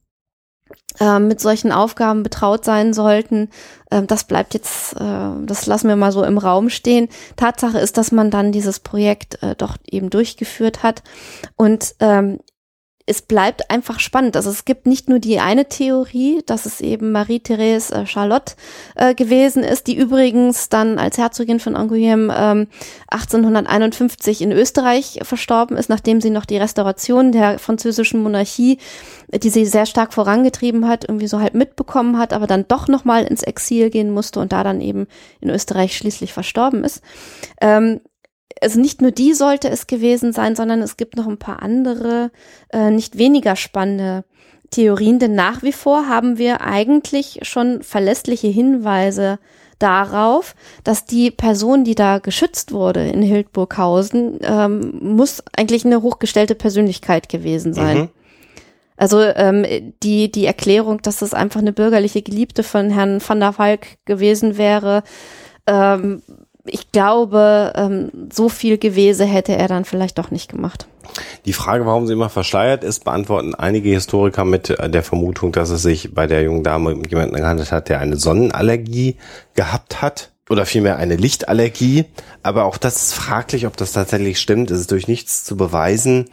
äh, 1.02 1.20
mit 1.20 1.42
solchen 1.42 1.74
Aufgaben 1.74 2.24
betraut 2.24 2.64
sein 2.64 2.94
sollten. 2.94 3.50
Ähm, 3.92 4.08
das 4.08 4.24
bleibt 4.24 4.54
jetzt, 4.54 4.94
äh, 4.94 5.30
das 5.46 5.66
lassen 5.66 5.90
wir 5.90 5.98
mal 5.98 6.14
so 6.14 6.24
im 6.24 6.38
Raum 6.38 6.70
stehen. 6.70 7.10
Tatsache 7.36 7.80
ist, 7.80 7.98
dass 7.98 8.14
man 8.14 8.32
dann 8.32 8.54
dieses 8.54 8.80
Projekt 8.80 9.44
äh, 9.44 9.56
doch 9.56 9.76
eben 9.86 10.10
durchgeführt 10.10 10.84
hat 10.84 11.04
und 11.58 11.96
ähm, 12.00 12.40
es 13.08 13.22
bleibt 13.22 13.70
einfach 13.70 14.00
spannend. 14.00 14.36
Also 14.36 14.50
es 14.50 14.66
gibt 14.66 14.88
nicht 14.88 15.10
nur 15.10 15.20
die 15.20 15.40
eine 15.40 15.66
Theorie, 15.66 16.42
dass 16.46 16.66
es 16.66 16.82
eben 16.82 17.12
Marie-Therese 17.12 17.94
äh, 17.94 18.06
Charlotte 18.08 18.56
äh, 18.96 19.14
gewesen 19.14 19.64
ist, 19.64 19.86
die 19.86 19.96
übrigens 19.96 20.70
dann 20.70 20.98
als 20.98 21.20
Herzogin 21.20 21.60
von 21.60 21.76
Angoulême 21.76 22.34
ähm, 22.36 22.68
1851 23.10 24.42
in 24.42 24.52
Österreich 24.52 25.20
verstorben 25.22 25.78
ist, 25.78 25.88
nachdem 25.88 26.20
sie 26.20 26.32
noch 26.32 26.46
die 26.46 26.58
Restauration 26.58 27.32
der 27.32 27.60
französischen 27.60 28.24
Monarchie, 28.24 28.80
die 29.32 29.50
sie 29.50 29.66
sehr 29.66 29.86
stark 29.86 30.12
vorangetrieben 30.12 30.88
hat, 30.88 31.04
irgendwie 31.08 31.28
so 31.28 31.40
halb 31.40 31.54
mitbekommen 31.54 32.18
hat, 32.18 32.34
aber 32.34 32.48
dann 32.48 32.68
doch 32.68 32.88
noch 32.88 33.06
mal 33.06 33.24
ins 33.24 33.44
Exil 33.44 33.92
gehen 33.92 34.12
musste 34.12 34.40
und 34.40 34.52
da 34.52 34.64
dann 34.64 34.82
eben 34.82 35.06
in 35.42 35.52
Österreich 35.52 35.96
schließlich 35.96 36.34
verstorben 36.34 36.84
ist. 36.84 37.04
Ähm, 37.62 38.02
also 38.66 38.80
nicht 38.80 39.00
nur 39.00 39.12
die 39.12 39.34
sollte 39.34 39.70
es 39.70 39.86
gewesen 39.86 40.34
sein, 40.34 40.56
sondern 40.56 40.82
es 40.82 40.98
gibt 40.98 41.16
noch 41.16 41.28
ein 41.28 41.38
paar 41.38 41.62
andere, 41.62 42.32
äh, 42.74 42.90
nicht 42.90 43.16
weniger 43.16 43.56
spannende 43.56 44.24
Theorien, 44.72 45.20
denn 45.20 45.36
nach 45.36 45.62
wie 45.62 45.72
vor 45.72 46.10
haben 46.10 46.40
wir 46.40 46.62
eigentlich 46.62 47.42
schon 47.44 47.84
verlässliche 47.84 48.48
Hinweise 48.48 49.38
darauf, 49.78 50.56
dass 50.84 51.06
die 51.06 51.30
Person, 51.30 51.84
die 51.84 51.94
da 51.94 52.18
geschützt 52.18 52.72
wurde 52.72 53.08
in 53.08 53.22
Hildburghausen, 53.22 54.40
ähm, 54.42 54.98
muss 55.00 55.44
eigentlich 55.56 55.86
eine 55.86 56.02
hochgestellte 56.02 56.56
Persönlichkeit 56.56 57.30
gewesen 57.30 57.76
sein. 57.76 57.98
Mhm. 58.00 58.10
Also 58.98 59.22
ähm, 59.22 59.94
die, 60.02 60.32
die 60.32 60.46
Erklärung, 60.48 61.04
dass 61.04 61.18
das 61.18 61.36
einfach 61.36 61.60
eine 61.60 61.74
bürgerliche 61.74 62.24
Geliebte 62.24 62.64
von 62.64 62.90
Herrn 62.90 63.22
van 63.22 63.42
der 63.42 63.60
Valk 63.60 64.04
gewesen 64.06 64.58
wäre, 64.58 65.04
ähm, 65.68 66.24
ich 66.66 66.92
glaube, 66.92 67.74
ähm, 67.76 68.12
so 68.32 68.50
viel 68.50 68.78
Gewese 68.78 69.26
hätte 69.26 69.56
er 69.56 69.68
dann 69.68 69.86
vielleicht 69.86 70.18
doch 70.18 70.32
nicht 70.32 70.50
gemacht. 70.50 70.88
Die 71.46 71.54
Frage, 71.54 71.86
warum 71.86 72.08
sie 72.08 72.14
immer 72.14 72.30
verschleiert 72.30 72.84
ist, 72.84 73.06
beantworten 73.06 73.56
einige 73.56 73.90
Historiker 73.90 74.46
mit 74.46 74.70
äh, 74.72 74.90
der 74.90 75.04
Vermutung, 75.04 75.52
dass 75.52 75.70
es 75.70 75.84
sich 75.84 76.14
bei 76.14 76.28
der 76.28 76.44
jungen 76.44 76.64
Dame 76.64 76.94
um 76.94 77.04
jemanden 77.04 77.36
gehandelt 77.36 77.72
hat, 77.72 77.90
der 77.90 78.00
eine 78.00 78.18
Sonnenallergie 78.18 79.18
gehabt 79.54 80.02
hat 80.02 80.32
oder 80.50 80.66
vielmehr 80.66 80.98
eine 80.98 81.16
Lichtallergie. 81.16 82.06
Aber 82.44 82.66
auch 82.66 82.78
das 82.78 83.04
ist 83.04 83.14
fraglich, 83.14 83.68
ob 83.68 83.78
das 83.78 83.92
tatsächlich 83.92 84.40
stimmt. 84.40 84.72
Es 84.72 84.80
ist 84.80 84.92
durch 84.92 85.08
nichts 85.08 85.44
zu 85.44 85.56
beweisen 85.58 86.26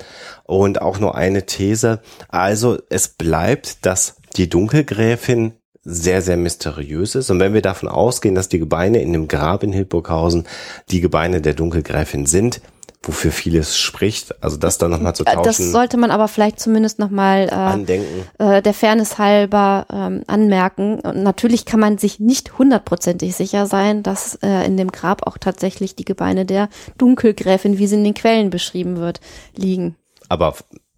und 0.45 0.81
auch 0.81 0.99
nur 0.99 1.15
eine 1.15 1.47
These. 1.47 2.01
Also 2.29 2.79
es 2.89 3.09
bleibt, 3.09 3.85
dass 3.87 4.17
die 4.37 4.49
Dunkelgräfin 4.49 5.55
sehr, 5.85 6.23
sehr 6.23 6.37
mysteriös 6.37 7.15
ist. 7.15 7.31
Und 7.31 7.41
wenn 7.41 7.55
wir 7.55 7.63
davon 7.63 7.89
ausgehen, 7.89 8.35
dass 8.35 8.49
die 8.49 8.59
Gebeine 8.59 9.03
in 9.03 9.13
dem 9.13 9.29
Grab 9.29 9.63
in 9.65 9.73
Hildburghausen 9.73 10.47
die 10.91 11.01
Gebeine 11.01 11.41
der 11.41 11.55
Dunkelgräfin 11.55 12.27
sind, 12.27 12.61
wofür 13.05 13.33
vieles 13.33 13.77
spricht, 13.77 14.41
also 14.45 14.57
das 14.57 14.79
dann 14.79 14.93
nochmal 14.93 15.13
zu 15.17 15.25
Äh, 15.27 15.35
tauschen, 15.35 15.45
Das 15.45 15.73
sollte 15.73 15.97
man 15.97 16.13
aber 16.13 16.29
vielleicht 16.29 16.61
zumindest 16.61 17.01
nochmal 17.01 17.49
äh, 17.49 17.53
andenken. 17.53 18.29
äh, 18.39 18.63
der 18.63 18.73
Fairness 18.75 19.19
halber 19.19 19.87
ähm, 19.93 20.23
anmerken. 20.29 21.01
Und 21.01 21.25
natürlich 21.25 21.65
kann 21.65 21.81
man 21.81 21.99
sich 21.99 22.21
nicht 22.21 22.59
hundertprozentig 22.59 23.35
sicher 23.35 23.67
sein, 23.67 24.05
dass 24.05 24.37
äh, 24.37 24.65
in 24.67 24.77
dem 24.77 24.93
Grab 24.93 25.27
auch 25.27 25.37
tatsächlich 25.37 25.97
die 25.97 26.05
Gebeine 26.05 26.47
der 26.47 26.69
Dunkelgräfin, 26.97 27.79
wie 27.79 27.89
sie 27.89 27.97
in 27.97 28.05
den 28.05 28.15
Quellen 28.15 28.51
beschrieben 28.51 28.99
wird, 28.99 29.21
liegen. 29.57 29.97
Aber 30.29 30.55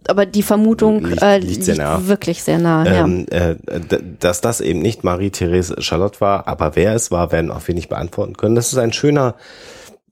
Aber 0.09 0.27
die 0.27 0.43
Vermutung 0.43 1.05
Liegt- 1.05 1.23
äh, 1.23 1.39
liegt 1.39 1.51
liegt, 1.51 1.65
sehr 1.65 1.77
nah. 1.77 2.07
wirklich 2.07 2.43
sehr 2.43 2.59
nah. 2.59 2.85
ja. 2.87 3.05
ähm, 3.05 3.27
äh, 3.31 3.55
d- 3.81 4.01
dass 4.21 4.41
das 4.41 4.61
eben 4.61 4.81
nicht 4.81 5.05
Marie-Therese 5.05 5.77
Charlotte 5.81 6.21
war, 6.21 6.47
aber 6.49 6.77
wer 6.77 6.95
es 6.95 7.11
war, 7.11 7.33
werden 7.33 7.51
auch 7.51 7.67
wir 7.67 7.75
nicht 7.75 7.89
beantworten 7.89 8.37
können. 8.37 8.55
Das 8.55 8.73
ist 8.73 8.79
ein 8.79 8.93
schöner, 8.93 9.35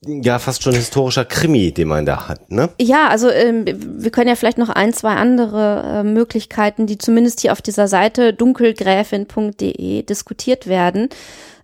ja 0.05 0.39
fast 0.39 0.63
schon 0.63 0.75
historischer 0.75 1.25
Krimi, 1.25 1.73
den 1.73 1.89
man 1.89 2.07
da 2.07 2.27
hat, 2.29 2.51
ne? 2.51 2.71
Ja, 2.81 3.09
also 3.09 3.29
ähm, 3.31 3.65
wir 3.67 4.11
können 4.11 4.29
ja 4.29 4.35
vielleicht 4.35 4.59
noch 4.59 4.71
ein, 4.71 4.93
zwei 4.93 5.15
andere 5.15 6.01
äh, 6.01 6.03
Möglichkeiten, 6.03 6.87
die 6.87 6.99
zumindest 6.99 7.41
hier 7.41 7.53
auf 7.53 7.63
dieser 7.63 7.87
Seite 7.87 8.33
dunkelgräfin.de 8.33 10.03
diskutiert 10.03 10.67
werden, 10.67 11.09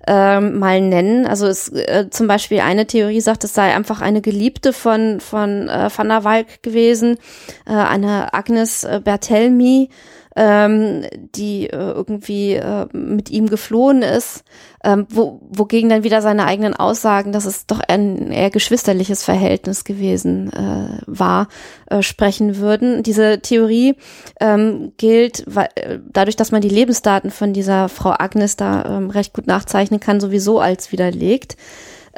ähm, 0.08 0.58
mal 0.58 0.80
nennen. 0.80 1.26
Also 1.26 1.46
es 1.46 1.68
äh, 1.68 2.06
zum 2.10 2.26
Beispiel 2.26 2.60
eine 2.60 2.86
Theorie 2.86 3.20
sagt, 3.20 3.44
es 3.44 3.52
sei 3.52 3.74
einfach 3.74 4.00
eine 4.00 4.22
Geliebte 4.22 4.72
von 4.72 5.20
von 5.20 5.68
äh, 5.68 5.90
Van 5.94 6.08
der 6.08 6.24
Valk 6.24 6.62
gewesen, 6.62 7.18
äh, 7.66 7.72
eine 7.72 8.32
Agnes 8.32 8.84
äh, 8.84 9.02
Bertelmi, 9.04 9.90
ähm, 10.38 11.04
die 11.34 11.68
äh, 11.68 11.76
irgendwie 11.76 12.54
äh, 12.54 12.86
mit 12.92 13.28
ihm 13.28 13.48
geflohen 13.48 14.02
ist, 14.02 14.44
ähm, 14.84 15.04
wo, 15.10 15.40
wogegen 15.50 15.90
dann 15.90 16.04
wieder 16.04 16.22
seine 16.22 16.44
eigenen 16.44 16.74
Aussagen, 16.74 17.32
dass 17.32 17.44
es 17.44 17.66
doch 17.66 17.80
ein 17.80 18.30
eher 18.30 18.50
geschwisterliches 18.50 19.24
Verhältnis 19.24 19.82
gewesen 19.82 20.52
äh, 20.52 21.02
war, 21.06 21.48
äh, 21.86 22.02
sprechen 22.02 22.58
würden. 22.58 23.02
Diese 23.02 23.40
Theorie 23.40 23.96
ähm, 24.38 24.92
gilt 24.96 25.42
weil, 25.48 25.70
äh, 25.74 25.98
dadurch, 26.12 26.36
dass 26.36 26.52
man 26.52 26.62
die 26.62 26.68
Lebensdaten 26.68 27.32
von 27.32 27.52
dieser 27.52 27.88
Frau 27.88 28.14
Agnes 28.16 28.54
da 28.54 28.84
ähm, 28.84 29.10
recht 29.10 29.32
gut 29.32 29.48
nachzeichnen 29.48 29.98
kann, 29.98 30.20
sowieso 30.20 30.60
als 30.60 30.92
widerlegt. 30.92 31.56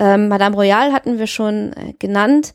Ähm, 0.01 0.28
Madame 0.28 0.57
Royal 0.57 0.92
hatten 0.94 1.18
wir 1.18 1.26
schon 1.26 1.74
äh, 1.74 1.92
genannt. 1.98 2.55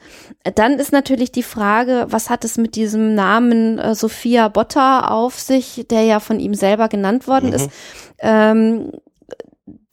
Dann 0.55 0.79
ist 0.79 0.91
natürlich 0.91 1.31
die 1.31 1.43
Frage, 1.43 2.07
was 2.09 2.31
hat 2.31 2.43
es 2.43 2.57
mit 2.57 2.75
diesem 2.75 3.13
Namen 3.13 3.77
äh, 3.77 3.93
Sophia 3.93 4.47
Botta 4.47 5.07
auf 5.07 5.39
sich, 5.39 5.85
der 5.89 6.01
ja 6.01 6.19
von 6.19 6.39
ihm 6.39 6.55
selber 6.55 6.89
genannt 6.89 7.27
worden 7.27 7.53
ist. 7.53 7.69
Ähm, 8.17 8.91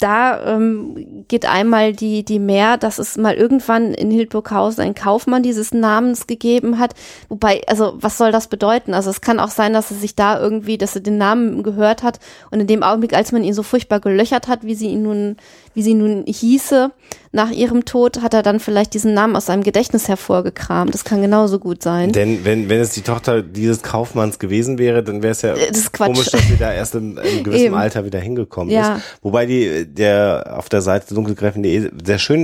da 0.03 0.55
ähm, 0.55 1.25
geht 1.29 1.47
einmal 1.47 1.93
die, 1.93 2.25
die 2.25 2.39
mehr, 2.39 2.77
dass 2.77 2.99
es 2.99 3.17
mal 3.17 3.35
irgendwann 3.35 3.95
in 3.95 4.11
Hildburghausen 4.11 4.83
einen 4.83 4.95
Kaufmann 4.95 5.43
dieses 5.43 5.73
Namens 5.73 6.27
gegeben 6.27 6.79
hat. 6.79 6.95
Wobei, 7.29 7.63
also 7.69 7.95
was 7.97 8.19
soll 8.19 8.33
das 8.33 8.49
bedeuten? 8.49 8.95
Also 8.95 9.11
es 9.11 9.21
kann 9.21 9.39
auch 9.39 9.51
sein, 9.51 9.73
dass 9.73 9.91
er 9.91 9.97
sich 9.97 10.17
da 10.17 10.41
irgendwie, 10.41 10.77
dass 10.77 10.97
er 10.97 11.03
den 11.03 11.19
Namen 11.19 11.63
gehört 11.63 12.03
hat 12.03 12.19
und 12.51 12.61
in 12.61 12.67
dem 12.67 12.83
Augenblick, 12.83 13.15
als 13.15 13.31
man 13.31 13.45
ihn 13.45 13.55
so 13.55 13.63
furchtbar 13.63 14.01
gelöchert 14.01 14.49
hat, 14.49 14.65
wie 14.65 14.75
sie 14.75 14.89
ihn 14.89 15.03
nun, 15.03 15.37
wie 15.75 15.83
sie 15.83 15.95
nun 15.95 16.25
hieße, 16.27 16.91
nach 17.35 17.51
ihrem 17.51 17.87
Tod 17.87 18.21
hat 18.21 18.35
er 18.35 18.43
dann 18.43 18.61
vielleicht 18.61 18.93
diesen 18.93 19.15
Namen 19.15 19.37
aus 19.37 19.47
seinem 19.47 19.63
Gedächtnis 19.63 20.07
hervorgekramt. 20.07 20.93
Das 20.93 21.05
kann 21.05 21.23
genauso 21.23 21.59
gut 21.59 21.83
sein. 21.83 22.13
Denn 22.13 22.45
wenn, 22.45 22.69
wenn 22.69 22.81
es 22.81 22.91
die 22.91 23.01
Tochter 23.01 23.41
dieses 23.43 23.83
Kaufmanns 23.83 24.39
gewesen 24.39 24.77
wäre, 24.77 25.03
dann 25.03 25.23
wäre 25.23 25.33
es 25.33 25.41
ja 25.41 25.55
Äh, 25.55 25.69
das 25.73 25.93
komisch, 25.93 26.31
dass 26.31 26.43
sie 26.47 26.57
da 26.59 26.73
erst 26.73 26.95
im, 26.95 27.17
im 27.19 27.43
gewissen 27.45 27.67
Eben. 27.67 27.75
Alter 27.75 28.05
wieder 28.05 28.19
hingekommen 28.21 28.71
Ja. 28.73 28.97
ist. 28.97 29.03
Wobei 29.23 29.47
die, 29.47 29.87
der 29.87 30.55
auf 30.59 30.69
der 30.69 30.83
Seite 30.83 31.15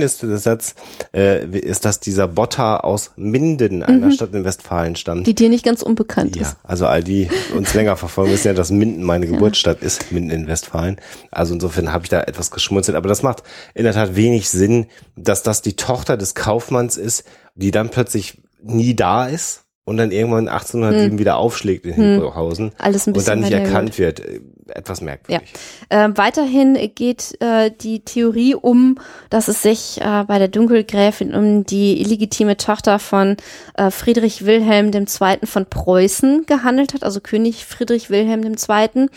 ist, 0.01 0.23
der 0.23 0.37
Satz, 0.37 0.73
äh, 1.15 1.45
ist, 1.45 1.85
dass 1.85 1.99
dieser 1.99 2.27
Botter 2.27 2.83
aus 2.83 3.11
Minden, 3.15 3.83
einer 3.83 4.11
Stadt 4.11 4.33
in 4.33 4.43
Westfalen 4.43 4.95
stammt. 4.95 5.21
Mhm. 5.21 5.25
Die 5.25 5.35
dir 5.35 5.49
nicht 5.49 5.63
ganz 5.65 5.83
unbekannt 5.83 6.35
Ja, 6.35 6.41
ist. 6.43 6.55
also 6.63 6.87
all 6.87 7.03
die 7.03 7.29
uns 7.55 7.75
länger 7.75 7.95
verfolgen, 7.95 8.31
wissen 8.31 8.47
ja, 8.47 8.53
dass 8.55 8.71
Minden 8.71 9.03
meine 9.03 9.27
Geburtsstadt 9.31 9.83
ist, 9.83 10.11
Minden 10.11 10.31
in 10.31 10.47
Westfalen. 10.47 10.97
Also 11.29 11.53
insofern 11.53 11.93
habe 11.93 12.05
ich 12.05 12.09
da 12.09 12.21
etwas 12.21 12.49
geschmunzelt. 12.49 12.97
Aber 12.97 13.07
das 13.07 13.18
macht 13.23 13.43
in 13.73 13.83
der 13.83 13.93
Tat 13.93 14.15
wenig 14.15 14.49
Sinn, 14.49 14.87
dass 15.15 15.43
das 15.43 15.61
die 15.61 15.75
Tochter 15.75 16.17
des 16.17 16.35
Kaufmanns 16.35 16.97
ist, 16.97 17.23
die 17.55 17.71
dann 17.71 17.89
plötzlich 17.89 18.41
nie 18.61 18.95
da 18.95 19.27
ist 19.27 19.65
und 19.89 19.97
dann 19.97 20.11
irgendwann 20.11 20.47
1807 20.47 21.17
wieder 21.17 21.37
aufschlägt 21.37 21.83
in 21.87 21.93
Hildburghausen 21.93 22.67
Hm. 22.67 22.73
Alles 22.77 23.07
ein 23.07 23.13
und 23.13 23.27
dann 23.27 23.41
bisschen 23.41 23.57
nicht 23.57 23.67
erkannt 23.67 23.97
wird. 23.97 24.21
Etwas 24.67 25.01
merkwürdig. 25.01 25.51
Äh, 25.89 26.09
weiterhin 26.13 26.77
geht 26.93 27.35
äh, 27.41 27.71
die 27.71 28.01
Theorie 28.01 28.53
um, 28.53 28.99
dass 29.31 29.47
es 29.47 29.63
sich 29.63 29.99
äh, 29.99 30.23
bei 30.25 30.37
der 30.37 30.47
Dunkelgräfin 30.47 31.33
um 31.33 31.63
die 31.63 31.99
illegitime 32.01 32.55
Tochter 32.55 32.99
von 32.99 33.35
äh, 33.73 33.89
Friedrich 33.89 34.45
Wilhelm 34.45 34.91
II. 34.93 35.39
von 35.45 35.65
Preußen 35.65 36.45
gehandelt 36.45 36.93
hat, 36.93 37.03
also 37.03 37.19
König 37.19 37.65
Friedrich 37.65 38.11
Wilhelm 38.11 38.43
II. 38.43 39.07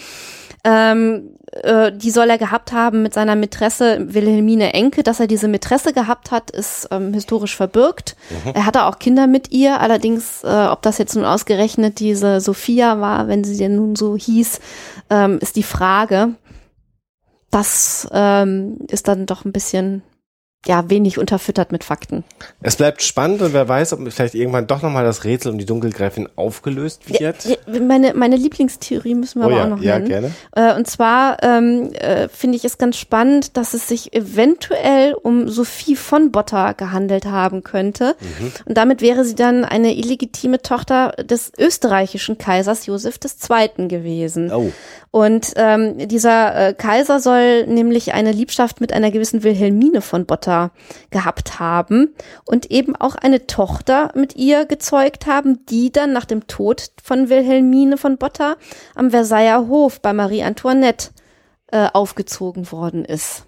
Ähm, 0.65 1.37
äh, 1.53 1.93
die 1.93 2.11
soll 2.11 2.31
er 2.31 2.39
gehabt 2.39 2.73
haben 2.73 3.03
mit 3.03 3.15
seiner 3.15 3.37
Mätresse 3.37 4.15
Wilhelmine 4.15 4.73
Enke. 4.73 5.03
Dass 5.03 5.21
er 5.21 5.27
diese 5.27 5.49
Mätresse 5.49 5.93
gehabt 5.93 6.31
hat, 6.31 6.51
ist 6.51 6.89
ähm, 6.91 7.13
historisch 7.13 7.57
verbirgt. 7.57 8.17
Er 8.55 8.67
hatte 8.67 8.85
auch 8.85 8.99
Kinder 8.99 9.27
mit 9.27 9.53
ihr, 9.53 9.81
allerdings, 9.81 10.43
äh, 10.45 10.67
ob 10.71 10.83
das 10.83 10.99
jetzt 10.99 11.15
nun 11.15 11.25
ausgerechnet 11.25 12.01
diese 12.01 12.41
Sophia 12.41 13.01
war, 13.01 13.29
wenn 13.29 13.45
sie 13.45 13.57
denn 13.57 13.77
nun 13.77 13.97
so 13.97 14.17
hieß, 14.17 14.61
ähm, 15.11 15.39
ist 15.41 15.57
die 15.57 15.63
Frage. 15.63 16.35
Das 17.51 18.09
ähm, 18.13 18.79
ist 18.89 19.09
dann 19.09 19.27
doch 19.27 19.45
ein 19.45 19.53
bisschen 19.53 20.03
ja 20.67 20.89
wenig 20.89 21.19
unterfüttert 21.19 21.73
mit 21.73 21.83
Fakten. 21.83 22.25
Es 22.61 22.77
bleibt 22.77 23.03
spannend 23.03 23.43
und 23.43 23.53
wer 23.53 23.69
weiß, 23.69 23.93
ob 23.95 24.13
vielleicht 24.13 24.35
irgendwann 24.35 24.67
doch 24.67 24.83
nochmal 24.83 25.05
das 25.05 25.25
Rätsel 25.25 25.51
um 25.51 25.59
die 25.59 25.65
Dunkelgräfin 25.65 26.29
aufgelöst 26.37 27.09
wird. 27.09 27.45
Ja, 27.45 27.57
meine, 27.81 28.15
meine 28.15 28.37
Lieblingstheorie 28.37 29.15
müssen 29.15 29.41
wir 29.41 29.47
oh 29.47 29.51
aber 29.51 29.57
ja, 29.57 29.65
auch 29.65 29.69
noch 29.69 29.83
ja, 29.83 29.99
nennen. 29.99 30.09
gerne. 30.09 30.31
Äh, 30.55 30.77
und 30.77 30.87
zwar 30.87 31.43
ähm, 31.43 31.93
äh, 31.95 32.29
finde 32.29 32.57
ich 32.57 32.65
es 32.65 32.79
ganz 32.79 32.97
spannend, 32.97 33.57
dass 33.57 33.75
es 33.75 33.89
sich 33.89 34.13
eventuell 34.13 35.15
um 35.15 35.49
Sophie 35.49 35.97
von 35.97 36.31
Botter 36.31 36.75
gehandelt 36.75 37.27
haben 37.27 37.65
könnte. 37.65 38.15
Mhm. 38.21 38.53
Und 38.67 38.77
damit 38.77 39.03
wäre 39.03 39.25
sie 39.25 39.35
dann 39.35 39.65
eine 39.65 39.95
illegitime 39.95 40.63
Tochter 40.63 41.13
des 41.25 41.51
österreichischen 41.59 42.39
Kaisers 42.39 42.87
Josef 42.87 43.19
II. 43.25 43.89
gewesen. 43.89 44.53
Oh, 44.53 44.71
Und 45.11 45.53
ähm, 45.57 46.09
dieser 46.09 46.69
äh, 46.69 46.75
Kaiser 46.75 47.19
soll 47.19 47.67
nämlich 47.67 48.15
eine 48.15 48.33
Liebschaft 48.33 48.81
mit 48.81 48.93
einer 48.93 49.11
gewissen 49.11 49.43
Wilhelmine 49.43 50.01
von 50.01 50.27
Botta 50.53 50.71
gehabt 51.11 51.59
haben 51.59 52.15
und 52.45 52.71
eben 52.71 52.95
auch 52.97 53.15
eine 53.15 53.47
Tochter 53.47 54.11
mit 54.15 54.37
ihr 54.37 54.67
gezeugt 54.67 55.27
haben, 55.27 55.65
die 55.67 55.91
dann 55.91 56.13
nach 56.13 56.25
dem 56.25 56.47
Tod 56.47 56.91
von 57.03 57.29
Wilhelmine 57.29 57.97
von 57.97 58.19
Botta 58.19 58.57
am 58.95 59.11
Versailler 59.11 59.69
Hof 59.69 60.01
bei 60.01 60.13
Marie 60.13 60.43
Antoinette 60.43 61.11
äh, 61.71 61.89
aufgezogen 61.93 62.71
worden 62.71 63.05
ist. 63.05 63.47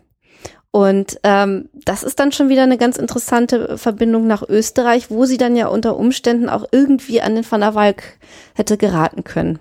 Und 0.70 1.20
ähm, 1.22 1.68
das 1.72 2.02
ist 2.02 2.18
dann 2.18 2.32
schon 2.32 2.48
wieder 2.48 2.64
eine 2.64 2.78
ganz 2.78 2.96
interessante 2.96 3.78
Verbindung 3.78 4.26
nach 4.26 4.42
Österreich, 4.42 5.08
wo 5.08 5.24
sie 5.24 5.36
dann 5.36 5.54
ja 5.54 5.68
unter 5.68 5.96
Umständen 5.96 6.48
auch 6.48 6.64
irgendwie 6.72 7.20
an 7.20 7.36
den 7.36 7.48
Van 7.48 7.60
der 7.60 7.76
Walk 7.76 8.18
hätte 8.54 8.76
geraten 8.76 9.22
können. 9.22 9.60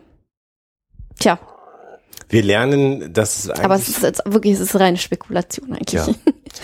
Tja, 1.20 1.38
wir 2.30 2.44
lernen, 2.44 3.14
dass 3.14 3.40
es 3.40 3.50
aber 3.50 3.76
es 3.76 3.82
eigentlich, 3.82 3.88
ist 3.98 4.04
jetzt 4.04 4.22
wirklich, 4.26 4.54
es 4.54 4.60
ist 4.60 4.80
reine 4.80 4.98
Spekulation 4.98 5.74
eigentlich. 5.74 5.94
ja, 5.94 6.08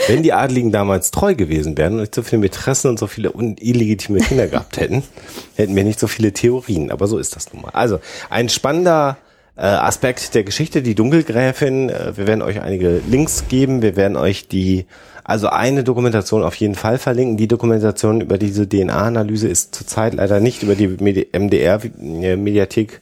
wenn 0.08 0.24
die 0.24 0.34
Adligen 0.34 0.72
damals 0.72 1.12
treu 1.12 1.36
gewesen 1.36 1.78
wären 1.78 1.94
und 1.94 2.00
nicht 2.02 2.16
so 2.16 2.24
viele 2.24 2.40
Mätressen 2.40 2.90
und 2.90 3.00
so 3.00 3.08
viele 3.08 3.32
illegitime 3.32 4.20
Kinder 4.20 4.48
gehabt 4.48 4.78
hätten, 4.78 5.04
hätten 5.56 5.76
wir 5.76 5.84
nicht 5.84 6.00
so 6.00 6.08
viele 6.08 6.32
Theorien. 6.34 6.92
Aber 6.92 7.08
so 7.08 7.18
ist 7.18 7.36
das 7.36 7.54
nun 7.54 7.64
mal. 7.64 7.72
Also 7.72 8.00
ein 8.30 8.50
spannender 8.50 9.18
äh, 9.60 9.62
Aspekt 9.62 10.36
der 10.36 10.44
Geschichte, 10.44 10.82
die 10.82 10.96
Dunkelgräfin. 10.96 11.90
Äh, 11.90 12.14
wir 12.16 12.28
werden 12.28 12.42
euch 12.42 12.62
einige 12.62 13.02
Links 13.10 13.46
geben. 13.50 13.82
Wir 13.82 13.96
werden 13.96 14.16
euch 14.16 14.48
die, 14.48 14.86
also 15.24 15.50
eine 15.50 15.84
Dokumentation 15.84 16.44
auf 16.44 16.56
jeden 16.56 16.76
Fall 16.76 16.98
verlinken. 16.98 17.36
Die 17.36 17.48
Dokumentation 17.48 18.22
über 18.22 18.38
diese 18.38 18.68
DNA-Analyse 18.68 19.50
ist 19.50 19.76
zurzeit 19.76 20.14
leider 20.14 20.40
nicht 20.40 20.64
über 20.64 20.76
die 20.76 20.88
Medi 20.88 21.28
MDR-Mediathek 21.34 23.02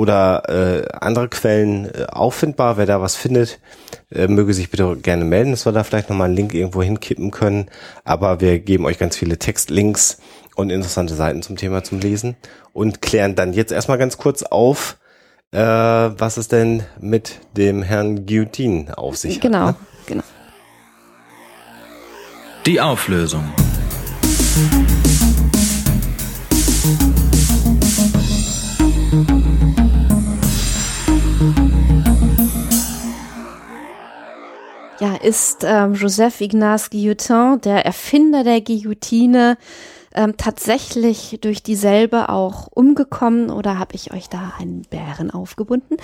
oder 0.00 0.48
äh, 0.48 0.88
andere 0.98 1.28
Quellen 1.28 1.84
äh, 1.94 2.06
auffindbar. 2.10 2.78
Wer 2.78 2.86
da 2.86 3.02
was 3.02 3.16
findet, 3.16 3.60
äh, 4.10 4.28
möge 4.28 4.54
sich 4.54 4.70
bitte 4.70 4.96
gerne 4.96 5.24
melden, 5.26 5.50
dass 5.50 5.66
wir 5.66 5.72
da 5.72 5.84
vielleicht 5.84 6.08
nochmal 6.08 6.28
einen 6.28 6.36
Link 6.36 6.54
irgendwo 6.54 6.82
hinkippen 6.82 7.30
können. 7.30 7.66
Aber 8.02 8.40
wir 8.40 8.58
geben 8.60 8.86
euch 8.86 8.98
ganz 8.98 9.18
viele 9.18 9.38
Textlinks 9.38 10.16
und 10.56 10.70
interessante 10.70 11.14
Seiten 11.14 11.42
zum 11.42 11.56
Thema 11.56 11.84
zum 11.84 12.00
Lesen 12.00 12.36
und 12.72 13.02
klären 13.02 13.34
dann 13.34 13.52
jetzt 13.52 13.72
erstmal 13.72 13.98
ganz 13.98 14.16
kurz 14.16 14.42
auf, 14.42 14.96
äh, 15.52 15.58
was 15.58 16.38
es 16.38 16.48
denn 16.48 16.82
mit 16.98 17.32
dem 17.58 17.82
Herrn 17.82 18.24
Guillotine 18.24 18.96
auf 18.96 19.18
sich 19.18 19.34
hat. 19.34 19.42
Genau, 19.42 19.66
Ne? 19.66 19.74
genau. 20.06 20.24
Die 22.64 22.80
Auflösung. 22.80 23.44
Ja, 35.00 35.16
ist 35.16 35.64
ähm, 35.64 35.94
Joseph 35.94 36.42
Ignace 36.42 36.90
Guillotin, 36.90 37.58
der 37.62 37.86
Erfinder 37.86 38.44
der 38.44 38.60
Guillotine, 38.60 39.56
ähm, 40.14 40.36
tatsächlich 40.36 41.38
durch 41.40 41.62
dieselbe 41.62 42.28
auch 42.28 42.68
umgekommen 42.70 43.48
oder 43.48 43.78
habe 43.78 43.94
ich 43.94 44.12
euch 44.12 44.28
da 44.28 44.52
einen 44.58 44.82
Bären 44.82 45.30
aufgebunden? 45.30 45.96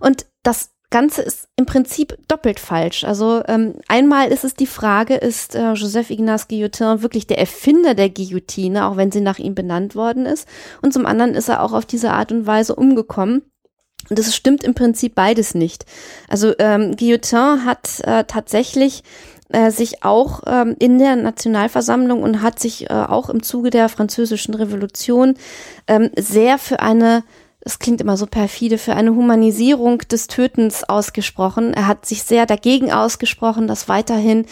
Und 0.00 0.26
das 0.42 0.74
Ganze 0.90 1.22
ist 1.22 1.48
im 1.56 1.64
Prinzip 1.64 2.18
doppelt 2.28 2.60
falsch. 2.60 3.04
Also 3.04 3.42
ähm, 3.48 3.76
einmal 3.88 4.28
ist 4.28 4.44
es 4.44 4.54
die 4.54 4.66
Frage, 4.66 5.14
ist 5.14 5.54
äh, 5.54 5.72
Joseph 5.72 6.10
Ignace 6.10 6.46
Guillotin 6.48 7.00
wirklich 7.00 7.26
der 7.26 7.38
Erfinder 7.38 7.94
der 7.94 8.10
Guillotine, 8.10 8.86
auch 8.86 8.98
wenn 8.98 9.10
sie 9.10 9.22
nach 9.22 9.38
ihm 9.38 9.54
benannt 9.54 9.96
worden 9.96 10.26
ist? 10.26 10.46
Und 10.82 10.92
zum 10.92 11.06
anderen 11.06 11.34
ist 11.34 11.48
er 11.48 11.62
auch 11.62 11.72
auf 11.72 11.86
diese 11.86 12.12
Art 12.12 12.30
und 12.30 12.46
Weise 12.46 12.74
umgekommen. 12.74 13.40
Und 14.08 14.18
das 14.18 14.34
stimmt 14.34 14.64
im 14.64 14.74
Prinzip 14.74 15.14
beides 15.14 15.54
nicht. 15.54 15.86
Also 16.28 16.54
ähm, 16.58 16.96
Guillotin 16.96 17.64
hat 17.64 18.00
äh, 18.00 18.24
tatsächlich 18.24 19.02
äh, 19.52 19.70
sich 19.70 20.02
auch 20.02 20.42
ähm, 20.46 20.76
in 20.78 20.98
der 20.98 21.16
Nationalversammlung 21.16 22.22
und 22.22 22.42
hat 22.42 22.58
sich 22.58 22.90
äh, 22.90 22.92
auch 22.92 23.28
im 23.28 23.42
Zuge 23.42 23.70
der 23.70 23.88
französischen 23.88 24.54
Revolution 24.54 25.34
ähm, 25.86 26.10
sehr 26.16 26.58
für 26.58 26.80
eine 26.80 27.22
das 27.64 27.78
klingt 27.78 28.00
immer 28.00 28.16
so 28.16 28.26
perfide, 28.26 28.76
für 28.76 28.94
eine 28.94 29.14
Humanisierung 29.14 29.98
des 29.98 30.26
Tötens 30.26 30.82
ausgesprochen. 30.82 31.72
Er 31.74 31.86
hat 31.86 32.06
sich 32.06 32.24
sehr 32.24 32.44
dagegen 32.44 32.92
ausgesprochen, 32.92 33.68
dass 33.68 33.88
weiterhin 33.88 34.46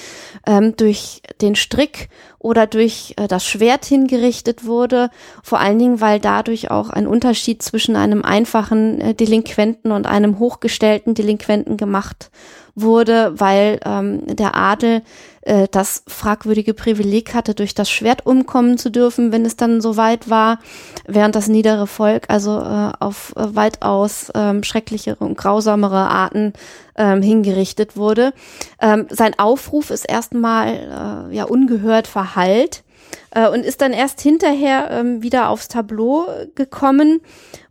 ähm, 0.46 0.76
durch 0.76 1.22
den 1.40 1.56
Strick 1.56 2.08
oder 2.38 2.68
durch 2.68 3.14
äh, 3.16 3.26
das 3.26 3.44
Schwert 3.44 3.84
hingerichtet 3.84 4.64
wurde. 4.64 5.10
Vor 5.42 5.58
allen 5.58 5.78
Dingen, 5.78 6.00
weil 6.00 6.20
dadurch 6.20 6.70
auch 6.70 6.90
ein 6.90 7.08
Unterschied 7.08 7.62
zwischen 7.62 7.96
einem 7.96 8.24
einfachen 8.24 9.00
äh, 9.00 9.14
Delinquenten 9.14 9.90
und 9.90 10.06
einem 10.06 10.38
hochgestellten 10.38 11.14
Delinquenten 11.14 11.76
gemacht 11.76 12.30
wurde, 12.74 13.32
weil 13.38 13.80
ähm, 13.84 14.36
der 14.36 14.56
Adel 14.56 15.02
äh, 15.42 15.68
das 15.70 16.02
fragwürdige 16.06 16.74
Privileg 16.74 17.34
hatte, 17.34 17.54
durch 17.54 17.74
das 17.74 17.90
Schwert 17.90 18.26
umkommen 18.26 18.78
zu 18.78 18.90
dürfen, 18.90 19.32
wenn 19.32 19.44
es 19.44 19.56
dann 19.56 19.80
so 19.80 19.96
weit 19.96 20.28
war, 20.28 20.58
während 21.06 21.34
das 21.34 21.48
niedere 21.48 21.86
Volk 21.86 22.28
also 22.28 22.58
äh, 22.58 22.92
auf 23.00 23.34
äh, 23.36 23.54
weitaus 23.54 24.30
ähm, 24.34 24.62
schrecklichere 24.62 25.24
und 25.24 25.36
grausamere 25.36 26.08
Arten 26.08 26.52
ähm, 26.96 27.22
hingerichtet 27.22 27.96
wurde. 27.96 28.32
Ähm, 28.80 29.06
sein 29.10 29.38
Aufruf 29.38 29.90
ist 29.90 30.04
erstmal 30.04 31.28
äh, 31.30 31.34
ja 31.34 31.44
ungehört 31.44 32.06
verhallt 32.06 32.84
äh, 33.30 33.48
und 33.48 33.64
ist 33.64 33.80
dann 33.80 33.92
erst 33.92 34.20
hinterher 34.20 34.90
ähm, 34.90 35.22
wieder 35.22 35.48
aufs 35.48 35.68
Tableau 35.68 36.26
gekommen 36.54 37.20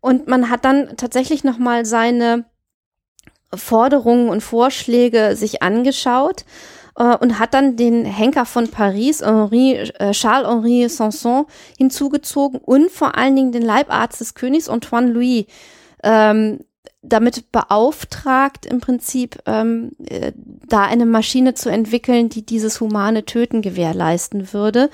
und 0.01 0.27
man 0.27 0.49
hat 0.49 0.65
dann 0.65 0.97
tatsächlich 0.97 1.43
noch 1.43 1.57
mal 1.57 1.85
seine 1.85 2.45
Forderungen 3.53 4.29
und 4.29 4.41
Vorschläge 4.41 5.35
sich 5.35 5.61
angeschaut 5.61 6.45
äh, 6.97 7.15
und 7.17 7.39
hat 7.39 7.53
dann 7.53 7.75
den 7.75 8.05
Henker 8.05 8.45
von 8.45 8.67
Paris, 8.69 9.21
Henri, 9.21 9.73
äh, 9.73 10.11
Charles-Henri 10.11 10.87
Sanson, 10.89 11.45
hinzugezogen 11.77 12.59
und 12.59 12.91
vor 12.91 13.17
allen 13.17 13.35
Dingen 13.35 13.51
den 13.51 13.63
Leibarzt 13.63 14.21
des 14.21 14.35
Königs, 14.35 14.69
Antoine 14.69 15.11
Louis, 15.11 15.45
ähm, 16.03 16.59
damit 17.01 17.51
beauftragt, 17.51 18.65
im 18.65 18.81
Prinzip 18.81 19.39
ähm, 19.45 19.91
äh, 20.09 20.33
da 20.35 20.83
eine 20.83 21.05
Maschine 21.05 21.53
zu 21.53 21.69
entwickeln, 21.69 22.27
die 22.29 22.45
dieses 22.45 22.81
humane 22.81 23.23
Töten 23.23 23.61
gewährleisten 23.61 24.51
würde. 24.51 24.89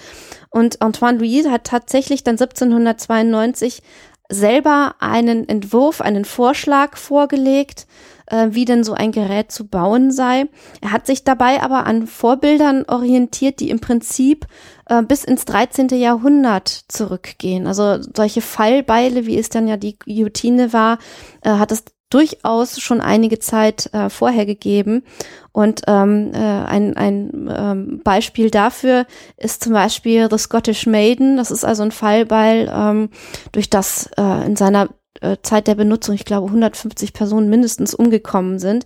Und 0.52 0.82
Antoine 0.82 1.18
Louis 1.18 1.48
hat 1.48 1.64
tatsächlich 1.64 2.24
dann 2.24 2.34
1792 2.34 3.82
selber 4.30 4.96
einen 5.00 5.50
Entwurf, 5.50 6.02
einen 6.02 6.26
Vorschlag 6.26 6.98
vorgelegt, 6.98 7.88
äh, 8.28 8.48
wie 8.52 8.66
denn 8.66 8.84
so 8.84 8.94
ein 8.94 9.12
Gerät 9.12 9.52
zu 9.52 9.68
bauen 9.68 10.12
sei. 10.12 10.46
Er 10.82 10.92
hat 10.92 11.06
sich 11.06 11.24
dabei 11.24 11.62
aber 11.62 11.86
an 11.86 12.08
Vorbildern 12.08 12.86
orientiert, 12.88 13.60
die 13.60 13.70
im 13.70 13.80
Prinzip 13.80 14.48
äh, 14.88 15.02
bis 15.02 15.24
ins 15.24 15.46
13. 15.46 15.90
Jahrhundert 15.90 16.68
zurückgehen. 16.88 17.68
Also 17.68 17.98
solche 18.16 18.42
Fallbeile, 18.42 19.26
wie 19.26 19.38
es 19.38 19.50
dann 19.50 19.68
ja 19.68 19.78
die 19.78 19.98
Guillotine 20.00 20.74
war, 20.74 21.00
äh, 21.42 21.52
hat 21.52 21.72
es 21.72 21.86
durchaus 22.10 22.80
schon 22.80 23.02
einige 23.02 23.40
Zeit 23.40 23.90
äh, 23.94 24.10
vorher 24.10 24.46
gegeben. 24.46 25.04
Und 25.52 25.82
ähm, 25.88 26.32
äh, 26.34 26.38
ein, 26.38 26.96
ein 26.96 27.50
ähm, 27.54 28.02
Beispiel 28.04 28.50
dafür 28.50 29.06
ist 29.38 29.64
zum 29.64 29.74
Beispiel 29.74 30.28
The 30.30 30.38
Scottish 30.38 30.86
Maiden. 30.86 31.38
Das 31.38 31.52
ist 31.52 31.66
also 31.66 31.84
ein 31.84 31.92
Fallbeil, 31.92 32.72
ähm, 32.74 33.10
durch 33.52 33.70
das 33.70 34.10
äh, 34.18 34.46
in 34.46 34.56
seiner 34.56 34.90
äh, 35.26 35.38
Zeit 35.42 35.68
der 35.68 35.76
Benutzung, 35.76 36.16
ich 36.16 36.26
glaube, 36.26 36.48
150 36.48 37.14
Personen 37.14 37.50
mindestens 37.50 37.94
umgekommen 37.94 38.60
sind. 38.60 38.86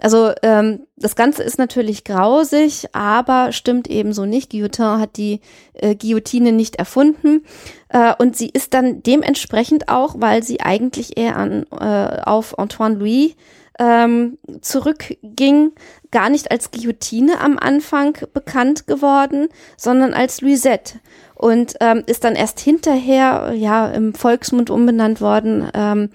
Also 0.00 0.32
ähm, 0.42 0.86
das 0.96 1.16
Ganze 1.16 1.42
ist 1.42 1.58
natürlich 1.58 2.04
grausig, 2.04 2.86
aber 2.92 3.52
stimmt 3.52 3.88
ebenso 3.88 4.26
nicht. 4.26 4.50
Guillotin 4.50 5.00
hat 5.00 5.16
die 5.16 5.40
äh, 5.74 5.94
Guillotine 5.94 6.52
nicht 6.52 6.76
erfunden 6.76 7.44
äh, 7.88 8.14
und 8.18 8.36
sie 8.36 8.48
ist 8.48 8.74
dann 8.74 9.02
dementsprechend 9.02 9.88
auch, 9.88 10.16
weil 10.18 10.42
sie 10.42 10.60
eigentlich 10.60 11.16
eher 11.16 11.36
an, 11.36 11.66
äh, 11.72 12.22
auf 12.22 12.58
Antoine 12.58 12.96
Louis 12.96 13.34
ähm, 13.78 14.38
zurückging, 14.60 15.72
gar 16.10 16.30
nicht 16.30 16.50
als 16.50 16.70
Guillotine 16.70 17.40
am 17.40 17.58
Anfang 17.58 18.18
bekannt 18.32 18.86
geworden, 18.86 19.48
sondern 19.76 20.14
als 20.14 20.40
Louisette 20.40 21.00
und 21.38 21.74
ähm, 21.80 22.02
ist 22.06 22.24
dann 22.24 22.34
erst 22.34 22.60
hinterher 22.60 23.52
ja 23.54 23.88
im 23.88 24.12
Volksmund 24.12 24.70
umbenannt 24.70 25.20
worden 25.20 25.70
ähm, 25.72 26.10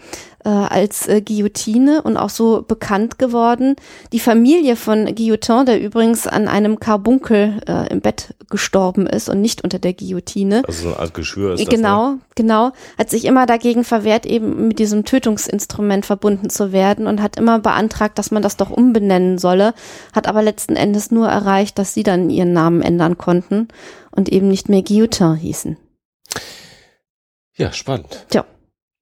äh, 0.46 0.50
als 0.50 1.08
äh, 1.08 1.22
Guillotine 1.22 2.02
und 2.02 2.18
auch 2.18 2.30
so 2.30 2.62
bekannt 2.62 3.20
geworden. 3.20 3.76
Die 4.12 4.20
Familie 4.20 4.76
von 4.76 5.14
Guillotin, 5.16 5.66
der 5.66 5.82
übrigens 5.82 6.28
an 6.28 6.48
einem 6.48 6.80
Karbunkel 6.80 7.62
äh, 7.68 7.92
im 7.92 8.02
Bett 8.02 8.36
gestorben 8.50 9.08
ist 9.08 9.30
und 9.30 9.42
nicht 9.42 9.64
unter 9.64 9.80
der 9.80 9.94
Guillotine. 9.94 10.64
Also 10.68 10.90
so 10.90 10.96
als 10.96 11.14
Geschwür 11.14 11.54
ist 11.54 11.62
das. 11.66 11.70
Genau, 11.70 12.12
Ne? 12.12 12.20
genau. 12.36 12.72
Hat 12.98 13.10
sich 13.10 13.26
immer 13.26 13.46
dagegen 13.46 13.84
verwehrt, 13.84 14.26
eben 14.26 14.68
mit 14.68 14.80
diesem 14.80 15.06
Tötungsinstrument 15.06 16.06
verbunden 16.06 16.50
zu 16.50 16.72
werden 16.72 17.08
und 17.08 17.22
hat 17.22 17.38
immer 17.38 17.60
beantragt, 17.60 18.18
dass 18.18 18.32
man 18.32 18.44
das 18.44 18.58
doch 18.58 18.70
umbenennen 18.70 19.38
solle, 19.38 19.74
hat 20.14 20.28
aber 20.28 20.42
letzten 20.42 20.76
Endes 20.76 21.12
nur 21.12 21.28
erreicht, 21.28 21.78
dass 21.80 21.94
sie 21.94 22.04
dann 22.04 22.30
ihren 22.30 22.54
Namen 22.54 22.82
ändern 22.82 23.18
konnten 23.18 23.68
und 24.12 24.30
eben 24.30 24.48
nicht 24.48 24.70
mehr 24.70 24.82
Guillotin 24.84 25.36
hießen. 25.36 25.78
Ja, 27.56 27.72
spannend. 27.72 28.26
Tja. 28.30 28.46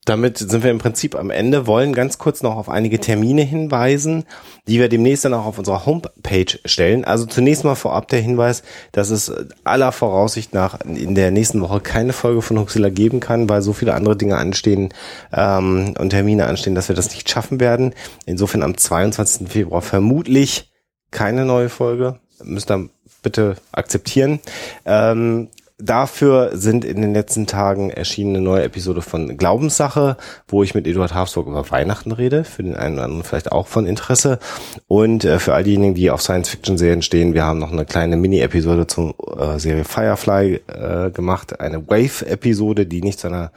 Damit 0.06 0.40
sind 0.40 0.64
wir 0.64 0.72
im 0.72 0.80
Prinzip 0.80 1.16
am 1.16 1.30
Ende, 1.30 1.68
wollen 1.68 1.94
ganz 1.94 2.18
kurz 2.18 2.42
noch 2.42 2.56
auf 2.56 2.70
einige 2.70 3.00
Termine 3.00 3.44
hinweisen, 3.44 4.26
die 4.68 4.80
wir 4.80 4.90
demnächst 4.90 5.26
dann 5.26 5.36
auch 5.36 5.46
auf 5.46 5.60
unserer 5.60 5.86
Homepage 5.86 6.58
stellen. 6.66 7.06
Also 7.06 7.28
zunächst 7.28 7.64
mal 7.64 7.76
vorab 7.76 8.08
der 8.08 8.20
Hinweis, 8.20 8.64
dass 8.94 9.12
es 9.12 9.32
aller 9.64 9.92
Voraussicht 9.92 10.56
nach 10.56 10.82
in 10.82 11.14
der 11.14 11.30
nächsten 11.30 11.62
Woche 11.62 11.82
keine 11.82 12.14
Folge 12.14 12.42
von 12.42 12.58
Huxilla 12.58 12.90
geben 12.90 13.20
kann, 13.20 13.48
weil 13.48 13.62
so 13.62 13.74
viele 13.74 13.94
andere 13.94 14.18
Dinge 14.18 14.38
anstehen 14.38 14.90
ähm, 15.34 15.94
und 16.00 16.10
Termine 16.10 16.48
anstehen, 16.48 16.74
dass 16.74 16.90
wir 16.90 16.96
das 16.96 17.12
nicht 17.12 17.30
schaffen 17.30 17.60
werden. 17.60 17.94
Insofern 18.26 18.64
am 18.64 18.76
22. 18.76 19.50
Februar 19.50 19.84
vermutlich 19.84 20.72
keine 21.12 21.46
neue 21.46 21.70
Folge. 21.70 22.20
Müsst 22.44 22.72
ihr 22.72 22.90
bitte 23.22 23.56
akzeptieren. 23.72 24.40
Ähm, 24.86 25.50
Dafür 25.82 26.52
sind 26.54 26.86
in 26.86 27.02
den 27.02 27.14
letzten 27.14 27.48
Tagen 27.48 27.90
erschienen 27.90 28.36
eine 28.36 28.46
neue 28.46 28.64
Episode 28.64 29.02
von 29.02 29.38
Glaubenssache, 29.38 30.18
wo 30.48 30.64
ich 30.64 30.76
mit 30.76 30.88
Eduard 30.88 31.14
Habsburg 31.14 31.48
über 31.48 31.70
Weihnachten 31.72 32.12
rede, 32.12 32.44
für 32.44 32.64
den 32.64 32.76
einen 32.76 32.96
oder 32.96 33.06
anderen 33.06 33.24
vielleicht 33.24 33.52
auch 33.52 33.68
von 33.68 33.86
Interesse. 33.86 34.40
Und 34.88 35.26
äh, 35.26 35.40
für 35.40 35.54
all 35.54 35.64
diejenigen, 35.64 35.96
die 35.96 36.12
auf 36.12 36.22
Science-Fiction-Serien 36.22 37.02
stehen, 37.02 37.34
wir 37.34 37.44
haben 37.44 37.60
noch 37.60 37.72
eine 37.72 37.86
kleine 37.86 38.18
Mini-Episode 38.18 38.88
zur 38.88 39.16
äh, 39.40 39.60
Serie 39.60 39.84
Firefly 39.84 40.62
äh, 40.68 41.12
gemacht, 41.12 41.60
eine 41.60 41.88
Wave-Episode, 41.88 42.86
die 42.86 43.02
nicht 43.02 43.20
zu 43.20 43.28
einer 43.28 43.52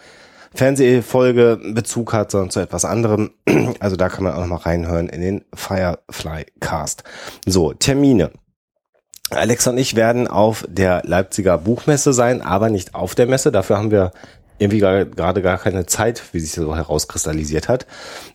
Fernsehfolge 0.54 1.60
Bezug 1.72 2.12
hat, 2.12 2.30
sondern 2.30 2.50
zu 2.50 2.60
etwas 2.60 2.84
anderem. 2.84 3.30
Also 3.80 3.96
da 3.96 4.08
kann 4.08 4.24
man 4.24 4.34
auch 4.34 4.40
noch 4.40 4.46
mal 4.46 4.56
reinhören 4.56 5.08
in 5.08 5.20
den 5.20 5.44
Firefly 5.52 6.46
Cast. 6.60 7.02
So, 7.44 7.72
Termine. 7.72 8.30
Alexa 9.30 9.70
und 9.70 9.78
ich 9.78 9.96
werden 9.96 10.28
auf 10.28 10.64
der 10.68 11.02
Leipziger 11.04 11.58
Buchmesse 11.58 12.12
sein, 12.12 12.42
aber 12.42 12.68
nicht 12.70 12.94
auf 12.94 13.14
der 13.14 13.26
Messe. 13.26 13.50
Dafür 13.50 13.78
haben 13.78 13.90
wir 13.90 14.12
irgendwie 14.58 14.78
gerade 14.78 15.42
gar 15.42 15.58
keine 15.58 15.84
Zeit, 15.86 16.22
wie 16.32 16.38
sich 16.38 16.52
so 16.52 16.76
herauskristallisiert 16.76 17.68
hat. 17.68 17.86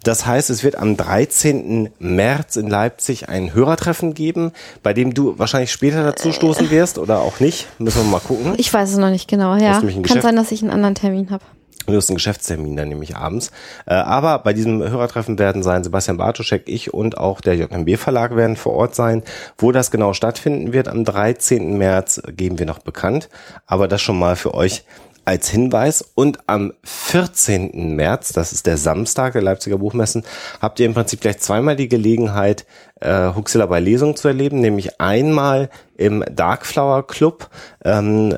Das 0.04 0.26
heißt, 0.26 0.50
es 0.50 0.64
wird 0.64 0.76
am 0.76 0.98
13. 0.98 1.92
März 2.00 2.58
in 2.58 2.68
Leipzig 2.68 3.30
ein 3.30 3.54
Hörertreffen 3.54 4.14
geben, 4.14 4.52
bei 4.84 4.94
dem 4.94 5.14
du 5.14 5.40
wahrscheinlich 5.40 5.72
später 5.72 6.04
dazu 6.04 6.34
stoßen 6.34 6.70
wirst 6.72 6.98
oder 6.98 7.20
auch 7.22 7.40
nicht. 7.40 7.68
Müssen 7.80 8.04
wir 8.04 8.12
mal 8.12 8.20
gucken. 8.20 8.54
Ich 8.58 8.74
weiß 8.74 8.92
es 8.92 8.98
noch 8.98 9.10
nicht 9.12 9.30
genau, 9.30 9.56
ja. 9.56 9.80
Kann 9.80 10.02
Geschäft- 10.04 10.24
sein, 10.24 10.36
dass 10.36 10.52
ich 10.52 10.62
einen 10.62 10.72
anderen 10.72 10.96
Termin 10.96 11.30
habe. 11.30 11.44
Du 11.86 11.96
hast 11.96 12.10
einen 12.10 12.18
Geschäftstermin 12.18 12.76
dann 12.76 12.90
nämlich 12.90 13.16
abends. 13.16 13.52
Äh, 13.86 13.96
aber 13.96 14.40
bei 14.40 14.54
diesem 14.54 14.82
Hörertreffen 14.82 15.40
werden 15.40 15.64
sein 15.64 15.84
Sebastian 15.84 16.18
Bartoschek, 16.18 16.64
ich 16.68 16.94
und 16.94 17.18
auch 17.18 17.42
der 17.42 17.56
JMB 17.56 17.98
Verlag 17.98 18.36
werden 18.36 18.58
vor 18.58 18.74
Ort 18.74 18.96
sein. 18.96 19.24
Wo 19.58 19.72
das 19.72 19.90
genau 19.90 20.14
stattfinden 20.14 20.74
wird 20.74 20.88
am 20.88 21.04
13. 21.04 21.78
März 21.78 22.22
geben 22.36 22.60
wir 22.60 22.66
noch 22.66 22.80
bekannt. 22.80 23.30
Aber 23.66 23.88
das 23.88 24.02
schon 24.02 24.20
mal 24.20 24.36
für 24.36 24.54
euch 24.54 24.84
als 25.30 25.48
Hinweis. 25.48 26.04
Und 26.16 26.40
am 26.48 26.74
14. 26.84 27.96
März, 27.96 28.34
das 28.34 28.52
ist 28.52 28.66
der 28.66 28.78
Samstag 28.78 29.34
der 29.34 29.44
Leipziger 29.44 29.78
Buchmessen, 29.78 30.24
habt 30.60 30.80
ihr 30.80 30.88
im 30.88 30.96
Prinzip 30.96 31.22
gleich 31.22 31.38
zweimal 31.38 31.76
die 31.76 31.88
Gelegenheit, 31.88 32.66
äh, 33.00 33.36
Huxilla 33.36 33.68
bei 33.68 33.80
Lesungen 33.80 34.16
zu 34.16 34.28
erleben, 34.28 34.60
nämlich 34.60 35.00
einmal 35.00 35.70
im 35.98 36.26
Darkflower 36.32 37.06
Club. 37.06 37.48
Ähm, 37.86 38.36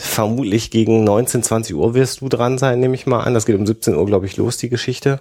vermutlich 0.00 0.72
gegen 0.72 1.04
19, 1.04 1.44
20 1.44 1.76
Uhr 1.76 1.94
wirst 1.94 2.20
du 2.20 2.28
dran 2.28 2.58
sein, 2.58 2.80
nehme 2.80 2.96
ich 2.96 3.06
mal 3.06 3.20
an. 3.20 3.34
Das 3.34 3.46
geht 3.46 3.56
um 3.56 3.64
17 3.64 3.94
Uhr, 3.94 4.04
glaube 4.04 4.26
ich, 4.26 4.36
los, 4.36 4.56
die 4.56 4.68
Geschichte. 4.68 5.20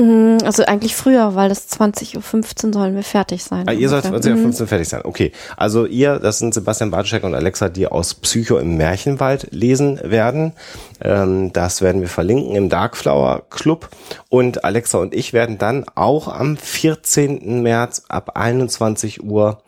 Mhm, 0.00 0.38
Also 0.44 0.64
eigentlich 0.64 0.94
früher, 0.94 1.34
weil 1.34 1.48
das 1.48 1.68
20.15 1.70 2.66
Uhr 2.68 2.72
sollen 2.72 2.94
wir 2.94 3.02
fertig 3.02 3.42
sein. 3.42 3.66
Ah, 3.68 3.72
ihr 3.72 3.88
sollt 3.88 4.04
ungefähr. 4.04 4.20
20 4.22 4.30
Uhr 4.32 4.36
Mhm. 4.38 4.42
15 4.42 4.66
fertig 4.66 4.88
sein. 4.88 5.00
Okay. 5.04 5.32
Also 5.56 5.86
ihr, 5.86 6.18
das 6.18 6.38
sind 6.38 6.54
Sebastian 6.54 6.90
Bartoschek 6.90 7.24
und 7.24 7.34
Alexa, 7.34 7.68
die 7.68 7.86
aus 7.86 8.14
Psycho 8.14 8.58
im 8.58 8.76
Märchenwald 8.76 9.48
lesen 9.52 9.98
werden. 10.02 10.52
Ähm, 11.00 11.52
das 11.52 11.80
werden 11.82 12.00
wir 12.00 12.08
verlinken 12.08 12.54
im 12.56 12.68
Darkflower 12.68 13.44
Club. 13.50 13.88
Und 14.28 14.64
Alexa 14.64 14.98
und 14.98 15.14
ich 15.14 15.32
werden 15.32 15.58
dann 15.58 15.84
auch 15.94 16.28
am 16.28 16.56
14. 16.56 17.62
März 17.62 18.02
ab 18.08 18.32
21 18.36 19.22
Uhr 19.24 19.62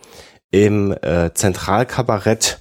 im 0.50 0.92
äh, 1.02 1.32
Zentralkabarett 1.34 2.60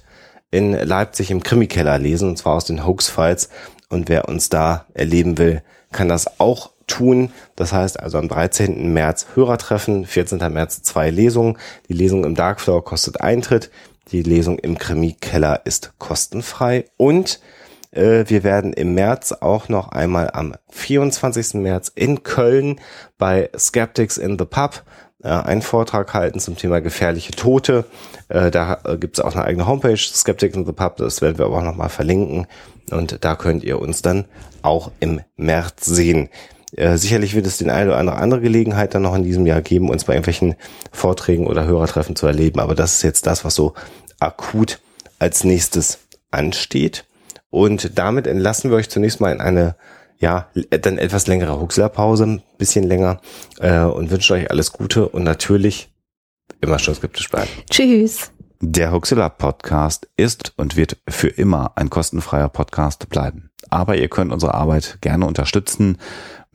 in 0.50 0.72
Leipzig 0.72 1.30
im 1.30 1.42
Krimikeller 1.42 1.98
lesen, 1.98 2.30
und 2.30 2.38
zwar 2.38 2.54
aus 2.56 2.64
den 2.64 2.86
Hoax 2.86 3.08
Files. 3.08 3.50
Und 3.90 4.08
wer 4.08 4.28
uns 4.28 4.48
da 4.48 4.86
erleben 4.94 5.36
will, 5.38 5.62
kann 5.92 6.08
das 6.08 6.40
auch 6.40 6.70
tun. 6.88 7.30
Das 7.54 7.72
heißt 7.72 8.00
also 8.00 8.18
am 8.18 8.28
13. 8.28 8.92
März 8.92 9.26
Hörertreffen, 9.34 10.04
14. 10.04 10.38
März 10.52 10.82
zwei 10.82 11.10
Lesungen. 11.10 11.56
Die 11.88 11.94
Lesung 11.94 12.24
im 12.24 12.34
Darkflower 12.34 12.84
kostet 12.84 13.20
Eintritt. 13.20 13.70
Die 14.10 14.22
Lesung 14.22 14.58
im 14.58 14.76
Krimikeller 14.76 15.60
ist 15.64 15.92
kostenfrei. 15.98 16.86
Und 16.96 17.40
äh, 17.92 18.24
wir 18.26 18.42
werden 18.42 18.72
im 18.72 18.94
März 18.94 19.32
auch 19.32 19.68
noch 19.68 19.88
einmal 19.88 20.30
am 20.32 20.54
24. 20.70 21.54
März 21.54 21.92
in 21.94 22.24
Köln 22.24 22.80
bei 23.18 23.50
Skeptics 23.56 24.16
in 24.16 24.38
the 24.38 24.44
Pub 24.44 24.82
äh, 25.22 25.28
einen 25.28 25.62
Vortrag 25.62 26.14
halten 26.14 26.40
zum 26.40 26.56
Thema 26.56 26.80
gefährliche 26.80 27.32
Tote. 27.32 27.84
Äh, 28.28 28.50
da 28.50 28.80
äh, 28.84 28.96
gibt 28.96 29.18
es 29.18 29.24
auch 29.24 29.34
eine 29.34 29.44
eigene 29.44 29.66
Homepage, 29.66 29.96
Skeptics 29.96 30.56
in 30.56 30.64
the 30.64 30.72
Pub, 30.72 30.96
das 30.96 31.20
werden 31.20 31.38
wir 31.38 31.46
aber 31.46 31.58
auch 31.58 31.64
nochmal 31.64 31.88
verlinken. 31.88 32.46
Und 32.90 33.24
da 33.24 33.36
könnt 33.36 33.64
ihr 33.64 33.80
uns 33.80 34.02
dann 34.02 34.26
auch 34.62 34.90
im 35.00 35.20
März 35.36 35.84
sehen. 35.86 36.28
Äh, 36.76 36.96
sicherlich 36.96 37.34
wird 37.34 37.46
es 37.46 37.58
den 37.58 37.70
eine 37.70 37.90
oder 37.90 37.98
andere 37.98 38.16
andere 38.16 38.40
Gelegenheit 38.40 38.94
dann 38.94 39.02
noch 39.02 39.14
in 39.14 39.22
diesem 39.24 39.46
Jahr 39.46 39.62
geben, 39.62 39.90
uns 39.90 40.04
bei 40.04 40.12
irgendwelchen 40.12 40.54
Vorträgen 40.92 41.46
oder 41.46 41.64
Hörertreffen 41.64 42.16
zu 42.16 42.26
erleben. 42.26 42.60
Aber 42.60 42.74
das 42.74 42.96
ist 42.96 43.02
jetzt 43.02 43.26
das, 43.26 43.44
was 43.44 43.54
so 43.54 43.74
akut 44.20 44.80
als 45.18 45.44
nächstes 45.44 45.98
ansteht. 46.30 47.04
Und 47.50 47.98
damit 47.98 48.26
entlassen 48.26 48.70
wir 48.70 48.76
euch 48.76 48.90
zunächst 48.90 49.20
mal 49.20 49.32
in 49.32 49.40
eine 49.40 49.76
ja, 50.18 50.48
dann 50.70 50.98
etwas 50.98 51.26
längere 51.26 51.60
Huxler-Pause, 51.60 52.24
ein 52.24 52.42
bisschen 52.58 52.84
länger 52.84 53.20
äh, 53.60 53.82
und 53.82 54.10
wünsche 54.10 54.34
euch 54.34 54.50
alles 54.50 54.72
Gute 54.72 55.08
und 55.08 55.22
natürlich 55.22 55.90
immer 56.60 56.78
schon 56.78 56.94
skeptisch 56.94 57.28
bleiben. 57.30 57.48
Tschüss. 57.70 58.32
Der 58.60 58.90
Huxilla 58.90 59.28
Podcast 59.28 60.08
ist 60.16 60.52
und 60.56 60.76
wird 60.76 60.96
für 61.08 61.28
immer 61.28 61.72
ein 61.76 61.90
kostenfreier 61.90 62.48
Podcast 62.48 63.08
bleiben. 63.08 63.50
Aber 63.70 63.96
ihr 63.96 64.08
könnt 64.08 64.32
unsere 64.32 64.54
Arbeit 64.54 64.98
gerne 65.00 65.26
unterstützen 65.26 65.98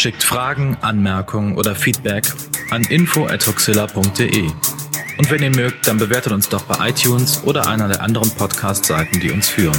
Schickt 0.00 0.22
Fragen, 0.22 0.78
Anmerkungen 0.80 1.58
oder 1.58 1.74
Feedback 1.74 2.24
an 2.70 2.80
info@huxilla.de. 2.84 4.48
Und 5.18 5.30
wenn 5.30 5.42
ihr 5.42 5.54
mögt, 5.54 5.86
dann 5.86 5.98
bewertet 5.98 6.32
uns 6.32 6.48
doch 6.48 6.62
bei 6.62 6.88
iTunes 6.88 7.42
oder 7.44 7.68
einer 7.68 7.86
der 7.86 8.00
anderen 8.00 8.30
Podcast-Seiten, 8.30 9.20
die 9.20 9.30
uns 9.30 9.50
führen. 9.50 9.76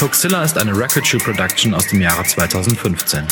Huxilla 0.00 0.42
ist 0.42 0.58
eine 0.58 0.76
Record 0.76 1.06
Shoe 1.06 1.18
Production 1.18 1.74
aus 1.74 1.86
dem 1.86 2.00
Jahre 2.00 2.24
2015. 2.24 3.24